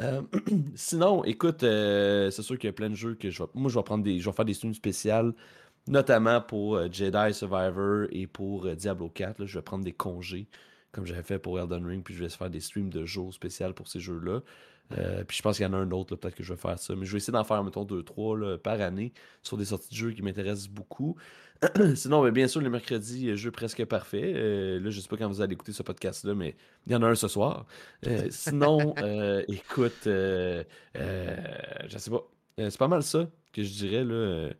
Sinon, 0.76 1.24
écoute, 1.24 1.60
c'est 1.62 2.42
sûr 2.42 2.56
qu'il 2.56 2.68
y 2.68 2.70
a 2.70 2.72
plein 2.72 2.88
de 2.90 2.94
jeux 2.94 3.14
que 3.14 3.30
je 3.30 3.42
vais. 3.42 3.48
Moi, 3.54 3.68
je 3.70 3.78
vais 3.78 3.82
prendre 3.82 4.04
des. 4.04 4.20
Je 4.20 4.30
vais 4.30 4.34
faire 4.34 4.44
des 4.44 4.54
streams 4.54 4.74
spéciales, 4.74 5.34
notamment 5.86 6.40
pour 6.40 6.76
euh, 6.76 6.88
Jedi 6.90 7.34
Survivor 7.34 8.06
et 8.10 8.26
pour 8.26 8.66
euh, 8.66 8.74
Diablo 8.74 9.08
4. 9.08 9.38
là. 9.40 9.46
je 9.46 9.58
vais 9.58 9.62
prendre 9.62 9.84
des 9.84 9.92
congés, 9.92 10.48
comme 10.92 11.06
j'avais 11.06 11.22
fait 11.22 11.38
pour 11.38 11.58
Elden 11.58 11.86
Ring, 11.86 12.02
puis 12.02 12.14
je 12.14 12.24
vais 12.24 12.28
faire 12.28 12.50
des 12.50 12.60
streams 12.60 12.90
de 12.90 13.04
jours 13.04 13.32
spéciaux 13.32 13.72
pour 13.72 13.88
ces 13.88 14.00
jeux-là. 14.00 14.40
Euh, 14.96 15.22
puis 15.24 15.36
je 15.36 15.42
pense 15.42 15.56
qu'il 15.56 15.66
y 15.66 15.68
en 15.68 15.74
a 15.74 15.76
un 15.76 15.90
autre, 15.90 16.16
peut-être 16.16 16.34
que 16.34 16.42
je 16.42 16.52
vais 16.52 16.58
faire 16.58 16.78
ça. 16.78 16.94
Mais 16.96 17.04
je 17.04 17.12
vais 17.12 17.18
essayer 17.18 17.32
d'en 17.32 17.44
faire, 17.44 17.62
mettons, 17.62 17.84
2-3 17.84 18.58
par 18.58 18.80
année 18.80 19.12
sur 19.42 19.56
des 19.56 19.66
sorties 19.66 19.90
de 19.90 19.94
jeux 19.94 20.12
qui 20.12 20.22
m'intéressent 20.22 20.68
beaucoup. 20.68 21.16
Sinon, 21.94 22.22
ben, 22.22 22.30
bien 22.30 22.48
sûr, 22.48 22.60
le 22.60 22.70
mercredi, 22.70 23.36
jeu 23.36 23.50
presque 23.50 23.84
parfait. 23.84 24.32
Euh, 24.34 24.80
là, 24.80 24.90
je 24.90 25.00
sais 25.00 25.08
pas 25.08 25.16
quand 25.16 25.28
vous 25.28 25.40
allez 25.40 25.54
écouter 25.54 25.72
ce 25.72 25.82
podcast-là, 25.82 26.34
mais 26.34 26.56
il 26.86 26.92
y 26.92 26.96
en 26.96 27.02
a 27.02 27.06
un 27.08 27.14
ce 27.14 27.28
soir. 27.28 27.66
Euh, 28.06 28.28
sinon, 28.30 28.94
écoute, 29.48 30.04
je 30.04 30.64
sais 31.96 32.10
pas. 32.10 32.22
C'est 32.56 32.78
pas 32.78 32.88
mal 32.88 33.04
ça 33.04 33.28
que 33.52 33.62
je 33.62 33.72
dirais, 33.72 34.04
là. 34.04 34.50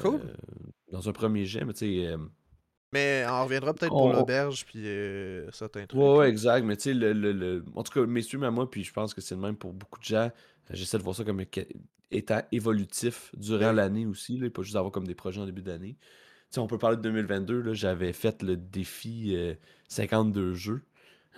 Cool. 0.00 0.20
euh, 0.24 0.34
Dans 0.92 1.08
un 1.08 1.12
premier 1.12 1.44
jet, 1.46 1.64
mais 1.64 1.72
tu 1.72 1.80
sais. 1.80 2.06
euh, 2.06 2.18
Mais 2.92 3.24
on 3.28 3.44
reviendra 3.44 3.74
peut-être 3.74 3.90
pour 3.90 4.02
On- 4.06 4.12
l'auberge 4.12 4.64
puis 4.66 4.86
euh, 4.86 5.50
certains 5.50 5.86
trucs. 5.86 6.00
Ouais, 6.00 6.16
ouais, 6.18 6.28
exact. 6.30 6.64
Mais 6.64 6.76
tu 6.76 6.84
sais, 6.84 6.94
le, 6.94 7.12
le- 7.12 7.32
le- 7.32 7.64
en 7.74 7.82
tout 7.82 7.92
cas, 7.92 8.06
mes 8.06 8.22
streams 8.22 8.44
à 8.44 8.50
moi, 8.50 8.70
puis 8.70 8.84
je 8.84 8.92
pense 8.92 9.14
que 9.14 9.20
c'est 9.20 9.34
le 9.34 9.40
même 9.40 9.56
pour 9.56 9.72
beaucoup 9.72 9.98
de 9.98 10.04
gens. 10.04 10.26
euh, 10.26 10.30
J'essaie 10.70 10.98
de 10.98 11.02
voir 11.02 11.16
ça 11.16 11.24
comme 11.24 11.42
étant 12.10 12.42
évolutif 12.52 13.32
durant 13.36 13.66
Ouais. 13.68 13.72
l'année 13.72 14.06
aussi, 14.06 14.38
là, 14.38 14.46
et 14.46 14.50
pas 14.50 14.62
juste 14.62 14.76
avoir 14.76 14.92
comme 14.92 15.06
des 15.06 15.14
projets 15.16 15.40
en 15.40 15.46
début 15.46 15.62
d'année. 15.62 15.96
Tu 16.00 16.56
sais, 16.56 16.60
on 16.60 16.66
peut 16.68 16.78
parler 16.78 16.96
de 16.96 17.02
2022, 17.02 17.60
là, 17.62 17.72
j'avais 17.74 18.12
fait 18.12 18.42
le 18.42 18.56
défi 18.56 19.34
euh, 19.36 19.54
52 19.88 20.54
jeux. 20.54 20.82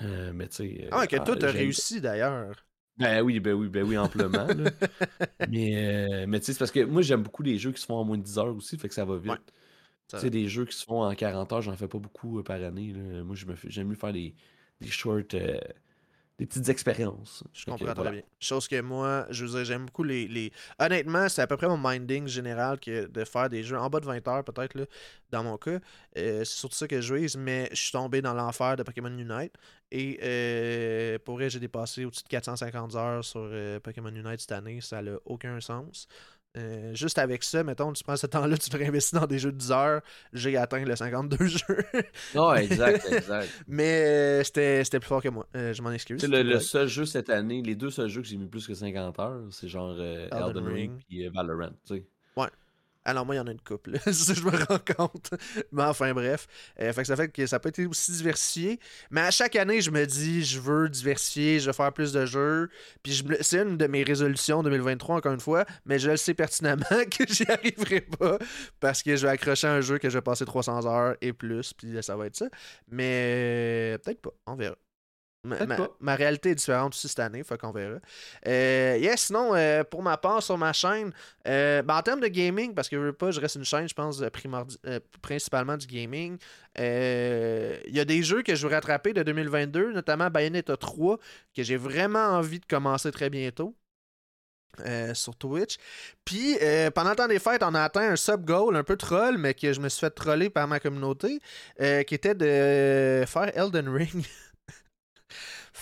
Euh, 0.02 0.32
mais 0.34 0.48
tu 0.48 0.56
sais. 0.56 0.88
Ah 0.92 1.06
que 1.06 1.16
euh, 1.16 1.20
toi, 1.24 1.36
t'as 1.36 1.50
réussi 1.52 2.00
d'ailleurs. 2.02 2.65
Ben 2.98 3.20
oui, 3.22 3.40
ben 3.40 3.52
oui, 3.52 3.68
ben 3.68 3.82
oui, 3.84 3.98
amplement. 3.98 4.46
là. 4.46 4.70
mais 5.50 6.22
euh, 6.22 6.26
mais 6.26 6.40
tu 6.40 6.46
sais, 6.46 6.52
c'est 6.54 6.58
parce 6.58 6.70
que 6.70 6.80
moi, 6.84 7.02
j'aime 7.02 7.22
beaucoup 7.22 7.42
les 7.42 7.58
jeux 7.58 7.72
qui 7.72 7.80
se 7.80 7.86
font 7.86 7.96
en 7.96 8.04
moins 8.04 8.16
de 8.16 8.22
10 8.22 8.38
heures 8.38 8.56
aussi, 8.56 8.78
fait 8.78 8.88
que 8.88 8.94
ça 8.94 9.04
va 9.04 9.18
vite. 9.18 9.28
Ouais. 9.28 9.38
Tu 10.08 10.18
sais, 10.18 10.30
des 10.30 10.48
jeux 10.48 10.66
qui 10.66 10.76
se 10.76 10.84
font 10.84 11.02
en 11.04 11.14
40 11.14 11.52
heures, 11.52 11.62
j'en 11.62 11.76
fais 11.76 11.88
pas 11.88 11.98
beaucoup 11.98 12.38
euh, 12.40 12.42
par 12.44 12.62
année. 12.62 12.92
là. 12.94 13.24
Moi, 13.24 13.36
je 13.36 13.46
me 13.46 13.54
fais- 13.56 13.70
j'aime 13.70 13.88
mieux 13.88 13.96
faire 13.96 14.12
des, 14.12 14.34
des 14.80 14.88
shorts, 14.88 15.22
euh, 15.34 15.58
des 16.38 16.46
petites 16.46 16.68
expériences. 16.68 17.42
Je 17.52 17.64
comprends 17.64 17.92
voilà. 17.94 18.10
très 18.10 18.10
bien. 18.10 18.22
Chose 18.38 18.68
que 18.68 18.80
moi, 18.82 19.26
je 19.30 19.44
veux 19.46 19.50
dire, 19.52 19.64
j'aime 19.64 19.86
beaucoup 19.86 20.02
les, 20.02 20.28
les- 20.28 20.52
Honnêtement, 20.78 21.28
c'est 21.28 21.40
à 21.42 21.46
peu 21.46 21.56
près 21.56 21.68
mon 21.68 21.78
minding 21.78 22.26
général 22.26 22.78
que 22.78 23.06
de 23.06 23.24
faire 23.24 23.48
des 23.48 23.62
jeux 23.62 23.78
en 23.78 23.88
bas 23.88 24.00
de 24.00 24.06
20 24.06 24.26
heures, 24.28 24.44
peut-être, 24.44 24.86
dans 25.30 25.42
mon 25.44 25.56
cas. 25.56 25.78
Euh, 26.18 26.44
c'est 26.44 26.56
surtout 26.58 26.76
ça 26.76 26.86
que 26.88 27.00
je 27.00 27.14
vise, 27.14 27.36
mais 27.36 27.68
je 27.72 27.76
suis 27.80 27.92
tombé 27.92 28.20
dans 28.22 28.34
l'enfer 28.34 28.76
de 28.76 28.82
Pokémon 28.82 29.08
Unite. 29.16 29.54
Et 29.90 30.18
euh, 30.22 31.18
pour 31.24 31.36
vrai, 31.36 31.48
j'ai 31.48 31.60
dépassé 31.60 32.04
au-dessus 32.04 32.24
de 32.24 32.28
450 32.28 32.94
heures 32.96 33.24
sur 33.24 33.40
euh, 33.42 33.80
Pokémon 33.80 34.08
Unite 34.10 34.40
cette 34.40 34.52
année. 34.52 34.80
Ça 34.80 35.00
n'a 35.02 35.12
aucun 35.24 35.60
sens. 35.60 36.06
Euh, 36.56 36.94
juste 36.94 37.18
avec 37.18 37.42
ça, 37.44 37.62
mettons, 37.64 37.92
tu 37.92 38.02
prends 38.02 38.16
ce 38.16 38.26
temps-là, 38.26 38.56
tu 38.56 38.70
te 38.70 38.76
réinvestis 38.76 39.14
dans 39.14 39.26
des 39.26 39.38
jeux 39.38 39.52
de 39.52 39.58
10 39.58 39.72
heures, 39.72 40.00
j'ai 40.32 40.56
atteint 40.56 40.82
le 40.84 40.96
52 40.96 41.36
jeux. 41.46 41.84
Non, 42.34 42.54
exact, 42.54 43.06
exact. 43.12 43.48
Mais 43.68 44.04
euh, 44.06 44.42
c'était 44.44 44.82
c'était 44.84 44.98
plus 45.00 45.08
fort 45.08 45.22
que 45.22 45.28
moi. 45.28 45.46
Euh, 45.54 45.72
je 45.74 45.82
m'en 45.82 45.90
excuse. 45.92 46.22
Le, 46.26 46.42
le 46.42 46.54
Ouais. 46.54 46.60
seul 46.60 46.88
jeu 46.88 47.04
cette 47.04 47.28
année, 47.30 47.62
les 47.62 47.74
deux 47.74 47.90
seuls 47.90 48.08
jeux 48.08 48.22
que 48.22 48.28
j'ai 48.28 48.36
mis 48.38 48.46
plus 48.48 48.66
que 48.66 48.74
50 48.74 49.18
heures, 49.18 49.42
c'est 49.50 49.68
genre 49.68 49.94
euh, 49.98 50.28
Elden 50.32 50.48
Elden 50.48 50.66
Ring 50.66 50.92
et 51.10 51.28
Valorant. 51.28 51.70
tu 51.86 51.96
sais. 51.96 52.04
Alors 53.06 53.24
moi, 53.24 53.36
il 53.36 53.38
y 53.38 53.40
en 53.40 53.46
a 53.46 53.52
une 53.52 53.60
couple. 53.60 53.98
ça, 54.12 54.34
je 54.34 54.42
me 54.42 54.50
rends 54.50 54.80
compte. 54.96 55.30
Mais 55.70 55.84
enfin, 55.84 56.12
bref. 56.12 56.48
Euh, 56.80 56.92
fait 56.92 57.02
que 57.02 57.06
ça 57.06 57.14
fait 57.14 57.28
que 57.28 57.46
ça 57.46 57.60
peut 57.60 57.68
être 57.68 57.86
aussi 57.86 58.10
diversifié. 58.10 58.80
Mais 59.12 59.20
à 59.20 59.30
chaque 59.30 59.54
année, 59.54 59.80
je 59.80 59.92
me 59.92 60.04
dis, 60.04 60.44
je 60.44 60.58
veux 60.58 60.88
diversifier, 60.88 61.60
je 61.60 61.66
veux 61.66 61.72
faire 61.72 61.92
plus 61.92 62.12
de 62.12 62.26
jeux. 62.26 62.68
Puis 63.04 63.12
je 63.12 63.24
c'est 63.42 63.62
une 63.62 63.76
de 63.76 63.86
mes 63.86 64.02
résolutions 64.02 64.62
2023, 64.64 65.16
encore 65.16 65.32
une 65.32 65.40
fois. 65.40 65.64
Mais 65.84 66.00
je 66.00 66.10
le 66.10 66.16
sais 66.16 66.34
pertinemment 66.34 66.84
que 66.90 67.24
j'y 67.28 67.48
arriverai 67.48 68.00
pas. 68.00 68.38
Parce 68.80 69.04
que 69.04 69.14
je 69.14 69.24
vais 69.24 69.32
accrocher 69.32 69.68
un 69.68 69.80
jeu 69.80 69.98
que 69.98 70.10
je 70.10 70.18
vais 70.18 70.22
passer 70.22 70.44
300 70.44 70.86
heures 70.86 71.16
et 71.20 71.32
plus. 71.32 71.72
Puis 71.74 71.96
ça 72.02 72.16
va 72.16 72.26
être 72.26 72.36
ça. 72.36 72.46
Mais 72.88 73.94
euh, 73.94 73.98
peut-être 73.98 74.20
pas. 74.20 74.32
On 74.46 74.56
verra. 74.56 74.76
Ma, 76.00 76.14
réalité 76.16 76.50
est 76.50 76.54
différente 76.56 76.94
aussi 76.94 77.08
cette 77.08 77.20
année, 77.20 77.44
fait 77.44 77.58
qu'on 77.58 77.70
verra. 77.70 77.98
Euh, 78.46 78.98
yes, 79.00 79.26
sinon, 79.26 79.54
euh, 79.54 79.84
pour 79.84 80.02
ma 80.02 80.16
part, 80.16 80.42
sur 80.42 80.58
ma 80.58 80.72
chaîne, 80.72 81.12
euh, 81.46 81.82
ben, 81.82 81.96
en 81.96 82.02
termes 82.02 82.20
de 82.20 82.26
gaming, 82.26 82.74
parce 82.74 82.88
que 82.88 82.96
je 82.96 83.02
veux 83.02 83.12
pas, 83.12 83.30
je 83.30 83.40
reste 83.40 83.54
une 83.54 83.64
chaîne, 83.64 83.88
je 83.88 83.94
pense, 83.94 84.20
euh, 84.20 85.00
principalement 85.22 85.76
du 85.76 85.86
gaming. 85.86 86.36
Il 86.76 87.94
y 87.94 88.00
a 88.00 88.04
des 88.04 88.22
jeux 88.22 88.42
que 88.42 88.54
je 88.54 88.66
veux 88.66 88.74
rattraper 88.74 89.12
de 89.12 89.22
2022, 89.22 89.92
notamment 89.92 90.30
Bayonetta 90.30 90.76
3, 90.76 91.18
que 91.54 91.62
j'ai 91.62 91.76
vraiment 91.76 92.26
envie 92.30 92.58
de 92.58 92.66
commencer 92.66 93.10
très 93.12 93.30
bientôt. 93.30 93.76
euh, 94.80 95.14
sur 95.14 95.34
Twitch. 95.36 95.76
Puis, 96.24 96.56
euh, 96.62 96.90
pendant 96.90 97.10
le 97.10 97.16
temps 97.16 97.28
des 97.28 97.38
fêtes, 97.38 97.62
on 97.62 97.74
a 97.74 97.82
atteint 97.82 98.10
un 98.10 98.16
sub-goal 98.16 98.76
un 98.76 98.84
peu 98.84 98.96
troll, 98.96 99.38
mais 99.38 99.54
que 99.54 99.72
je 99.72 99.80
me 99.80 99.88
suis 99.88 100.00
fait 100.00 100.10
troller 100.10 100.50
par 100.50 100.68
ma 100.68 100.80
communauté, 100.80 101.40
euh, 101.80 102.02
qui 102.02 102.14
était 102.14 102.34
de 102.34 103.24
faire 103.26 103.56
Elden 103.56 103.88
Ring. 103.88 104.24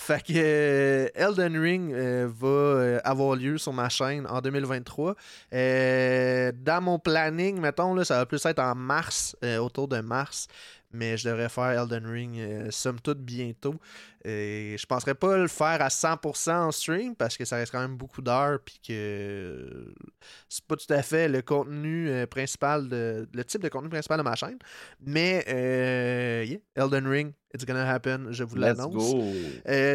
Fait 0.05 0.21
que 0.21 0.33
euh, 0.35 1.07
Elden 1.15 1.57
Ring 1.59 1.91
euh, 1.91 2.29
va 2.31 2.47
euh, 2.47 2.99
avoir 3.03 3.35
lieu 3.35 3.57
sur 3.57 3.73
ma 3.73 3.89
chaîne 3.89 4.27
en 4.27 4.39
2023. 4.39 5.15
Euh, 5.51 6.51
dans 6.55 6.79
mon 6.79 6.99
planning, 6.99 7.59
mettons, 7.59 8.03
ça 8.03 8.17
va 8.17 8.27
plus 8.27 8.45
être 8.45 8.59
en 8.59 8.75
mars, 8.75 9.35
autour 9.59 9.87
de 9.87 10.01
mars. 10.01 10.47
Mais 10.95 11.17
je 11.17 11.27
devrais 11.27 11.49
faire 11.49 11.71
Elden 11.71 12.05
Ring 12.05 12.37
euh, 12.39 12.71
somme 12.71 12.99
toute 13.01 13.19
bientôt. 13.19 13.75
Et 14.23 14.75
je 14.79 14.85
penserais 14.85 15.13
pas 15.13 15.37
le 15.37 15.47
faire 15.47 15.81
à 15.81 15.89
100% 15.89 16.51
en 16.51 16.71
stream 16.71 17.15
parce 17.15 17.37
que 17.37 17.43
ça 17.45 17.57
reste 17.57 17.71
quand 17.71 17.81
même 17.81 17.97
beaucoup 17.97 18.21
d'heures. 18.21 18.59
Puis 18.63 18.79
que 18.87 19.93
c'est 20.47 20.63
pas 20.65 20.75
tout 20.77 20.91
à 20.91 21.01
fait 21.01 21.27
le 21.27 21.41
contenu 21.41 22.09
euh, 22.09 22.25
principal, 22.25 22.87
de, 22.87 23.27
le 23.31 23.43
type 23.43 23.61
de 23.61 23.69
contenu 23.69 23.89
principal 23.89 24.17
de 24.17 24.23
ma 24.23 24.35
chaîne. 24.35 24.57
Mais 25.01 25.43
euh, 25.49 26.45
yeah, 26.47 26.59
Elden 26.75 27.07
Ring, 27.07 27.33
it's 27.53 27.65
gonna 27.65 27.87
happen. 27.87 28.31
Je 28.31 28.43
vous 28.45 28.55
l'annonce. 28.55 29.15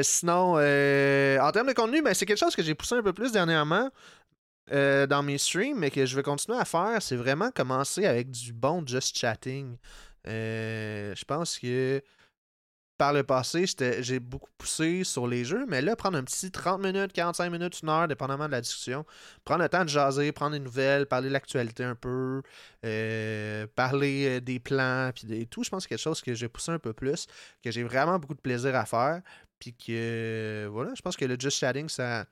sinon, 0.03 0.57
en 0.57 1.53
termes 1.53 1.69
de 1.69 1.75
contenu, 1.75 2.03
ben, 2.03 2.13
c'est 2.13 2.27
quelque 2.27 2.39
chose 2.39 2.55
que 2.55 2.63
j'ai 2.63 2.75
poussé 2.75 2.97
un 2.97 3.03
peu 3.03 3.15
plus 3.15 3.33
dernièrement 3.33 3.89
dans 4.71 5.23
mes 5.25 5.39
streams, 5.39 5.79
mais 5.79 5.91
que 5.91 6.07
je 6.07 6.15
vais 6.15 6.23
continuer 6.23 6.59
à 6.59 6.65
faire. 6.65 7.01
C'est 7.01 7.17
vraiment 7.17 7.51
commencer 7.51 8.07
avec 8.07 8.31
du 8.31 8.53
bon 8.53 8.87
just 8.87 9.19
chatting. 9.19 9.77
Euh, 10.27 11.15
je 11.15 11.25
pense 11.25 11.59
que 11.59 12.03
par 13.01 13.15
le 13.15 13.23
passé, 13.23 13.65
j'ai 14.01 14.21
beaucoup 14.21 14.51
poussé 14.59 15.05
sur 15.05 15.27
les 15.27 15.43
jeux, 15.43 15.65
mais 15.67 15.81
là, 15.81 15.97
prendre 15.97 16.19
un 16.19 16.23
petit 16.23 16.51
30 16.51 16.83
minutes, 16.83 17.15
45 17.15 17.49
minutes, 17.49 17.81
une 17.83 17.89
heure, 17.89 18.07
dépendamment 18.07 18.47
de 18.47 18.53
la 18.53 18.61
discussion, 18.61 19.07
prendre 19.43 19.63
le 19.63 19.71
temps 19.71 19.85
de 19.85 19.89
jaser, 19.89 20.33
prendre 20.33 20.53
des 20.53 20.59
nouvelles, 20.59 21.07
parler 21.07 21.29
de 21.29 21.33
l'actualité 21.33 21.83
un 21.83 21.95
peu, 21.95 22.43
euh, 22.85 23.67
parler 23.75 24.37
euh, 24.37 24.41
des 24.43 24.61
plans, 24.61 25.13
puis 25.15 25.27
des 25.27 25.47
tout, 25.47 25.65
je 25.65 25.71
pense 25.71 25.85
que 25.85 25.89
c'est 25.89 25.97
quelque 25.97 26.03
chose 26.03 26.21
que 26.21 26.35
j'ai 26.35 26.51
poussé 26.51 26.73
un 26.73 26.79
peu 26.79 26.93
plus, 26.93 27.27
que 27.65 27.71
j'ai 27.71 27.85
vraiment 27.85 28.19
beaucoup 28.19 28.35
de 28.35 28.41
plaisir 28.41 28.77
à 28.77 28.85
faire, 28.85 29.23
puis 29.59 29.73
que, 29.75 30.69
voilà, 30.71 30.93
je 30.95 31.01
pense 31.01 31.17
que 31.17 31.25
le 31.25 31.37
just 31.41 31.57
chatting, 31.59 31.89
ça, 31.89 32.27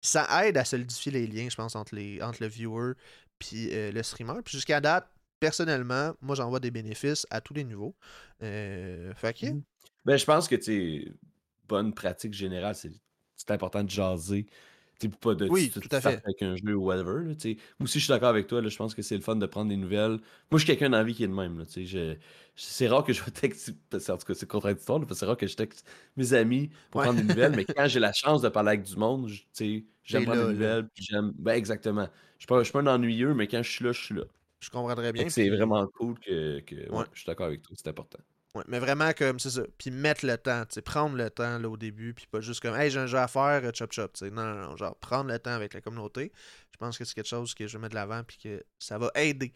ça 0.00 0.46
aide 0.46 0.56
à 0.56 0.64
solidifier 0.64 1.12
les 1.12 1.26
liens, 1.26 1.48
je 1.50 1.56
pense, 1.56 1.76
entre, 1.76 1.94
les, 1.94 2.22
entre 2.22 2.42
le 2.42 2.48
viewer 2.48 2.94
puis 3.38 3.68
le 3.70 4.02
streamer. 4.02 4.40
Puis 4.42 4.52
jusqu'à 4.52 4.80
date, 4.80 5.06
personnellement, 5.44 6.14
moi, 6.22 6.34
j'en 6.36 6.48
vois 6.48 6.60
des 6.60 6.70
bénéfices 6.70 7.26
à 7.30 7.40
tous 7.42 7.52
les 7.54 7.64
niveaux. 7.64 7.94
Euh, 8.42 9.12
fait 9.14 9.34
que, 9.38 9.46
Mhm. 9.46 9.62
Ben, 10.06 10.16
je 10.18 10.24
pense 10.24 10.48
que, 10.48 10.54
tu 10.56 10.62
sais, 10.62 11.12
bonne 11.68 11.92
pratique 11.94 12.32
générale, 12.34 12.74
c'est 12.74 12.90
c'est 13.36 13.50
important 13.50 13.82
de 13.84 13.90
jaser. 13.90 14.46
Tu 15.00 15.08
sais, 15.08 15.16
pas 15.20 15.34
de 15.34 15.46
Oui, 15.48 15.70
tout 15.70 15.80
à 15.90 16.00
fait. 16.00 16.22
avec 16.24 16.40
un 16.42 16.56
jeu 16.56 16.74
ou 16.76 16.84
whatever. 16.84 17.26
là, 17.26 17.34
tu 17.34 17.40
sais. 17.52 17.56
Moi 17.78 17.84
aussi, 17.84 17.98
je 17.98 18.04
suis 18.04 18.12
d'accord 18.12 18.28
avec 18.30 18.46
toi. 18.46 18.62
là, 18.62 18.68
je 18.68 18.76
pense 18.76 18.94
que 18.94 19.02
c'est 19.02 19.16
le 19.16 19.22
fun 19.22 19.36
de 19.36 19.44
prendre 19.46 19.68
des 19.70 19.76
nouvelles. 19.76 20.12
Moi, 20.50 20.52
je 20.52 20.58
suis 20.58 20.66
quelqu'un 20.66 20.88
dans 20.90 20.98
la 20.98 21.04
vie 21.04 21.14
qui 21.14 21.24
est 21.24 21.28
de 21.28 21.32
même. 21.34 21.58
là, 21.58 21.66
tu 21.66 21.72
sais, 21.72 21.84
je- 21.86 22.16
c'est 22.56 22.86
rare 22.88 23.04
que 23.04 23.12
je 23.12 23.22
que, 23.22 23.28
En 24.12 24.16
tout 24.18 24.26
cas, 24.26 24.34
c'est 24.34 24.46
contradictoire. 24.48 24.98
là, 25.00 25.04
parce 25.06 25.18
que 25.18 25.20
c'est 25.20 25.26
rare 25.26 25.36
que 25.36 25.46
je 25.46 25.56
texte 25.56 25.86
mes 26.16 26.32
amis 26.32 26.70
pour 26.90 27.00
Ouais. 27.00 27.06
prendre 27.08 27.20
des 27.20 27.26
nouvelles. 27.28 27.54
mais 27.56 27.64
quand 27.76 27.86
j'ai 27.88 28.00
la 28.00 28.12
chance 28.14 28.40
de 28.42 28.48
parler 28.48 28.70
avec 28.70 28.82
du 28.84 28.96
monde, 28.96 29.28
je- 29.28 29.40
tu 29.42 29.46
sais, 29.52 29.84
j'aime 30.04 30.20
T'es 30.22 30.26
prendre 30.26 30.40
là, 30.42 30.46
des 30.48 30.52
nouvelles. 30.54 30.88
J'aime. 30.94 31.32
Ben, 31.38 31.52
exactement. 31.54 32.08
Je 32.38 32.42
suis 32.42 32.46
pas, 32.46 32.58
je 32.60 32.64
suis 32.64 32.72
pas 32.72 32.80
un 32.80 32.86
ennuyeux, 32.86 33.34
mais 33.34 33.46
quand 33.48 33.62
je 33.62 33.70
suis 33.70 33.84
là, 33.84 33.92
je 33.92 34.00
suis 34.02 34.14
là. 34.14 34.24
Je 34.64 34.70
comprendrais 34.70 35.12
bien. 35.12 35.28
c'est 35.28 35.42
puis- 35.48 35.56
vraiment 35.56 35.86
cool 35.88 36.18
que. 36.18 36.60
que 36.60 36.74
ouais, 36.74 36.90
Ouais. 36.90 37.04
je 37.12 37.20
suis 37.20 37.26
d'accord 37.26 37.46
avec 37.46 37.62
toi. 37.62 37.76
C'est 37.78 37.88
important. 37.88 38.18
Ouais, 38.54 38.62
mais 38.68 38.78
vraiment 38.78 39.12
comme 39.12 39.40
c'est 39.40 39.50
ça. 39.50 39.62
Puis 39.78 39.90
mettre 39.90 40.24
le 40.24 40.38
temps, 40.38 40.64
tu 40.66 40.80
prendre 40.80 41.16
le 41.16 41.28
temps 41.28 41.58
là, 41.58 41.68
au 41.68 41.76
début, 41.76 42.14
puis 42.14 42.26
pas 42.30 42.40
juste 42.40 42.60
comme 42.60 42.76
Hey, 42.76 42.88
j'ai 42.90 43.00
un 43.00 43.06
jeu 43.06 43.18
à 43.18 43.26
faire, 43.26 43.60
euh, 43.64 43.70
chop 43.74 43.92
chop. 43.92 44.12
tu 44.12 44.20
sais. 44.26 44.30
Non, 44.30 44.44
non, 44.44 44.54
non, 44.70 44.76
genre 44.76 44.94
prendre 44.96 45.28
le 45.30 45.38
temps 45.40 45.50
avec 45.50 45.74
la 45.74 45.80
communauté. 45.80 46.30
Je 46.72 46.76
pense 46.78 46.96
que 46.96 47.04
c'est 47.04 47.14
quelque 47.14 47.26
chose 47.28 47.52
que 47.54 47.66
je 47.66 47.76
vais 47.76 47.82
mettre 47.82 47.90
de 47.94 47.96
l'avant 47.96 48.22
puis 48.24 48.36
que 48.38 48.62
ça 48.78 48.96
va 48.98 49.10
aider 49.16 49.52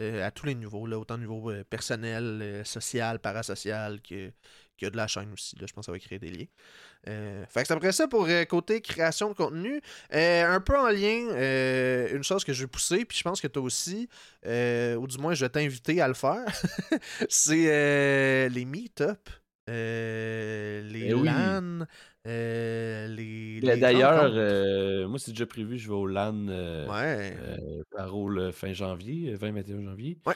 euh, 0.00 0.24
à 0.26 0.30
tous 0.30 0.46
les 0.46 0.54
niveaux, 0.54 0.86
là, 0.86 0.98
autant 0.98 1.16
au 1.16 1.18
niveau 1.18 1.50
euh, 1.50 1.62
personnel, 1.64 2.38
euh, 2.40 2.64
social, 2.64 3.18
parasocial 3.18 4.00
que, 4.00 4.32
que 4.78 4.86
de 4.86 4.96
la 4.96 5.06
chaîne 5.06 5.32
aussi. 5.32 5.56
Je 5.60 5.66
pense 5.72 5.86
que 5.86 5.86
ça 5.86 5.92
va 5.92 5.98
créer 5.98 6.18
des 6.18 6.30
liens. 6.30 6.46
Euh, 7.06 7.44
fait 7.48 7.62
que 7.62 7.68
c'est 7.68 7.74
après 7.74 7.92
ça 7.92 8.08
pour 8.08 8.26
euh, 8.28 8.44
côté 8.44 8.80
création 8.80 9.28
de 9.28 9.34
contenu. 9.34 9.80
Euh, 10.14 10.44
un 10.46 10.60
peu 10.60 10.78
en 10.78 10.88
lien, 10.88 11.28
euh, 11.30 12.14
une 12.14 12.24
chose 12.24 12.44
que 12.44 12.52
je 12.52 12.64
vais 12.64 12.68
pousser, 12.68 13.04
puis 13.04 13.18
je 13.18 13.22
pense 13.22 13.40
que 13.40 13.46
toi 13.46 13.62
aussi, 13.62 14.08
ou 14.44 15.06
du 15.06 15.18
moins 15.18 15.34
je 15.34 15.44
vais 15.44 15.48
t'inviter 15.48 16.00
à 16.00 16.08
le 16.08 16.14
faire, 16.14 16.44
c'est 17.28 18.48
les 18.48 18.64
meet-up, 18.64 19.28
euh, 19.68 20.82
les 20.82 21.08
Eh 21.08 21.14
oui. 21.14 21.26
LAN, 21.26 21.86
euh, 22.26 23.08
les, 23.08 23.60
les 23.60 23.76
D'ailleurs, 23.76 24.30
euh, 24.34 25.06
moi, 25.08 25.18
c'est 25.18 25.30
déjà 25.32 25.46
prévu, 25.46 25.78
je 25.78 25.88
vais 25.88 25.94
au 25.94 26.06
LAN 26.06 26.48
ouais. 26.48 27.36
Paro 27.90 28.28
le 28.28 28.50
fin 28.52 28.72
janvier, 28.72 29.32
euh, 29.32 29.36
20-21 29.36 29.84
janvier. 29.84 30.18
Ouais. 30.26 30.34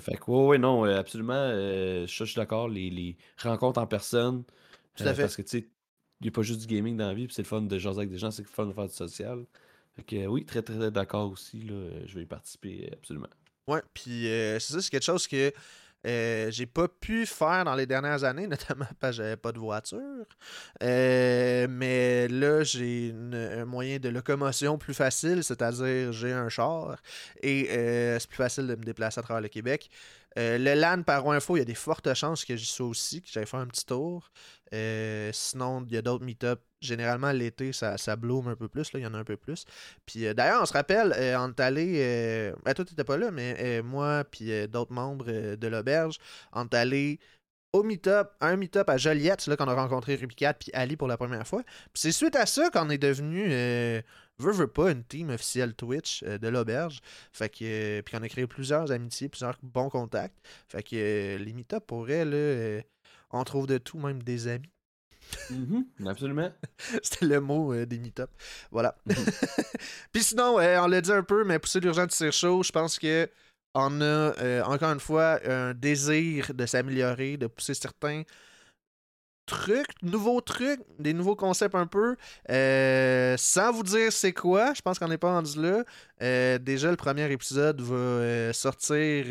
Fait 0.00 0.16
que, 0.16 0.30
ouais, 0.30 0.46
ouais, 0.46 0.58
non, 0.58 0.84
absolument, 0.84 1.32
ça, 1.32 2.06
je 2.06 2.24
suis 2.24 2.36
d'accord, 2.36 2.68
les, 2.68 2.90
les 2.90 3.16
rencontres 3.42 3.80
en 3.80 3.86
personne, 3.86 4.44
Tout 4.96 5.04
à 5.04 5.14
fait. 5.14 5.22
parce 5.22 5.36
que, 5.36 5.42
tu 5.42 5.48
sais, 5.48 5.68
il 6.20 6.24
n'y 6.24 6.28
a 6.28 6.32
pas 6.32 6.42
juste 6.42 6.60
du 6.60 6.66
gaming 6.72 6.96
dans 6.96 7.08
la 7.08 7.14
vie, 7.14 7.26
puis 7.26 7.34
c'est 7.34 7.42
le 7.42 7.48
fun 7.48 7.62
de 7.62 7.78
jaser 7.78 7.98
avec 7.98 8.10
des 8.10 8.18
gens, 8.18 8.30
c'est 8.30 8.42
le 8.42 8.48
fun 8.48 8.66
de 8.66 8.72
faire 8.72 8.86
du 8.86 8.94
social. 8.94 9.44
Fait 9.96 10.02
que, 10.04 10.26
oui, 10.26 10.44
très, 10.44 10.62
très, 10.62 10.78
très 10.78 10.90
d'accord 10.90 11.30
aussi, 11.32 11.62
là, 11.62 11.74
je 12.06 12.14
vais 12.14 12.22
y 12.22 12.26
participer, 12.26 12.88
absolument. 12.92 13.28
Ouais, 13.68 13.80
puis 13.94 14.26
euh, 14.28 14.58
c'est 14.58 14.72
ça, 14.72 14.80
c'est 14.80 14.90
quelque 14.90 15.04
chose 15.04 15.26
que 15.28 15.52
euh, 16.06 16.50
j'ai 16.50 16.66
pas 16.66 16.88
pu 16.88 17.26
faire 17.26 17.64
dans 17.64 17.74
les 17.74 17.86
dernières 17.86 18.24
années, 18.24 18.46
notamment 18.48 18.86
parce 19.00 19.16
que 19.16 19.22
j'avais 19.22 19.36
pas 19.36 19.52
de 19.52 19.58
voiture. 19.58 20.26
Euh, 20.82 21.66
mais 21.70 22.28
là, 22.28 22.64
j'ai 22.64 23.14
un 23.32 23.64
moyen 23.64 23.98
de 23.98 24.08
locomotion 24.08 24.78
plus 24.78 24.94
facile, 24.94 25.44
c'est-à-dire 25.44 26.12
j'ai 26.12 26.32
un 26.32 26.48
char 26.48 26.96
et 27.42 27.68
euh, 27.70 28.18
c'est 28.18 28.28
plus 28.28 28.36
facile 28.36 28.66
de 28.66 28.74
me 28.74 28.82
déplacer 28.82 29.20
à 29.20 29.22
travers 29.22 29.40
le 29.40 29.48
Québec. 29.48 29.90
Le 30.34 30.74
LAN 30.74 31.02
par 31.02 31.28
info, 31.28 31.56
il 31.56 31.58
y 31.58 31.62
a 31.62 31.66
des 31.66 31.74
fortes 31.74 32.12
chances 32.14 32.46
que 32.46 32.56
j'y 32.56 32.64
sois 32.64 32.86
aussi, 32.86 33.20
que 33.20 33.28
j'aille 33.30 33.46
faire 33.46 33.60
un 33.60 33.66
petit 33.66 33.84
tour. 33.84 34.30
Euh, 34.72 35.30
sinon, 35.32 35.84
il 35.86 35.94
y 35.94 35.96
a 35.96 36.02
d'autres 36.02 36.24
meet-up. 36.24 36.60
Généralement, 36.80 37.30
l'été, 37.30 37.72
ça, 37.72 37.96
ça 37.98 38.16
bloom 38.16 38.48
un 38.48 38.56
peu 38.56 38.68
plus. 38.68 38.92
Là, 38.92 39.00
il 39.00 39.02
y 39.02 39.06
en 39.06 39.14
a 39.14 39.18
un 39.18 39.24
peu 39.24 39.36
plus. 39.36 39.64
Puis 40.06 40.26
euh, 40.26 40.34
d'ailleurs, 40.34 40.62
on 40.62 40.66
se 40.66 40.72
rappelle, 40.72 41.14
euh, 41.16 41.36
on 41.38 41.50
est 41.50 41.60
allé. 41.60 42.52
Ben, 42.64 42.74
toi, 42.74 42.84
t'étais 42.84 43.04
pas 43.04 43.16
là, 43.16 43.30
mais 43.30 43.82
moi, 43.82 44.24
puis 44.24 44.68
d'autres 44.68 44.92
membres 44.92 45.30
de 45.56 45.66
l'auberge, 45.68 46.18
on 46.52 46.64
est 46.64 46.74
allé 46.74 47.20
au 47.72 47.82
meet-up, 47.82 48.32
un 48.40 48.56
meet-up 48.56 48.88
à 48.90 48.98
Joliette, 48.98 49.46
là 49.46 49.56
qu'on 49.56 49.66
a 49.66 49.74
rencontré 49.74 50.16
Rupicat 50.16 50.52
puis 50.54 50.70
Ali 50.74 50.96
pour 50.96 51.08
la 51.08 51.16
première 51.16 51.46
fois. 51.46 51.62
Puis 51.64 52.02
c'est 52.02 52.12
suite 52.12 52.36
à 52.36 52.44
ça 52.44 52.68
qu'on 52.68 52.90
est 52.90 52.98
devenu, 52.98 53.46
euh, 53.50 54.02
veut 54.38 54.66
pas, 54.66 54.90
une 54.90 55.04
team 55.04 55.30
officielle 55.30 55.74
Twitch 55.74 56.22
de 56.22 56.48
l'auberge. 56.48 57.00
Fait 57.32 57.48
que, 57.48 58.00
puis 58.02 58.14
qu'on 58.14 58.22
a 58.22 58.28
créé 58.28 58.46
plusieurs 58.46 58.92
amitiés, 58.92 59.28
plusieurs 59.28 59.56
bons 59.62 59.88
contacts. 59.88 60.36
Fait 60.68 60.82
que 60.82 61.36
les 61.38 61.52
meet-up, 61.54 61.84
pour 61.86 62.10
elle, 62.10 62.30
là, 62.30 62.82
on 63.32 63.44
trouve 63.44 63.66
de 63.66 63.78
tout, 63.78 63.98
même 63.98 64.22
des 64.22 64.48
amis. 64.48 64.70
Mhm, 65.50 65.86
absolument. 66.06 66.52
C'était 67.02 67.26
le 67.26 67.40
mot 67.40 67.72
euh, 67.72 67.86
des 67.86 67.98
meet-up. 67.98 68.30
Voilà. 68.70 68.96
Mhm. 69.06 69.14
Puis 70.12 70.22
sinon, 70.22 70.58
euh, 70.58 70.80
on 70.82 70.86
l'a 70.86 71.00
dit 71.00 71.12
un 71.12 71.22
peu, 71.22 71.44
mais 71.44 71.58
pousser 71.58 71.80
l'urgent 71.80 72.06
de 72.06 72.10
tire 72.10 72.32
chaud, 72.32 72.62
je 72.62 72.72
pense 72.72 72.98
que 72.98 73.28
on 73.74 74.02
a 74.02 74.04
euh, 74.04 74.62
encore 74.64 74.92
une 74.92 75.00
fois 75.00 75.40
un 75.48 75.72
désir 75.72 76.52
de 76.52 76.66
s'améliorer, 76.66 77.38
de 77.38 77.46
pousser 77.46 77.72
certains 77.72 78.22
trucs, 79.46 80.02
nouveaux 80.02 80.40
trucs, 80.40 80.80
des 80.98 81.12
nouveaux 81.12 81.36
concepts 81.36 81.74
un 81.74 81.86
peu. 81.86 82.16
Euh, 82.50 83.36
sans 83.38 83.72
vous 83.72 83.82
dire 83.82 84.12
c'est 84.12 84.32
quoi, 84.32 84.72
je 84.74 84.82
pense 84.82 84.98
qu'on 84.98 85.08
n'est 85.08 85.18
pas 85.18 85.32
rendu 85.32 85.60
là. 85.60 85.84
Euh, 86.22 86.58
déjà, 86.58 86.90
le 86.90 86.96
premier 86.96 87.30
épisode 87.30 87.80
va 87.80 87.94
euh, 87.94 88.52
sortir 88.52 89.26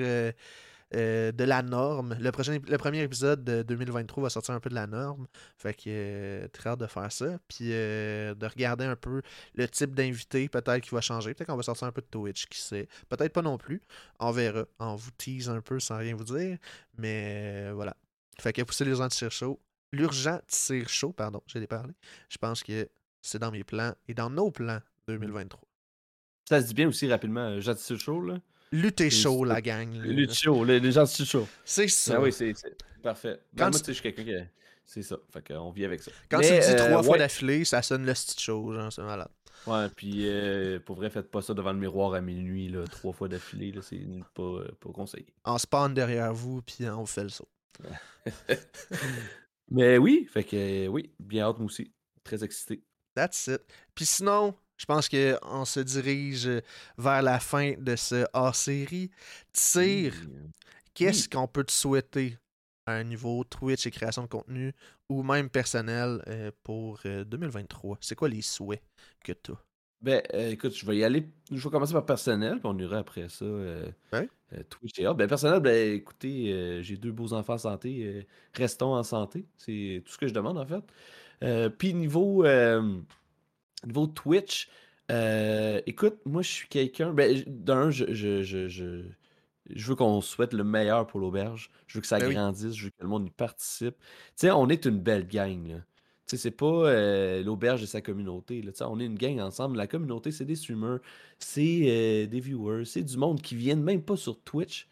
euh, 0.94 1.32
de 1.32 1.44
la 1.44 1.62
norme. 1.62 2.18
Le, 2.20 2.32
premier 2.32 3.02
épisode 3.02 3.44
de 3.44 3.64
2023 3.64 4.24
va 4.24 4.30
sortir 4.30 4.54
un 4.54 4.60
peu 4.60 4.70
de 4.70 4.76
la 4.76 4.88
norme. 4.88 5.28
Fait 5.58 5.74
que 5.74 5.84
euh, 5.88 6.48
très 6.50 6.72
hâte 6.72 6.80
de 6.80 6.88
faire 6.88 7.12
ça. 7.12 7.40
Puis 7.48 7.70
euh, 7.72 8.34
de 8.36 8.46
regarder 8.46 8.86
un 8.86 8.96
peu 8.96 9.22
le 9.56 9.68
type 9.68 9.96
d'invité, 9.96 10.50
peut-être 10.50 10.84
qui 10.84 10.94
va 10.94 11.02
changer. 11.02 11.34
Peut-être 11.34 11.48
qu'on 11.48 11.56
va 11.56 11.64
sortir 11.64 11.88
un 11.88 11.92
peu 11.92 12.02
de 12.02 12.08
Twitch, 12.08 12.46
qui 12.48 12.60
sait. 12.60 12.88
Peut-être 13.10 13.34
pas 13.34 13.42
non 13.42 13.58
plus. 13.58 13.82
On 14.20 14.32
verra. 14.32 14.66
On 14.80 14.96
vous 14.96 15.12
tease 15.12 15.50
un 15.50 15.62
peu 15.62 15.80
sans 15.80 15.98
rien 15.98 16.16
vous 16.16 16.26
dire. 16.26 16.58
Mais 16.98 17.72
voilà. 17.72 17.96
Fait 18.40 18.54
que 18.54 18.62
pousser 18.62 18.86
l'urgent 18.86 19.08
tire 19.08 19.32
chaud. 19.32 19.62
L'urgent 19.94 20.40
tire 20.48 20.90
chaud, 20.90 21.12
pardon, 21.12 21.42
j'ai 21.48 21.68
parlé. 21.68 21.94
Je 22.30 22.38
pense 22.38 22.64
que 22.64 22.90
c'est 23.22 23.40
dans 23.40 23.52
mes 23.52 23.64
plans 23.64 23.94
et 24.08 24.14
dans 24.14 24.30
nos 24.30 24.50
plans 24.50 24.80
2023. 25.08 25.68
Ça 26.48 26.62
se 26.62 26.68
dit 26.68 26.74
bien 26.74 26.88
aussi 26.88 27.10
rapidement, 27.10 27.60
Gentil 27.62 27.98
chaud, 27.98 28.22
là. 28.22 28.40
Lutter 28.72 29.10
C'est- 29.10 29.22
chaud, 29.24 29.44
la 29.44 29.62
gang. 29.62 29.92
Les 30.04 30.28
chaud, 30.34 30.64
les, 30.64 30.80
les 30.80 30.92
Gentil 30.92 31.26
chaud. 31.26 31.48
C'est 31.66 31.88
ça. 31.88 32.16
Ah 32.18 32.22
oui, 32.22 32.32
c'est 32.32 32.54
parfait. 33.04 33.40
Quand 33.58 33.66
Ben, 33.66 33.70
moi, 33.72 33.72
tu- 33.72 33.78
tu 33.80 33.86
sais, 33.86 33.92
je 33.94 34.00
suis 34.02 34.04
quelqu'un 34.14 34.24
qui. 34.24 34.48
C'est 34.86 35.04
ça. 35.04 35.18
Fait 35.32 35.46
qu'on 35.54 35.72
vit 35.72 35.86
avec 35.86 36.02
ça. 36.02 36.12
Quand 36.30 36.40
Mais, 36.40 36.48
tu 36.60 36.66
dis 36.68 36.74
euh, 36.74 36.88
trois 36.90 37.02
fois 37.04 37.14
ouais. 37.14 37.20
d'affilée, 37.20 37.64
ça 37.66 37.82
sonne 37.82 38.06
le 38.06 38.14
style 38.14 38.40
chaud, 38.40 38.74
genre, 38.74 38.92
c'est 38.92 39.02
malade. 39.04 39.30
Ouais, 39.68 39.88
puis 39.96 40.28
euh, 40.28 40.80
pour 40.80 40.96
vrai, 40.96 41.10
faites 41.10 41.30
pas 41.30 41.42
ça 41.42 41.54
devant 41.54 41.72
le 41.72 41.78
miroir 41.80 42.14
à 42.14 42.22
minuit, 42.22 42.68
là, 42.68 42.86
trois 42.88 43.14
fois 43.14 43.28
d'affilée, 43.28 43.72
là, 43.72 43.82
c'est 43.82 44.02
pas, 44.34 44.42
euh, 44.42 44.68
pas 44.80 44.90
conseillé. 44.92 45.28
On 45.46 45.58
spawn 45.58 45.94
derrière 45.94 46.34
vous, 46.34 46.62
puis 46.62 46.88
on 46.90 47.02
vous 47.02 47.06
fait 47.06 47.24
le 47.24 47.30
saut. 47.30 47.48
Mais 49.70 49.98
oui, 49.98 50.28
fait 50.32 50.44
que 50.44 50.56
euh, 50.56 50.88
oui, 50.88 51.14
bien 51.20 51.46
hâte, 51.46 51.58
moi 51.60 51.68
aussi. 51.68 51.92
Très 52.24 52.44
excité. 52.44 52.84
That's 53.16 53.48
it. 53.48 53.62
Puis 53.96 54.06
sinon, 54.06 54.56
je 54.82 54.86
pense 54.88 55.08
qu'on 55.08 55.64
se 55.64 55.80
dirige 55.80 56.50
vers 56.98 57.22
la 57.22 57.40
fin 57.40 57.74
de 57.78 57.96
ce 57.96 58.26
hors-série. 58.34 59.12
Tire, 59.54 60.16
Oui, 60.26 60.28
qu'est-ce 60.96 61.30
qu'on 61.30 61.48
peut 61.48 61.64
te 61.64 61.72
souhaiter? 61.72 62.40
À 62.88 62.94
un 62.94 63.04
niveau 63.04 63.44
Twitch 63.44 63.86
et 63.86 63.92
création 63.92 64.24
de 64.24 64.28
contenu 64.28 64.74
ou 65.08 65.22
même 65.22 65.52
personnel 65.52 66.24
euh, 66.28 66.50
pour 66.64 67.00
2023? 67.04 68.00
C'est 68.02 68.16
quoi 68.16 68.28
les 68.28 68.42
souhaits 68.42 68.82
que 69.24 69.34
tu 69.34 69.52
as? 69.52 69.64
Ben, 70.02 70.24
écoute, 70.34 70.76
je 70.76 70.84
vais 70.84 70.98
y 70.98 71.04
aller. 71.04 71.30
Je 71.52 71.64
vais 71.64 71.70
commencer 71.70 71.94
par 71.94 72.08
personnel, 72.08 72.54
puis 72.54 72.62
on 72.64 72.76
ira 72.80 72.98
après 72.98 73.30
ça. 73.30 73.46
Twitch 74.68 74.98
et 74.98 75.06
Ben, 75.14 75.28
personnel, 75.28 75.60
ben, 75.60 75.94
écoutez, 75.94 76.82
j'ai 76.82 76.98
deux 76.98 77.12
beaux 77.12 77.34
enfants 77.34 77.54
en 77.54 77.58
santé. 77.60 78.26
restons 78.56 78.96
en 78.96 79.04
santé. 79.04 79.46
C'est 79.58 80.02
tout 80.04 80.12
ce 80.12 80.18
que 80.18 80.28
je 80.28 80.34
demande, 80.34 80.58
en 80.58 80.66
fait. 80.66 81.70
puis 81.78 81.94
niveau, 81.94 82.44
niveau 83.86 84.08
Twitch, 84.08 84.70
écoute, 85.86 86.20
moi, 86.26 86.42
je 86.42 86.50
suis 86.50 86.68
quelqu'un. 86.68 87.14
Ben, 87.14 87.44
d'un, 87.48 87.90
je, 87.92 88.14
je, 88.14 88.44
je, 88.44 89.04
je 89.76 89.88
veux 89.88 89.96
qu'on 89.96 90.22
souhaite 90.22 90.54
le 90.54 90.64
meilleur 90.64 91.08
pour 91.08 91.20
l'auberge. 91.20 91.70
Je 91.88 91.98
veux 91.98 92.02
que 92.02 92.08
ça 92.08 92.20
ben 92.20 92.32
grandisse. 92.32 92.74
Je 92.74 92.86
veux 92.86 92.90
que 92.90 93.02
le 93.02 93.08
monde 93.08 93.28
y 93.28 93.32
participe. 93.32 93.96
Tu 93.98 94.48
sais, 94.48 94.52
on 94.52 94.70
est 94.70 94.86
une 94.86 95.00
belle 95.00 95.28
gang. 95.28 95.68
Là. 95.68 95.76
Tu 96.28 96.38
sais, 96.38 96.38
c'est 96.38 96.52
pas 96.52 96.66
euh, 96.66 97.44
l'auberge 97.44 97.82
de 97.82 97.86
sa 97.86 98.02
communauté. 98.02 98.62
Là. 98.62 98.72
On 98.90 99.00
est 99.00 99.06
une 99.06 99.18
gang 99.18 99.40
ensemble. 99.40 99.78
La 99.78 99.88
communauté, 99.88 100.32
c'est 100.32 100.46
des 100.46 100.56
streamers, 100.56 101.00
c'est 101.40 101.82
euh, 101.88 102.28
des 102.28 102.40
viewers, 102.40 102.86
c'est 102.86 103.04
du 103.04 103.18
monde 103.18 103.42
qui 103.42 103.56
viennent 103.56 103.84
même 103.84 104.02
pas 104.04 104.18
sur 104.18 104.40
Twitch, 104.42 104.88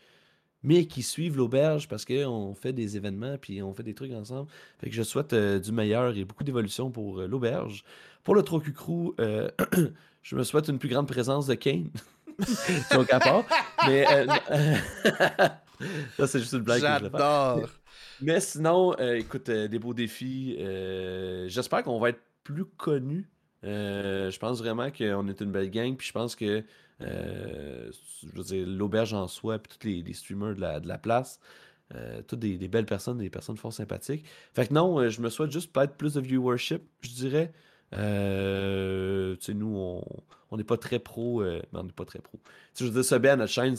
mais 0.63 0.85
qui 0.87 1.03
suivent 1.03 1.37
l'auberge 1.37 1.87
parce 1.87 2.05
qu'on 2.05 2.53
fait 2.55 2.73
des 2.73 2.97
événements 2.97 3.37
puis 3.37 3.61
on 3.63 3.73
fait 3.73 3.83
des 3.83 3.93
trucs 3.95 4.13
ensemble. 4.13 4.49
Fait 4.79 4.89
que 4.89 4.95
je 4.95 5.03
souhaite 5.03 5.33
euh, 5.33 5.59
du 5.59 5.71
meilleur 5.71 6.15
et 6.17 6.25
beaucoup 6.25 6.43
d'évolution 6.43 6.91
pour 6.91 7.21
l'auberge. 7.21 7.83
Pour 8.23 8.35
le 8.35 8.43
Trocucrou, 8.43 9.15
je 10.23 10.35
me 10.35 10.43
souhaite 10.43 10.67
une 10.67 10.79
plus 10.79 10.89
grande 10.89 11.07
présence 11.07 11.47
de 11.47 11.55
Kane. 11.55 11.89
Donc 12.91 13.11
à 13.11 13.19
part. 13.19 13.43
Mais 13.87 14.05
ça, 16.17 16.27
c'est 16.27 16.39
juste 16.39 16.53
une 16.53 16.59
blague. 16.59 16.81
J'adore. 16.81 17.69
Mais 18.21 18.39
sinon, 18.39 18.95
euh, 18.99 19.15
écoute, 19.15 19.49
euh, 19.49 19.67
des 19.67 19.79
beaux 19.79 19.93
défis. 19.93 20.55
Euh, 20.59 21.47
j'espère 21.47 21.83
qu'on 21.83 21.99
va 21.99 22.09
être 22.09 22.21
plus 22.43 22.65
connus. 22.65 23.29
je 23.63 24.37
pense 24.37 24.59
vraiment 24.59 24.91
qu'on 24.91 25.27
est 25.27 25.41
une 25.41 25.51
belle 25.51 25.69
gang. 25.69 25.95
Puis 25.95 26.07
je 26.07 26.13
pense 26.13 26.35
que, 26.35 26.63
je 26.99 27.87
veux 28.33 28.43
dire, 28.43 28.67
l'auberge 28.67 29.13
en 29.13 29.27
soi, 29.27 29.59
puis 29.59 29.77
tous 29.77 29.87
les, 29.87 30.13
streamers 30.13 30.55
de 30.55 30.61
la, 30.61 30.79
de 30.79 30.87
la 30.87 30.97
place, 30.97 31.39
toutes 32.27 32.39
des, 32.39 32.67
belles 32.67 32.85
personnes, 32.85 33.19
des 33.19 33.29
personnes 33.29 33.57
fort 33.57 33.73
sympathiques. 33.73 34.25
Fait 34.53 34.67
que 34.67 34.73
non, 34.73 35.07
je 35.09 35.21
me 35.21 35.29
souhaite 35.29 35.51
juste 35.51 35.71
peut-être 35.71 35.95
plus 35.95 36.15
de 36.15 36.21
viewership, 36.21 36.81
je 37.01 37.09
dirais. 37.09 37.53
Euh, 37.97 39.35
tu 39.37 39.45
sais, 39.45 39.53
nous, 39.53 40.01
on 40.51 40.57
n'est 40.57 40.63
pas 40.63 40.77
très 40.77 40.99
pro, 40.99 41.41
euh, 41.41 41.61
mais 41.71 41.79
on 41.79 41.83
n'est 41.83 41.91
pas 41.91 42.05
très 42.05 42.19
pro. 42.19 42.39
Si 42.73 42.83
je 42.83 42.89
veux 42.89 42.95
dire, 42.95 43.05
subir 43.05 43.33
à 43.33 43.35
notre 43.35 43.51
chaîne, 43.51 43.75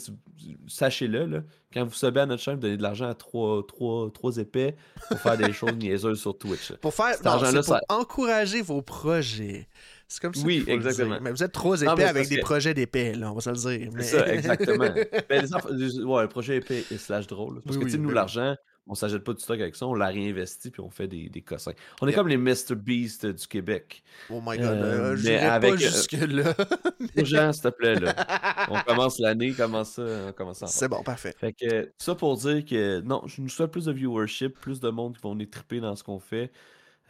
sachez-le, 0.69 1.27
là, 1.27 1.43
quand 1.73 1.85
vous 1.85 1.95
subez 1.95 2.21
à 2.21 2.27
notre 2.27 2.43
chaîne, 2.43 2.55
vous 2.55 2.61
donnez 2.61 2.77
de 2.77 2.83
l'argent 2.83 3.09
à 3.09 3.15
trois, 3.15 3.65
trois, 3.67 4.11
trois 4.13 4.37
épais 4.37 4.77
pour 5.09 5.19
faire 5.19 5.37
des 5.37 5.53
choses 5.53 5.73
niaiseuses 5.77 6.21
sur 6.21 6.37
Twitch. 6.37 6.73
Pour 6.81 6.95
faire, 6.95 7.17
non, 7.25 7.39
pour 7.39 7.65
ça... 7.65 7.81
encourager 7.89 8.63
vos 8.63 8.83
projets. 8.83 9.69
C'est 10.07 10.21
comme 10.21 10.35
ça. 10.35 10.45
Oui, 10.45 10.65
exactement. 10.67 11.19
Mais 11.21 11.31
vous 11.31 11.43
êtes 11.43 11.53
trop 11.53 11.77
épais 11.77 12.05
avec 12.05 12.29
des 12.29 12.41
projets 12.41 12.75
d'épais, 12.75 13.15
là, 13.15 13.31
on 13.31 13.35
va 13.35 13.41
se 13.41 13.51
le 13.51 13.79
dire. 13.79 13.91
C'est 13.97 14.03
ça, 14.03 14.33
exactement. 14.33 14.89
ben, 15.29 15.47
les 15.71 16.03
ouais, 16.03 16.23
un 16.23 16.27
projet 16.27 16.57
épais 16.57 16.85
et 16.91 16.99
slash 16.99 17.27
drôle. 17.27 17.61
Parce 17.63 17.79
que, 17.79 17.85
tu 17.85 17.91
sais, 17.91 17.99
nous, 17.99 18.09
ben 18.09 18.15
l'argent, 18.15 18.57
on 18.87 18.95
s'achète 18.95 19.23
pas 19.23 19.33
du 19.33 19.41
stock 19.41 19.61
avec 19.61 19.77
ça, 19.77 19.87
on 19.87 19.95
l'a 19.95 20.07
réinvesti 20.07 20.71
puis 20.71 20.81
on 20.81 20.91
fait 20.91 21.07
des, 21.07 21.29
des 21.29 21.43
cossins. 21.43 21.73
On 22.01 22.09
est 22.09 22.13
comme 22.13 22.29
les 22.29 22.37
Mr. 22.37 22.75
Beast 22.77 23.27
du 23.27 23.47
Québec. 23.47 24.03
Oh 24.31 24.41
my 24.45 24.59
god, 24.59 24.67
euh, 24.67 25.17
mais 25.25 25.39
avec, 25.39 25.71
pas 25.71 25.77
euh, 25.77 25.79
jusque-là. 25.79 26.55
Jean, 27.17 27.53
s'il 27.53 27.63
te 27.63 27.69
plaît, 27.69 27.95
là. 27.97 28.15
on 28.71 28.81
commence 28.81 29.19
l'année, 29.19 29.53
commence 29.53 29.93
ça, 29.93 30.03
on 30.29 30.33
commence 30.33 30.65
C'est 30.67 30.89
bon, 30.89 31.03
parfait. 31.03 31.35
Fait 31.39 31.53
que 31.53 31.93
ça 31.99 32.15
pour 32.15 32.37
dire 32.37 32.65
que 32.65 33.01
non, 33.01 33.23
je 33.27 33.41
nous 33.41 33.49
souhaite 33.49 33.71
plus 33.71 33.85
de 33.85 33.93
viewership, 33.93 34.59
plus 34.59 34.81
de 34.81 34.91
monde 34.91 35.17
qui 35.17 35.23
vont 35.23 35.33
venir 35.33 35.49
triper 35.51 35.81
dans 35.81 35.95
ce 35.95 36.03
qu'on 36.03 36.19
fait. 36.19 36.51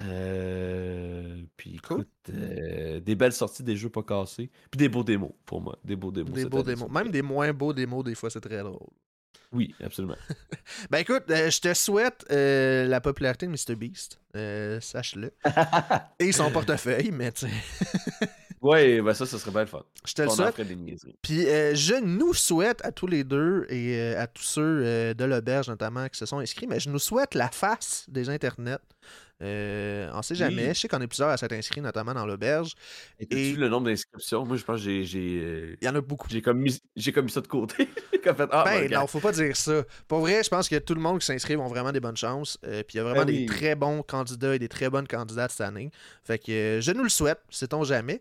Euh, 0.03 1.43
puis 1.57 1.75
écoute, 1.75 2.09
euh, 2.31 3.01
des 3.01 3.15
belles 3.15 3.33
sorties 3.33 3.63
des 3.63 3.77
jeux 3.77 3.91
pas 3.91 4.03
cassés. 4.03 4.51
Puis 4.71 4.79
des 4.79 4.89
beaux 4.89 5.05
démos 5.05 5.33
pour 5.45 5.61
moi. 5.61 5.79
Des 5.85 5.97
beaux 5.97 6.11
démos. 6.11 6.33
Des 6.33 6.47
beaux 6.47 6.63
démos. 6.63 6.91
Même 6.91 7.11
des 7.11 7.23
moins 7.23 7.53
beaux 7.53 7.73
démos, 7.73 8.05
des 8.05 8.15
fois, 8.15 8.31
c'est 8.31 8.41
très 8.41 8.63
drôle. 8.63 8.89
Oui, 9.53 9.75
absolument. 9.83 10.17
ben 10.91 10.99
écoute, 10.99 11.25
euh, 11.31 11.51
je 11.51 11.61
te 11.61 11.75
souhaite 11.75 12.25
euh, 12.31 12.87
la 12.87 13.01
popularité 13.01 13.47
de 13.47 13.51
MrBeast. 13.51 14.21
Euh, 14.37 14.81
sache-le. 14.81 15.33
Et 16.21 16.31
son 16.31 16.51
portefeuille, 16.53 17.11
mais 17.11 17.33
tu 17.33 17.47
oui, 18.63 19.01
ben 19.01 19.15
ça, 19.15 19.25
ce 19.25 19.39
serait 19.39 19.51
bien 19.51 19.63
le 19.63 19.67
fun. 19.67 19.83
Je 20.05 20.13
te 20.13 20.23
le 20.23 20.29
souhaite. 20.29 20.55
Puis 21.23 21.47
je 21.47 21.99
nous 21.99 22.35
souhaite 22.35 22.85
à 22.85 22.93
tous 22.93 23.07
les 23.07 23.25
deux 23.25 23.67
et 23.71 24.15
à 24.15 24.27
tous 24.27 24.43
ceux 24.43 25.15
de 25.15 25.25
l'auberge 25.25 25.69
notamment 25.69 26.07
qui 26.11 26.19
se 26.19 26.27
sont 26.27 26.41
inscrits, 26.41 26.67
mais 26.67 26.79
je 26.79 26.91
nous 26.91 26.99
souhaite 26.99 27.35
la 27.35 27.49
face 27.49 28.05
des 28.09 28.29
internets. 28.29 28.79
Euh, 29.43 30.11
on 30.13 30.23
sait 30.23 30.35
jamais. 30.35 30.75
Je 30.75 30.81
sais 30.81 30.89
qu'on 30.89 31.01
est 31.01 31.07
plusieurs 31.07 31.31
à 31.31 31.37
s'être 31.37 31.53
inscrits, 31.53 31.81
notamment 31.81 32.13
dans 32.13 32.27
l'auberge. 32.27 32.75
Et 33.19 33.27
tu 33.27 33.37
vu 33.37 33.57
le 33.57 33.69
nombre 33.69 33.87
d'inscriptions? 33.87 34.45
Moi, 34.45 34.57
je 34.57 34.65
pense 34.65 34.85
que 34.85 35.03
j'ai. 35.03 35.41
Euh, 35.43 35.77
Il 35.81 35.87
y 35.87 35.89
en 35.89 35.95
a 35.95 36.01
beaucoup. 36.01 36.29
J'ai 36.31 36.43
comme 36.43 36.61
mis, 36.61 36.73
ça 36.75 37.41
de 37.41 37.47
côté. 37.47 37.87
fait, 38.23 38.49
ah, 38.51 38.65
ben, 38.65 38.91
non, 38.91 39.07
faut 39.07 39.21
pas 39.21 39.33
dire 39.33 39.57
ça. 39.57 39.83
Pour 40.09 40.21
vrai, 40.21 40.43
je 40.45 40.49
pense 40.51 40.69
que 40.69 40.77
tout 40.77 40.95
le 40.95 41.01
monde 41.01 41.21
qui 41.21 41.27
s'inscrit 41.27 41.57
ont 41.57 41.69
vraiment 41.69 41.93
des 41.93 42.01
bonnes 42.01 42.17
chances. 42.17 42.59
Euh, 42.65 42.83
puis 42.83 42.97
il 42.97 42.99
y 42.99 43.01
a 43.01 43.05
vraiment 43.05 43.25
ben 43.25 43.35
des 43.35 43.47
très 43.47 43.75
bons 43.75 44.03
candidats 44.03 44.55
et 44.55 44.59
des 44.59 44.69
très 44.69 44.91
bonnes 44.91 45.09
candidates 45.09 45.53
cette 45.53 45.67
année. 45.67 45.91
Fait 46.23 46.39
que 46.39 46.53
euh, 46.53 46.81
je 46.81 46.93
nous 46.93 47.03
le 47.03 47.09
souhaite, 47.09 47.41
sait-on 47.49 47.83
jamais. 47.85 48.21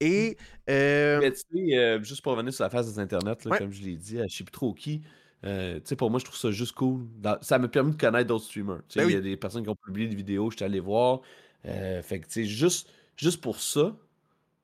Et. 0.00 0.36
Mais 0.66 1.32
tu 1.32 1.70
sais, 1.70 1.98
juste 2.02 2.22
pour 2.22 2.32
revenir 2.32 2.52
sur 2.52 2.64
la 2.64 2.70
phase 2.70 2.92
des 2.92 2.98
internets, 2.98 3.36
comme 3.36 3.72
je 3.72 3.82
l'ai 3.82 3.96
dit, 3.96 4.18
je 4.28 4.36
sais 4.36 4.44
plus 4.44 4.50
trop 4.50 4.74
qui. 4.74 5.02
Euh, 5.44 5.80
pour 5.98 6.10
moi, 6.10 6.18
je 6.18 6.24
trouve 6.24 6.38
ça 6.38 6.50
juste 6.50 6.72
cool. 6.72 7.06
ça 7.42 7.58
m'a 7.58 7.68
permis 7.68 7.92
de 7.92 8.00
connaître 8.00 8.28
d'autres 8.28 8.44
streamers. 8.44 8.80
Ben 8.94 9.08
il 9.08 9.12
y 9.12 9.16
a 9.16 9.20
des 9.20 9.36
personnes 9.36 9.62
qui 9.62 9.68
ont 9.68 9.76
publié 9.76 10.08
des 10.08 10.16
vidéos, 10.16 10.50
je 10.50 10.56
suis 10.56 10.64
allé 10.64 10.80
voir. 10.80 11.20
Euh, 11.66 12.02
fait 12.02 12.20
que, 12.20 12.42
juste, 12.42 12.88
juste 13.16 13.40
pour 13.40 13.60
ça, 13.60 13.94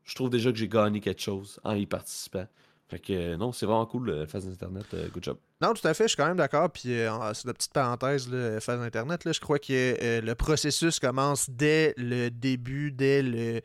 je 0.05 0.15
trouve 0.15 0.31
déjà 0.31 0.51
que 0.51 0.59
j'ai 0.59 0.69
gagné 0.69 1.01
quelque 1.01 1.23
chose 1.23 1.61
en 1.65 1.75
y 1.75 1.87
participant. 1.87 2.47
Fait 2.89 2.99
que 2.99 3.37
non, 3.37 3.53
c'est 3.53 3.65
vraiment 3.65 3.87
cool, 3.87 4.11
la 4.11 4.27
phase 4.27 4.47
d'Internet. 4.47 4.87
Euh, 4.95 5.09
good 5.09 5.25
job. 5.25 5.39
Non, 5.61 5.73
tout 5.73 5.87
à 5.87 5.95
fait, 5.95 6.05
je 6.05 6.09
suis 6.09 6.17
quand 6.17 6.27
même 6.27 6.37
d'accord. 6.37 6.71
Puis 6.71 6.83
c'est 6.83 7.47
la 7.47 7.55
petite 7.55 7.73
parenthèse, 7.73 8.29
la 8.31 8.61
phase 8.61 8.81
d'Internet. 8.81 9.33
Je 9.33 9.41
crois 9.41 9.59
que 9.59 10.21
le 10.21 10.35
processus 10.35 10.99
commence 10.99 11.49
dès 11.49 11.95
le 11.97 12.31
début, 12.31 12.91
dès 12.91 13.23
le 13.23 13.63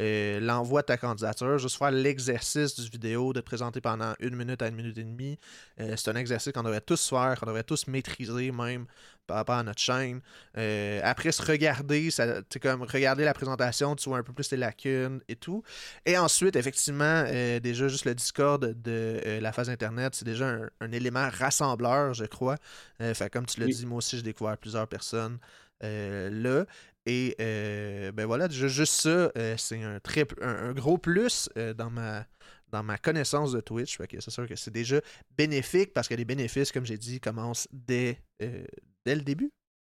euh, 0.00 0.40
l'envoi 0.40 0.80
de 0.80 0.86
ta 0.86 0.96
candidature, 0.96 1.58
juste 1.58 1.76
faire 1.76 1.90
l'exercice 1.90 2.74
du 2.74 2.88
vidéo, 2.88 3.34
de 3.34 3.40
te 3.40 3.44
présenter 3.44 3.82
pendant 3.82 4.14
une 4.18 4.34
minute 4.34 4.62
à 4.62 4.68
une 4.68 4.74
minute 4.74 4.96
et 4.96 5.04
demie. 5.04 5.38
Euh, 5.78 5.94
c'est 5.96 6.10
un 6.10 6.16
exercice 6.16 6.52
qu'on 6.52 6.62
devrait 6.62 6.80
tous 6.80 7.10
faire, 7.10 7.38
qu'on 7.38 7.46
devrait 7.46 7.64
tous 7.64 7.86
maîtriser 7.86 8.50
même 8.50 8.86
par 9.26 9.36
rapport 9.36 9.56
à 9.56 9.62
notre 9.62 9.80
chaîne. 9.80 10.22
Euh, 10.56 11.00
après, 11.04 11.32
se 11.32 11.42
regarder, 11.42 12.10
ça, 12.10 12.40
comme 12.62 12.82
regarder 12.82 13.24
la 13.24 13.34
présentation, 13.34 13.94
tu 13.94 14.08
vois 14.08 14.18
un 14.18 14.22
peu 14.22 14.32
plus 14.32 14.48
tes 14.48 14.56
lacunes 14.56 15.20
et 15.28 15.36
tout. 15.36 15.62
Et 16.06 16.16
ensuite, 16.16 16.56
effectivement, 16.56 17.24
déjà 17.62 17.88
juste 17.88 18.06
le 18.06 18.14
Discord 18.14 18.64
de 18.64 19.20
la 19.40 19.52
phase 19.52 19.68
Internet, 19.68 20.14
c'est 20.14 20.24
déjà 20.24 20.56
un, 20.80 20.92
élément 20.92 21.28
rassembleur, 21.30 22.14
je 22.14 22.24
crois. 22.24 22.56
fait, 22.98 23.30
comme 23.30 23.46
tu 23.46 23.60
l'as 23.60 23.66
dit, 23.66 23.86
moi 23.86 23.98
aussi, 23.98 24.16
j'ai 24.16 24.22
découvert 24.22 24.56
plusieurs 24.56 24.88
personnes 24.88 25.38
là. 25.82 26.64
Et 27.06 27.34
euh, 27.40 28.12
ben 28.12 28.26
voilà, 28.26 28.48
juste 28.48 29.00
ça, 29.00 29.32
euh, 29.36 29.56
c'est 29.56 29.82
un, 29.82 30.00
un, 30.42 30.72
gros 30.72 30.98
plus 30.98 31.48
euh, 31.56 31.72
dans, 31.72 31.90
ma, 31.90 32.26
dans 32.68 32.82
ma 32.82 32.98
connaissance 32.98 33.52
de 33.52 33.60
Twitch. 33.60 33.98
c'est 33.98 34.30
sûr 34.30 34.46
que 34.46 34.54
c'est 34.54 34.70
déjà 34.70 35.00
bénéfique 35.36 35.92
parce 35.94 36.08
que 36.08 36.14
les 36.14 36.24
bénéfices, 36.24 36.72
comme 36.72 36.84
j'ai 36.84 36.98
dit, 36.98 37.18
commencent 37.20 37.68
dès, 37.72 38.18
dès 38.38 39.14
le 39.14 39.22
début, 39.22 39.50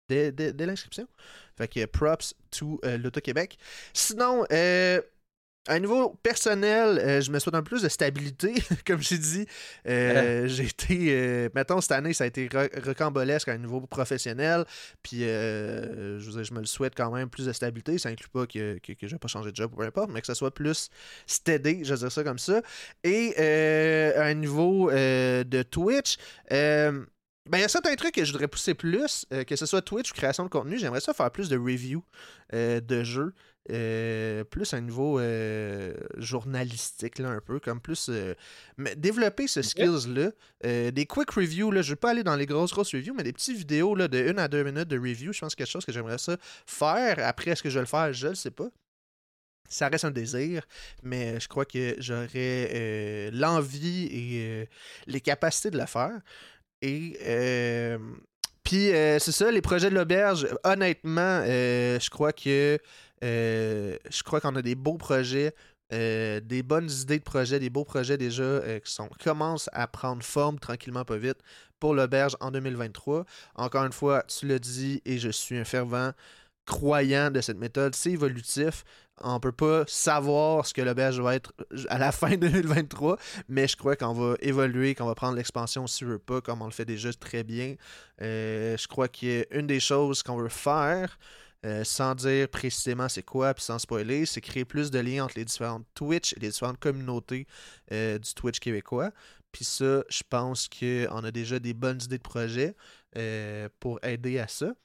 dès, 0.10 0.32
dès, 0.32 0.66
l'inscription. 0.66 1.08
Fait 1.56 1.68
que 1.68 1.86
props 1.86 2.34
to 2.49 2.80
l'Auto-Québec. 2.84 3.58
Sinon, 3.93 4.45
à 5.68 5.74
un 5.74 5.80
niveau 5.80 6.09
personnel, 6.22 6.99
euh, 6.99 7.22
je 7.22 7.32
me 7.32 7.39
souhaite 7.39 7.55
un 7.55 7.63
peu 7.63 7.70
plus 7.70 7.82
de 7.82 7.89
stabilité, 7.89 8.53
comme 8.86 9.01
j'ai 9.01 9.18
dit. 9.18 9.47
Euh, 9.88 10.43
ah. 10.43 10.47
J'ai 10.47 10.66
été, 10.66 11.07
euh, 11.09 11.49
mettons, 11.55 11.82
cette 11.82 11.93
année, 11.93 12.13
ça 12.13 12.26
a 12.26 12.28
été 12.28 12.47
recambolesque 12.84 13.47
à 13.47 13.53
un 13.53 13.57
niveau 13.57 13.82
professionnel. 13.82 14.66
Puis, 15.01 15.22
je, 15.22 16.18
je 16.20 16.53
me 16.53 16.59
le 16.59 16.66
souhaite 16.66 16.93
quand 16.95 17.11
même, 17.11 17.30
plus 17.30 17.47
de 17.47 17.53
stabilité. 17.53 17.97
Ça 17.97 18.09
inclut 18.09 18.30
pas 18.30 18.45
que, 18.45 18.78
que, 18.78 18.93
je 19.01 19.07
vais 19.07 19.20
pas 19.20 19.28
changer 19.28 19.51
de 19.51 19.55
job 19.55 19.72
ou 19.74 19.78
peu 19.78 19.84
importe, 19.84 20.11
mais 20.11 20.22
que 20.22 20.28
ce 20.28 20.34
soit 20.34 20.53
plus 20.53 20.89
steady, 21.26 21.84
je 21.84 21.93
vais 21.93 21.99
dire 21.99 22.11
ça 22.11 22.24
comme 22.24 22.39
ça. 22.39 22.61
Et 23.03 23.36
à 24.16 24.26
un 24.26 24.34
niveau 24.36 24.91
de 24.91 25.63
Twitch, 25.63 26.18
ben, 26.49 27.59
il 27.59 27.61
y 27.61 27.63
a 27.63 27.68
certains 27.70 27.95
trucs 27.95 28.16
que 28.16 28.24
je 28.24 28.32
voudrais 28.32 28.47
pousser 28.47 28.74
plus, 28.74 29.26
que 29.47 29.55
ce 29.55 29.66
soit 29.66 29.82
Twitch 29.82 30.11
ou 30.11 30.13
création 30.13 30.43
de 30.43 30.49
contenu. 30.49 30.78
J'aimerais 30.78 31.01
ça 31.01 31.13
faire 31.13 31.32
plus 31.32 31.49
de 31.49 31.57
reviews 31.57 32.03
de 32.53 33.03
jeux. 33.03 33.34
Euh, 33.72 34.43
plus 34.43 34.76
à 34.76 34.78
un 34.78 34.82
niveau 34.82 35.20
euh, 35.20 35.95
journalistique, 36.18 37.18
là, 37.18 37.30
un 37.30 37.39
peu, 37.39 37.59
comme 37.59 37.82
plus. 37.82 38.07
Euh, 38.09 38.36
mais 38.78 38.95
développer 38.95 39.47
ce 39.47 39.61
skills-là. 39.61 40.32
des 40.91 41.05
quick 41.07 41.32
reviews, 41.32 41.72
là, 41.72 41.82
je 41.82 41.89
ne 41.89 41.95
vais 41.95 41.99
pas 41.99 42.11
aller 42.11 42.24
dans 42.24 42.36
les 42.36 42.45
grosses, 42.45 42.72
grosses 42.72 42.93
reviews, 42.93 43.16
mais 43.16 43.24
des 43.24 43.34
petites 43.34 43.57
vidéos 43.57 43.95
là, 43.95 44.07
de 44.07 44.30
1 44.30 44.38
à 44.38 44.47
2 44.47 44.63
minutes 44.63 44.88
de 44.88 44.99
review, 44.99 45.34
je 45.34 45.39
pense 45.39 45.55
que 45.55 45.63
c'est 45.63 45.66
quelque 45.66 45.72
chose 45.72 45.86
que 45.86 45.91
j'aimerais 45.91 46.20
ça 46.20 46.38
faire. 46.68 47.18
Après, 47.20 47.51
est-ce 47.51 47.63
que 47.63 47.70
je 47.70 47.76
vais 47.76 47.82
le 47.82 47.88
faire? 47.88 48.13
Je 48.13 48.26
ne 48.26 48.32
le 48.32 48.36
sais 48.36 48.51
pas. 48.51 48.70
Ça 49.68 49.88
reste 49.88 50.05
un 50.05 50.11
désir, 50.11 50.63
mais 51.01 51.39
je 51.39 51.47
crois 51.47 51.66
que 51.66 51.95
j'aurais 51.97 53.32
l'envie 53.32 54.05
et 54.05 54.70
les 55.07 55.22
capacités 55.22 55.72
de 55.72 55.80
le 55.80 55.88
faire. 55.88 56.20
Et 56.84 57.18
Puis 58.66 58.91
euh, 58.91 59.20
c'est 59.20 59.32
ça, 59.32 59.51
les 59.51 59.61
projets 59.61 59.91
de 59.91 59.95
l'auberge, 59.95 60.47
honnêtement, 60.63 61.43
euh, 61.45 61.99
je 61.99 62.09
crois 62.09 62.34
que 62.34 62.80
je 63.26 64.23
crois 64.23 64.41
qu'on 64.41 64.55
a 64.55 64.61
des 64.61 64.76
beaux 64.76 64.97
projets. 64.97 65.53
euh, 65.93 66.39
des 66.39 66.63
bonnes 66.63 66.89
idées 66.89 67.19
de 67.19 67.23
projets, 67.23 67.59
des 67.59 67.69
beaux 67.69 67.86
projets 67.86 68.17
déjà 68.17 68.43
euh, 68.43 68.80
qui 68.80 69.23
commencent 69.23 69.69
à 69.71 69.88
prendre 69.88 70.23
forme 70.23 70.59
tranquillement, 70.59 71.05
pas 71.05 71.17
vite, 71.17 71.38
pour 71.80 71.93
l'auberge 71.93 72.36
en 72.39 72.51
2023. 72.51 73.26
Encore 73.55 73.86
une 73.86 73.91
fois, 73.91 74.23
tu 74.23 74.47
l'as 74.47 74.59
dit 74.59 75.01
et 75.05 75.17
je 75.19 75.30
suis 75.30 75.57
un 75.57 75.63
fervent 75.63 76.11
croyant 76.65 77.30
de 77.30 77.41
cette 77.41 77.57
méthode. 77.57 77.95
C'est 77.95 78.11
évolutif. 78.11 78.84
On 79.21 79.39
peut 79.39 79.51
pas 79.51 79.84
savoir 79.88 80.65
ce 80.65 80.73
que 80.73 80.82
l'auberge 80.82 81.21
va 81.21 81.36
être 81.36 81.53
à 81.89 81.97
la 81.97 82.11
fin 82.11 82.36
2023, 82.36 83.17
mais 83.47 83.67
je 83.67 83.78
crois 83.78 83.95
qu'on 83.95 84.13
va 84.13 84.36
évoluer, 84.41 84.95
qu'on 84.95 85.05
va 85.05 85.15
prendre 85.15 85.38
l'expansion 85.38 85.88
si 85.88 86.03
veut 86.03 86.19
pas, 86.19 86.41
comme 86.41 86.61
on 86.61 86.65
le 86.65 86.71
fait 86.71 86.86
déjà 86.86 87.13
très 87.13 87.43
bien. 87.43 87.76
Euh, 88.21 88.76
je 88.78 88.88
crois 88.88 89.07
qu'une 89.07 89.67
des 89.67 89.80
choses 89.80 90.21
qu'on 90.23 90.36
veut 90.38 90.49
faire, 90.49 91.17
euh, 91.66 91.84
sans 91.84 92.13
dire 92.13 92.47
précisément 92.47 93.09
c'est 93.09 93.24
quoi, 93.24 93.55
puis 93.55 93.63
sans 93.63 93.80
spoiler, 93.80 94.28
c'est 94.28 94.39
créer 94.39 94.66
plus 94.66 94.91
de 94.91 94.99
liens 94.99 95.26
entre 95.26 95.34
les 95.38 95.45
différentes 95.45 95.86
Twitch 95.95 96.34
et 96.34 96.39
les 96.39 96.49
différentes 96.49 96.80
communautés 96.80 97.47
euh, 97.91 98.20
du 98.20 98.34
Twitch 98.36 98.59
québécois. 98.59 99.11
Puis 99.51 99.66
ça, 99.66 100.03
je 100.07 100.22
pense 100.30 100.68
qu'on 100.70 101.24
a 101.24 101.32
déjà 101.32 101.57
des 101.57 101.74
bonnes 101.74 101.99
idées 102.03 102.18
de 102.20 102.24
projet 102.24 102.76
euh, 103.18 103.68
pour 103.80 103.99
aider 104.03 104.38
à 104.38 104.47
ça. 104.47 104.76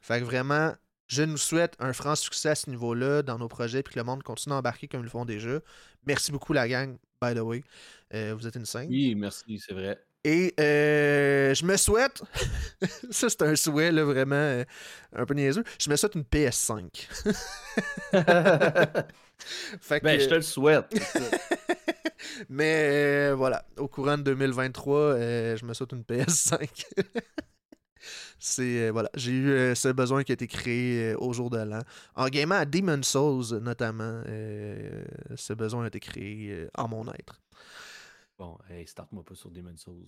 Fait 0.00 0.18
que 0.18 0.24
vraiment, 0.24 0.74
je 1.06 1.22
nous 1.22 1.36
souhaite 1.36 1.76
un 1.78 1.92
franc 1.92 2.16
succès 2.16 2.48
à 2.48 2.54
ce 2.56 2.70
niveau-là 2.70 3.22
dans 3.22 3.38
nos 3.38 3.48
projets, 3.48 3.84
puis 3.84 3.94
que 3.94 4.00
le 4.00 4.04
monde 4.04 4.24
continue 4.24 4.54
à 4.54 4.58
embarquer 4.58 4.88
comme 4.88 5.00
ils 5.00 5.04
le 5.04 5.10
font 5.10 5.26
déjà. 5.26 5.60
Merci 6.06 6.32
beaucoup, 6.32 6.52
la 6.52 6.66
gang, 6.66 6.96
by 7.22 7.34
the 7.34 7.40
way. 7.40 7.62
Vous 8.10 8.46
êtes 8.46 8.56
une 8.56 8.66
scène. 8.66 8.88
Oui, 8.88 9.14
merci, 9.14 9.60
c'est 9.60 9.74
vrai. 9.74 10.05
Et 10.26 10.52
euh, 10.58 11.54
je 11.54 11.64
me 11.64 11.76
souhaite, 11.76 12.20
ça 13.12 13.28
c'est 13.28 13.42
un 13.42 13.54
souhait 13.54 13.92
là, 13.92 14.02
vraiment 14.02 14.34
euh, 14.34 14.64
un 15.14 15.24
peu 15.24 15.34
niaiseux, 15.34 15.62
je 15.80 15.88
me 15.88 15.94
souhaite 15.94 16.16
une 16.16 16.24
PS5. 16.24 17.06
Fait 19.80 20.02
Ben, 20.02 20.18
je 20.18 20.26
te 20.26 20.34
le 20.34 20.42
souhaite. 20.42 20.86
Mais 22.48 23.28
euh, 23.30 23.34
voilà, 23.36 23.64
au 23.76 23.86
courant 23.86 24.18
de 24.18 24.24
2023, 24.24 24.98
euh, 24.98 25.56
je 25.56 25.64
me 25.64 25.72
souhaite 25.74 25.92
une 25.92 26.02
PS5. 26.02 26.86
C'est 28.40 28.90
voilà, 28.90 29.08
j'ai 29.14 29.30
eu 29.30 29.76
ce 29.76 29.92
besoin 29.92 30.24
qui 30.24 30.32
a 30.32 30.34
été 30.34 30.48
créé 30.48 31.14
au 31.14 31.32
jour 31.34 31.50
de 31.50 31.58
l'an. 31.58 31.82
En 32.16 32.26
gamant 32.26 32.56
à 32.56 32.64
Demon's 32.64 33.06
Souls 33.06 33.60
notamment, 33.60 34.22
ce 35.36 35.52
besoin 35.52 35.84
a 35.84 35.86
été 35.86 36.00
créé 36.00 36.66
en 36.76 36.88
mon 36.88 37.06
être. 37.12 37.40
Bon, 38.38 38.58
hey, 38.68 38.86
starte-moi 38.86 39.24
pas 39.24 39.34
sur 39.34 39.50
Demon's 39.50 39.80
Souls. 39.82 40.04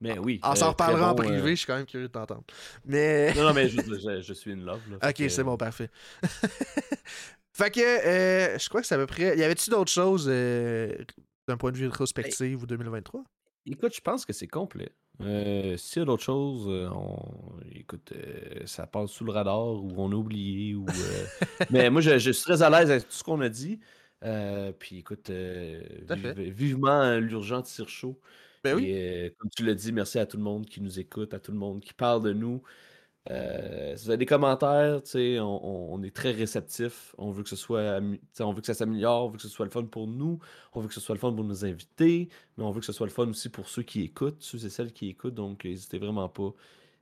Mais 0.00 0.18
oui. 0.18 0.40
On 0.42 0.52
euh, 0.52 0.54
s'en 0.54 0.72
très 0.72 0.86
reparlera 0.86 1.12
en 1.12 1.14
bon, 1.14 1.22
euh, 1.22 1.26
privé, 1.26 1.50
je 1.50 1.54
suis 1.56 1.66
quand 1.66 1.76
même 1.76 1.86
curieux 1.86 2.08
de 2.08 2.12
t'entendre. 2.12 2.44
Mais 2.84 3.32
Non, 3.34 3.44
non, 3.44 3.54
mais 3.54 3.68
je, 3.68 3.76
je, 3.82 4.20
je 4.20 4.32
suis 4.32 4.52
une 4.52 4.64
love. 4.64 4.80
Là, 4.90 4.96
Ok, 5.08 5.14
que- 5.14 5.28
c'est 5.28 5.44
bon, 5.44 5.56
parfait. 5.56 5.90
fait 7.52 7.70
que, 7.70 7.80
euh, 7.80 8.58
je 8.58 8.68
crois 8.68 8.80
que 8.80 8.86
c'est 8.86 8.94
à 8.94 8.98
peu 8.98 9.06
près. 9.06 9.36
Y 9.36 9.42
avait-tu 9.44 9.70
d'autres 9.70 9.90
choses 9.92 10.26
euh, 10.28 10.92
d'un 11.46 11.56
point 11.56 11.70
de 11.72 11.76
vue 11.76 11.86
rétrospective 11.86 12.62
ou 12.62 12.66
2023 12.66 13.22
Écoute, 13.66 13.94
je 13.94 14.00
pense 14.00 14.24
que 14.26 14.32
c'est 14.32 14.48
complet. 14.48 14.90
Euh, 15.20 15.76
S'il 15.76 16.00
y 16.00 16.02
a 16.02 16.06
d'autres 16.06 16.24
choses, 16.24 16.64
euh, 16.68 16.88
on... 16.90 17.60
écoute, 17.70 18.10
euh, 18.12 18.66
ça 18.66 18.88
passe 18.88 19.10
sous 19.10 19.24
le 19.24 19.30
radar 19.30 19.60
ou 19.74 19.92
on 19.98 20.10
a 20.10 20.14
oublié. 20.14 20.74
Ou, 20.74 20.84
euh, 20.88 21.26
Mais 21.70 21.88
moi, 21.90 22.00
je, 22.00 22.18
je 22.18 22.30
suis 22.32 22.42
très 22.44 22.62
à 22.62 22.70
l'aise 22.70 22.90
avec 22.90 23.04
tout 23.04 23.14
ce 23.14 23.22
qu'on 23.22 23.40
a 23.40 23.48
dit. 23.48 23.78
Euh, 24.22 24.72
puis 24.72 24.98
écoute, 24.98 25.30
euh, 25.30 25.82
vive- 26.34 26.50
vivement 26.50 27.02
euh, 27.02 27.18
l'urgent 27.20 27.62
tire 27.62 27.88
chaud. 27.88 28.20
Ben 28.64 28.76
oui. 28.76 28.86
Et, 28.86 29.26
euh, 29.26 29.30
comme 29.38 29.50
tu 29.50 29.64
l'as 29.64 29.74
dit, 29.74 29.92
merci 29.92 30.18
à 30.18 30.26
tout 30.26 30.36
le 30.36 30.42
monde 30.44 30.66
qui 30.66 30.80
nous 30.80 31.00
écoute, 31.00 31.34
à 31.34 31.40
tout 31.40 31.50
le 31.52 31.58
monde 31.58 31.80
qui 31.80 31.92
parle 31.94 32.22
de 32.22 32.32
nous. 32.32 32.62
Si 33.28 34.04
vous 34.04 34.10
avez 34.10 34.16
des 34.18 34.26
commentaires, 34.26 35.00
on, 35.14 35.40
on- 35.40 35.94
on 35.94 36.02
est 36.02 36.14
très 36.14 36.32
réceptif. 36.32 37.14
On 37.18 37.30
veut 37.30 37.42
que 37.42 37.48
ce 37.48 37.56
soit, 37.56 38.00
on 38.40 38.52
veut 38.52 38.60
que 38.60 38.66
ça 38.66 38.74
s'améliore, 38.74 39.26
on 39.26 39.28
veut 39.30 39.36
que 39.36 39.42
ce 39.42 39.48
soit 39.48 39.64
le 39.66 39.70
fun 39.70 39.84
pour 39.84 40.06
nous, 40.08 40.38
on 40.72 40.80
veut 40.80 40.88
que 40.88 40.94
ce 40.94 41.00
soit 41.00 41.14
le 41.14 41.20
fun 41.20 41.32
pour 41.32 41.44
nos 41.44 41.64
invités, 41.64 42.28
mais 42.56 42.64
on 42.64 42.70
veut 42.72 42.80
que 42.80 42.86
ce 42.86 42.92
soit 42.92 43.06
le 43.06 43.12
fun 43.12 43.28
aussi 43.28 43.48
pour 43.48 43.68
ceux 43.68 43.82
qui 43.82 44.02
écoutent, 44.02 44.42
ceux 44.42 44.64
et 44.66 44.70
celles 44.70 44.92
qui 44.92 45.08
écoutent. 45.08 45.34
Donc, 45.34 45.64
n'hésitez 45.64 45.98
vraiment 45.98 46.28
pas. 46.28 46.52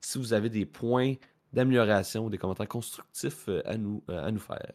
Si 0.01 0.19
vous 0.19 0.33
avez 0.35 0.51
des 0.51 0.67
points 0.67 1.15
d'amélioration 1.53 2.27
ou 2.27 2.31
des 2.31 2.39
commentaires 2.39 2.69
constructifs 2.69 3.49
à 3.65 3.77
nous, 3.79 4.03
à 4.09 4.31
nous 4.31 4.39
faire. 4.41 4.73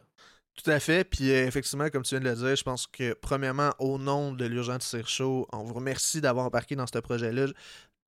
Tout 0.56 0.70
à 0.70 0.80
fait. 0.80 1.04
Puis 1.04 1.30
euh, 1.30 1.46
effectivement, 1.46 1.88
comme 1.90 2.02
tu 2.02 2.14
viens 2.14 2.20
de 2.20 2.28
le 2.28 2.34
dire, 2.34 2.56
je 2.56 2.62
pense 2.62 2.86
que 2.86 3.12
premièrement, 3.12 3.70
au 3.78 3.98
nom 3.98 4.32
de 4.32 4.46
l'Urgent 4.46 4.78
Tire 4.78 5.08
Show, 5.08 5.46
on 5.52 5.62
vous 5.62 5.74
remercie 5.74 6.20
d'avoir 6.20 6.46
embarqué 6.46 6.74
dans 6.76 6.86
ce 6.86 6.98
projet-là 6.98 7.46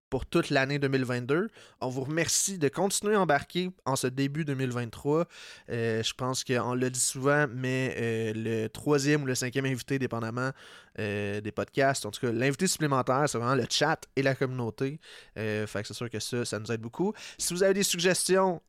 pour 0.09 0.25
toute 0.25 0.49
l'année 0.49 0.79
2022. 0.79 1.49
On 1.81 1.89
vous 1.89 2.01
remercie 2.01 2.57
de 2.57 2.67
continuer 2.67 3.13
à 3.13 3.21
embarquer 3.21 3.69
en 3.85 3.95
ce 3.95 4.07
début 4.07 4.45
2023. 4.45 5.27
Euh, 5.69 6.01
je 6.01 6.13
pense 6.15 6.43
qu'on 6.43 6.73
l'a 6.73 6.89
dit 6.89 6.99
souvent, 6.99 7.45
mais 7.53 7.95
euh, 7.99 8.33
le 8.35 8.67
troisième 8.69 9.21
ou 9.21 9.25
le 9.27 9.35
cinquième 9.35 9.65
invité, 9.65 9.99
dépendamment 9.99 10.49
des 10.97 11.53
podcasts, 11.55 12.05
en 12.05 12.11
tout 12.11 12.19
cas, 12.19 12.29
l'invité 12.33 12.67
supplémentaire, 12.67 13.23
c'est 13.29 13.37
vraiment 13.37 13.55
le 13.55 13.65
chat 13.69 14.01
et 14.17 14.21
la 14.21 14.35
communauté. 14.35 14.99
Fait 15.33 15.65
que 15.65 15.87
c'est 15.87 15.93
sûr 15.93 16.09
que 16.09 16.19
ça, 16.19 16.43
ça 16.43 16.59
nous 16.59 16.69
aide 16.73 16.81
beaucoup. 16.81 17.13
Si 17.37 17.53
vous 17.53 17.63
avez 17.63 17.73
des 17.73 17.83
suggestions, 17.83 18.61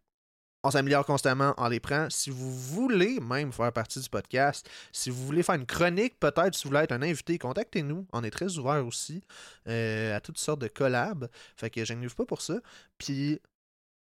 on 0.62 0.70
s'améliore 0.70 1.06
constamment, 1.06 1.54
on 1.56 1.68
les 1.68 1.80
prend. 1.80 2.08
Si 2.10 2.30
vous 2.30 2.50
voulez 2.52 3.18
même 3.20 3.52
faire 3.52 3.72
partie 3.72 4.00
du 4.00 4.08
podcast, 4.08 4.68
si 4.92 5.10
vous 5.10 5.24
voulez 5.24 5.42
faire 5.42 5.54
une 5.54 5.66
chronique, 5.66 6.18
peut-être 6.18 6.54
si 6.54 6.64
vous 6.64 6.70
voulez 6.70 6.82
être 6.84 6.92
un 6.92 7.02
invité, 7.02 7.38
contactez-nous. 7.38 8.06
On 8.12 8.22
est 8.24 8.30
très 8.30 8.58
ouvert 8.58 8.86
aussi 8.86 9.22
euh, 9.68 10.16
à 10.16 10.20
toutes 10.20 10.38
sortes 10.38 10.60
de 10.60 10.68
collabs. 10.68 11.28
Fait 11.56 11.70
que 11.70 11.84
gênez-vous 11.84 12.14
pas 12.14 12.26
pour 12.26 12.42
ça. 12.42 12.60
Puis 12.98 13.40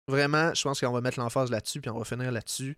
vraiment, 0.07 0.55
je 0.55 0.63
pense 0.63 0.81
qu'on 0.81 0.93
va 0.93 1.01
mettre 1.01 1.19
l'emphase 1.19 1.51
là-dessus, 1.51 1.81
puis 1.81 1.91
on 1.91 1.99
va 1.99 2.05
finir 2.05 2.31
là-dessus. 2.31 2.77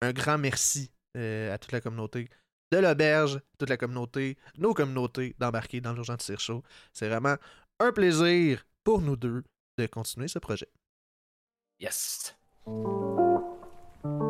Un 0.00 0.12
grand 0.12 0.38
merci 0.38 0.90
euh, 1.16 1.52
à 1.54 1.58
toute 1.58 1.72
la 1.72 1.80
communauté 1.80 2.28
de 2.72 2.78
l'auberge, 2.78 3.40
toute 3.58 3.68
la 3.68 3.76
communauté, 3.76 4.38
nos 4.56 4.74
communautés 4.74 5.34
d'embarquer 5.38 5.80
dans 5.80 5.92
l'urgent 5.92 6.14
de 6.14 6.22
Tire 6.22 6.40
Show. 6.40 6.62
C'est 6.92 7.08
vraiment 7.08 7.36
un 7.80 7.92
plaisir 7.92 8.64
pour 8.84 9.02
nous 9.02 9.16
deux 9.16 9.42
de 9.76 9.86
continuer 9.86 10.28
ce 10.28 10.38
projet. 10.38 10.68
Yes! 11.80 12.39
Música 12.66 14.29